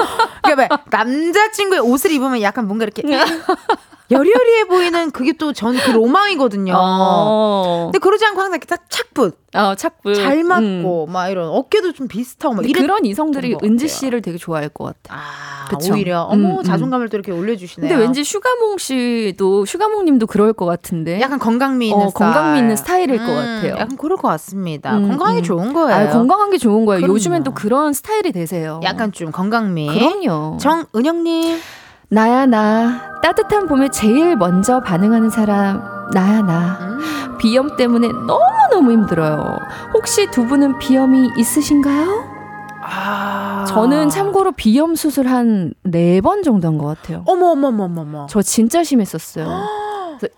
[0.42, 3.02] 그러니까 왜 남자친구의 옷을 입으면 약간 뭔가 이렇게
[4.12, 6.74] 여리여리해 보이는 그게 또 전 그 로망이거든요.
[6.76, 7.86] 어.
[7.86, 10.14] 근데 그러지 않고 항상 이렇게 딱 착붙 어, 착붙.
[10.14, 13.88] 잘 맞고 막 이런 어깨도 좀 비슷하고 막 이런 그런 이성들이 것 은지.
[13.88, 15.18] 씨를 되게 좋아할 것 같아요.
[15.20, 15.92] 아, 그쵸.
[15.92, 16.62] 오히려 어머 음, 음.
[16.62, 17.88] 자존감을 또 이렇게 올려주시네요.
[17.88, 21.20] 근데 왠지 슈가몽 씨도 슈가몽 님도 그럴 것 같은데.
[21.20, 22.32] 약간 건강미 있는 어, 스타일.
[22.32, 23.72] 건강미 있는 스타일일 것 음, 같아요.
[23.78, 24.96] 약간 그럴 것 같습니다.
[24.96, 25.42] 음, 건강하게 음.
[25.42, 26.08] 좋은 거예요.
[26.08, 27.00] 아, 건강한 게 좋은 거예요.
[27.00, 27.14] 그럼요.
[27.14, 28.80] 요즘엔 또 그런 스타일이 되세요.
[28.84, 29.88] 약간 좀 건강미.
[29.88, 30.56] 그럼요.
[30.58, 31.58] 정은영님.
[32.12, 35.82] 나야 나 따뜻한 봄에 제일 먼저 반응하는 사람
[36.12, 37.38] 나야 나 음.
[37.38, 39.58] 비염 때문에 너무 너무 힘들어요.
[39.94, 42.30] 혹시 두 분은 비염이 있으신가요?
[42.82, 47.22] 아 저는 참고로 비염 수술 한 네 번 정도 한 것 같아요.
[47.26, 48.26] 어머 어머 어머 어머, 어머.
[48.28, 49.46] 저 진짜 심했었어요.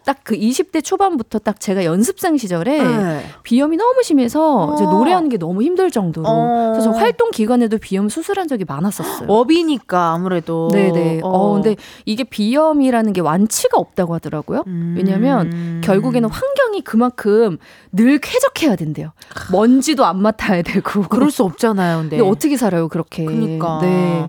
[0.04, 3.26] 딱 그 20대 초반부터 딱 제가 연습생 시절에 네.
[3.42, 4.74] 비염이 너무 심해서 어.
[4.74, 6.72] 이제 노래하는 게 너무 힘들 정도로 어.
[6.72, 9.28] 그래서 저 활동 기간에도 비염 수술한 적이 많았었어요.
[9.28, 10.68] 업이니까 아무래도.
[10.72, 11.20] 네네.
[11.22, 11.52] 어.
[11.52, 14.64] 근데 이게 비염이라는 게 완치가 없다고 하더라고요.
[14.66, 14.94] 음.
[14.96, 17.58] 왜냐면 결국에는 환경이 그만큼
[17.92, 19.12] 늘 쾌적해야 된대요.
[19.52, 21.02] 먼지도 안 맡아야 되고.
[21.02, 21.98] 그럴 수 없잖아요.
[21.98, 22.16] 근데.
[22.16, 23.26] 근데 어떻게 살아요, 그렇게.
[23.26, 23.78] 그러니까.
[23.82, 24.28] 네.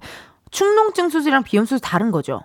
[0.52, 2.41] 축농증 수술이랑 비염 수술 다른 거죠?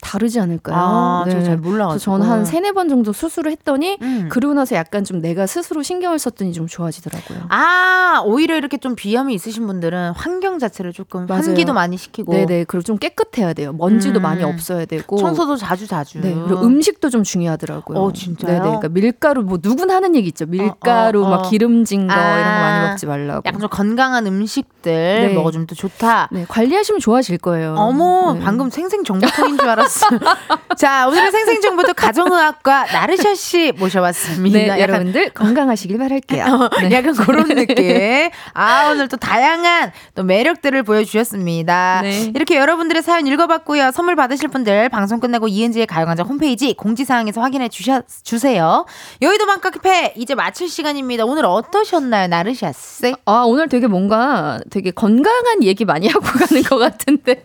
[0.00, 0.76] 다르지 않을까요?
[0.76, 1.32] 아, 네.
[1.32, 1.98] 저잘 몰라가지고.
[1.98, 4.28] 저는 한 세네 번 정도 수술을 했더니 음.
[4.30, 7.46] 그러고 나서 약간 좀 내가 스스로 신경을 썼더니 좀 좋아지더라고요.
[7.48, 11.42] 아, 오히려 이렇게 좀 비염이 있으신 분들은 환경 자체를 조금 맞아요.
[11.42, 12.64] 환기도 많이 시키고 네네.
[12.64, 13.72] 그리고 좀 깨끗해야 돼요.
[13.72, 14.22] 먼지도 음.
[14.22, 15.16] 많이 없어야 되고.
[15.16, 16.20] 청소도 자주 자주.
[16.20, 16.34] 네.
[16.34, 17.98] 그리고 음식도 좀 중요하더라고요.
[17.98, 18.46] 어, 진짜요?
[18.50, 18.60] 네네.
[18.60, 20.46] 그러니까 밀가루 뭐 누구나 하는 얘기 있죠.
[20.46, 21.50] 밀가루 어, 어, 막 어.
[21.50, 22.38] 기름진 거 아.
[22.38, 23.42] 이런 거 많이 먹지 말라고.
[23.44, 24.92] 약간 좀 건강한 음식들
[25.28, 25.34] 네.
[25.34, 26.28] 먹어주면 또 좋다.
[26.32, 27.74] 네, 관리하시면 좋아질 거예요.
[27.76, 28.40] 어머, 네.
[28.40, 30.06] 방금 생생 정보통인 줄 알았어.
[30.76, 34.58] 자, 오늘의 생생정보도 가정의학과 나르샤 씨 모셔봤습니다.
[34.58, 36.44] 네, 약간 여러분들 건강하시길 바랄게요.
[36.44, 36.90] 어, 네.
[36.92, 38.30] 약간 그런 느낌.
[38.54, 42.00] 아, 오늘 또 다양한 또 매력들을 보여주셨습니다.
[42.02, 42.32] 네.
[42.34, 43.90] 이렇게 여러분들의 사연 읽어봤고요.
[43.92, 48.86] 선물 받으실 분들 방송 끝나고 이은지의 가요광장 홈페이지 공지사항에서 확인해 주셔, 주세요.
[49.22, 51.24] 여의도 맘카페 이제 마칠 시간입니다.
[51.24, 53.14] 오늘 어떠셨나요, 나르샤 씨?
[53.26, 57.36] 아, 오늘 되게 뭔가 되게 건강한 얘기 많이 하고 가는 것 같은데요.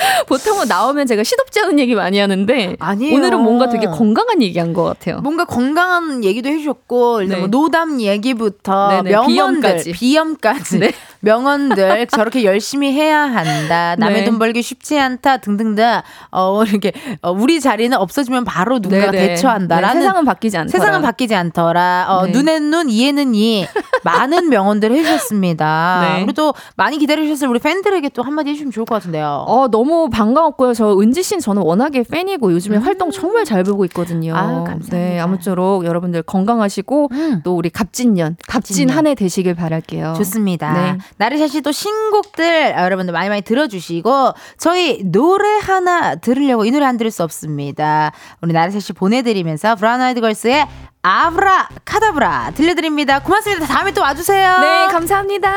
[0.26, 3.16] 보통은 나오면 제가 시덥지 않은 얘기 많이 하는데 아니에요.
[3.16, 5.20] 오늘은 뭔가 되게 건강한 얘기한 것 같아요.
[5.20, 7.40] 뭔가 건강한 얘기도 해주셨고 일단 네.
[7.40, 10.78] 뭐 노담 얘기부터 네네, 명언들 비염까지.
[10.80, 10.92] 네.
[11.20, 14.24] 명언들 저렇게 열심히 해야 한다 남의 네.
[14.24, 16.00] 돈 벌기 쉽지 않다 등등등
[16.30, 19.28] 어 이렇게 어, 우리 자리는 없어지면 바로 누군가가 네네.
[19.28, 20.78] 대처한다라는 네, 세상은 바뀌지 않더라.
[20.78, 22.06] 세상은 바뀌지 않더라.
[22.08, 22.32] 어, 네.
[22.32, 23.66] 눈엔 눈, 이에는 이.
[24.02, 26.00] 많은 명언들을 해주셨습니다.
[26.02, 26.14] 네.
[26.24, 29.44] 그리고 또 많이 기다려주셨을 우리 팬들에게 또 한마디 해주시면 좋을 것 같은데요.
[29.46, 30.74] 어, 너무 반가웠고요.
[30.74, 34.32] 저 은지 씨는 저는 워낙에 팬이고 요즘에 활동 정말 잘 보고 있거든요.
[34.32, 34.36] 음.
[34.36, 34.96] 아유, 감사합니다.
[34.96, 37.40] 네, 아무쪼록 여러분들 건강하시고 음.
[37.44, 38.88] 또 우리 갑진년, 갑진.
[38.90, 40.14] 한 해 되시길 바랄게요.
[40.16, 40.72] 좋습니다.
[40.72, 40.98] 네.
[41.16, 47.10] 나르샤 씨또 신곡들 여러분들 많이 많이 들어주시고 저희 노래 하나 들으려고 이 노래 안 들을
[47.10, 48.12] 수 없습니다.
[48.42, 50.66] 우리 나르샤 씨 보내드리면서 브라운 아이드 걸스의
[51.02, 53.20] 아브라 카다브라 들려드립니다.
[53.22, 53.64] 고맙습니다.
[53.66, 54.58] 다음에 또 와주세요.
[54.60, 55.50] 네, 감사합니다.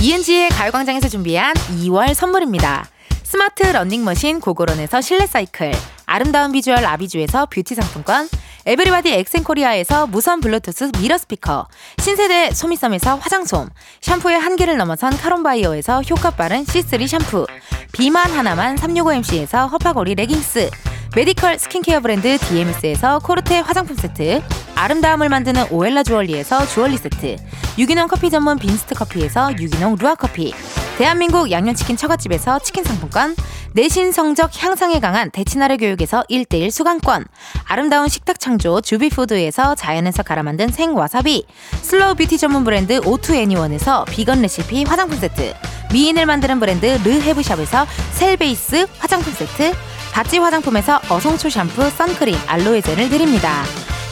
[0.00, 2.86] 이은지의 가요광장에서 준비한 2월 선물입니다.
[3.22, 5.72] 스마트 러닝머신 고고런에서 실내 사이클,
[6.06, 8.28] 아름다운 비주얼 아비주에서 뷰티 상품권,
[8.66, 11.66] 에브리바디 엑센코리아에서 무선 블루투스 미러 스피커,
[11.98, 13.68] 신세대 소미섬에서 화장솜,
[14.02, 17.46] 샴푸의 한계를 넘어선 카론바이어에서 효과 빠른 C3 샴푸,
[17.92, 20.70] 비만 하나만 365MC에서 허파고리 레깅스,
[21.16, 24.42] 메디컬 스킨케어 브랜드 DMS에서 코르테 화장품 세트,
[24.74, 27.36] 아름다움을 만드는 오엘라 주얼리에서 주얼리 세트,
[27.78, 30.52] 유기농 커피 전문 빈스트 커피에서 유기농 루아 커피,
[30.98, 33.34] 대한민국 양념치킨 처갓집에서 치킨 상품권,
[33.72, 37.24] 내신 성적 향상에 강한 대치나래 교육에서 1대1 수강권,
[37.64, 41.46] 아름다운 식탁 창조 주비푸드에서 자연에서 갈아 만든 생와사비,
[41.82, 45.54] slow beauty 전문 브랜드 오투애니원에서 비건 레시피 화장품 세트,
[45.92, 49.72] 미인을 만드는 브랜드 르헤브샵에서 셀베이스 화장품 세트,
[50.12, 53.62] 바찌 화장품에서 어성초 샴푸, 선크림, 알로에 젤을 드립니다.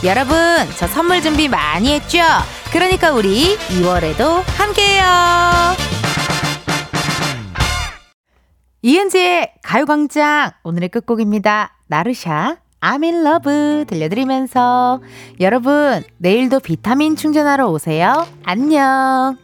[0.05, 0.37] 여러분,
[0.77, 2.21] 저 선물 준비 많이 했죠?
[2.73, 5.05] 그러니까 우리 2월에도 함께해요.
[8.83, 11.77] 이은지의 가요광장 오늘의 끝곡입니다.
[11.89, 15.01] 나르샤 I'm in love 들려드리면서
[15.41, 18.27] 여러분 내일도 비타민 충전하러 오세요.
[18.45, 19.37] 안녕.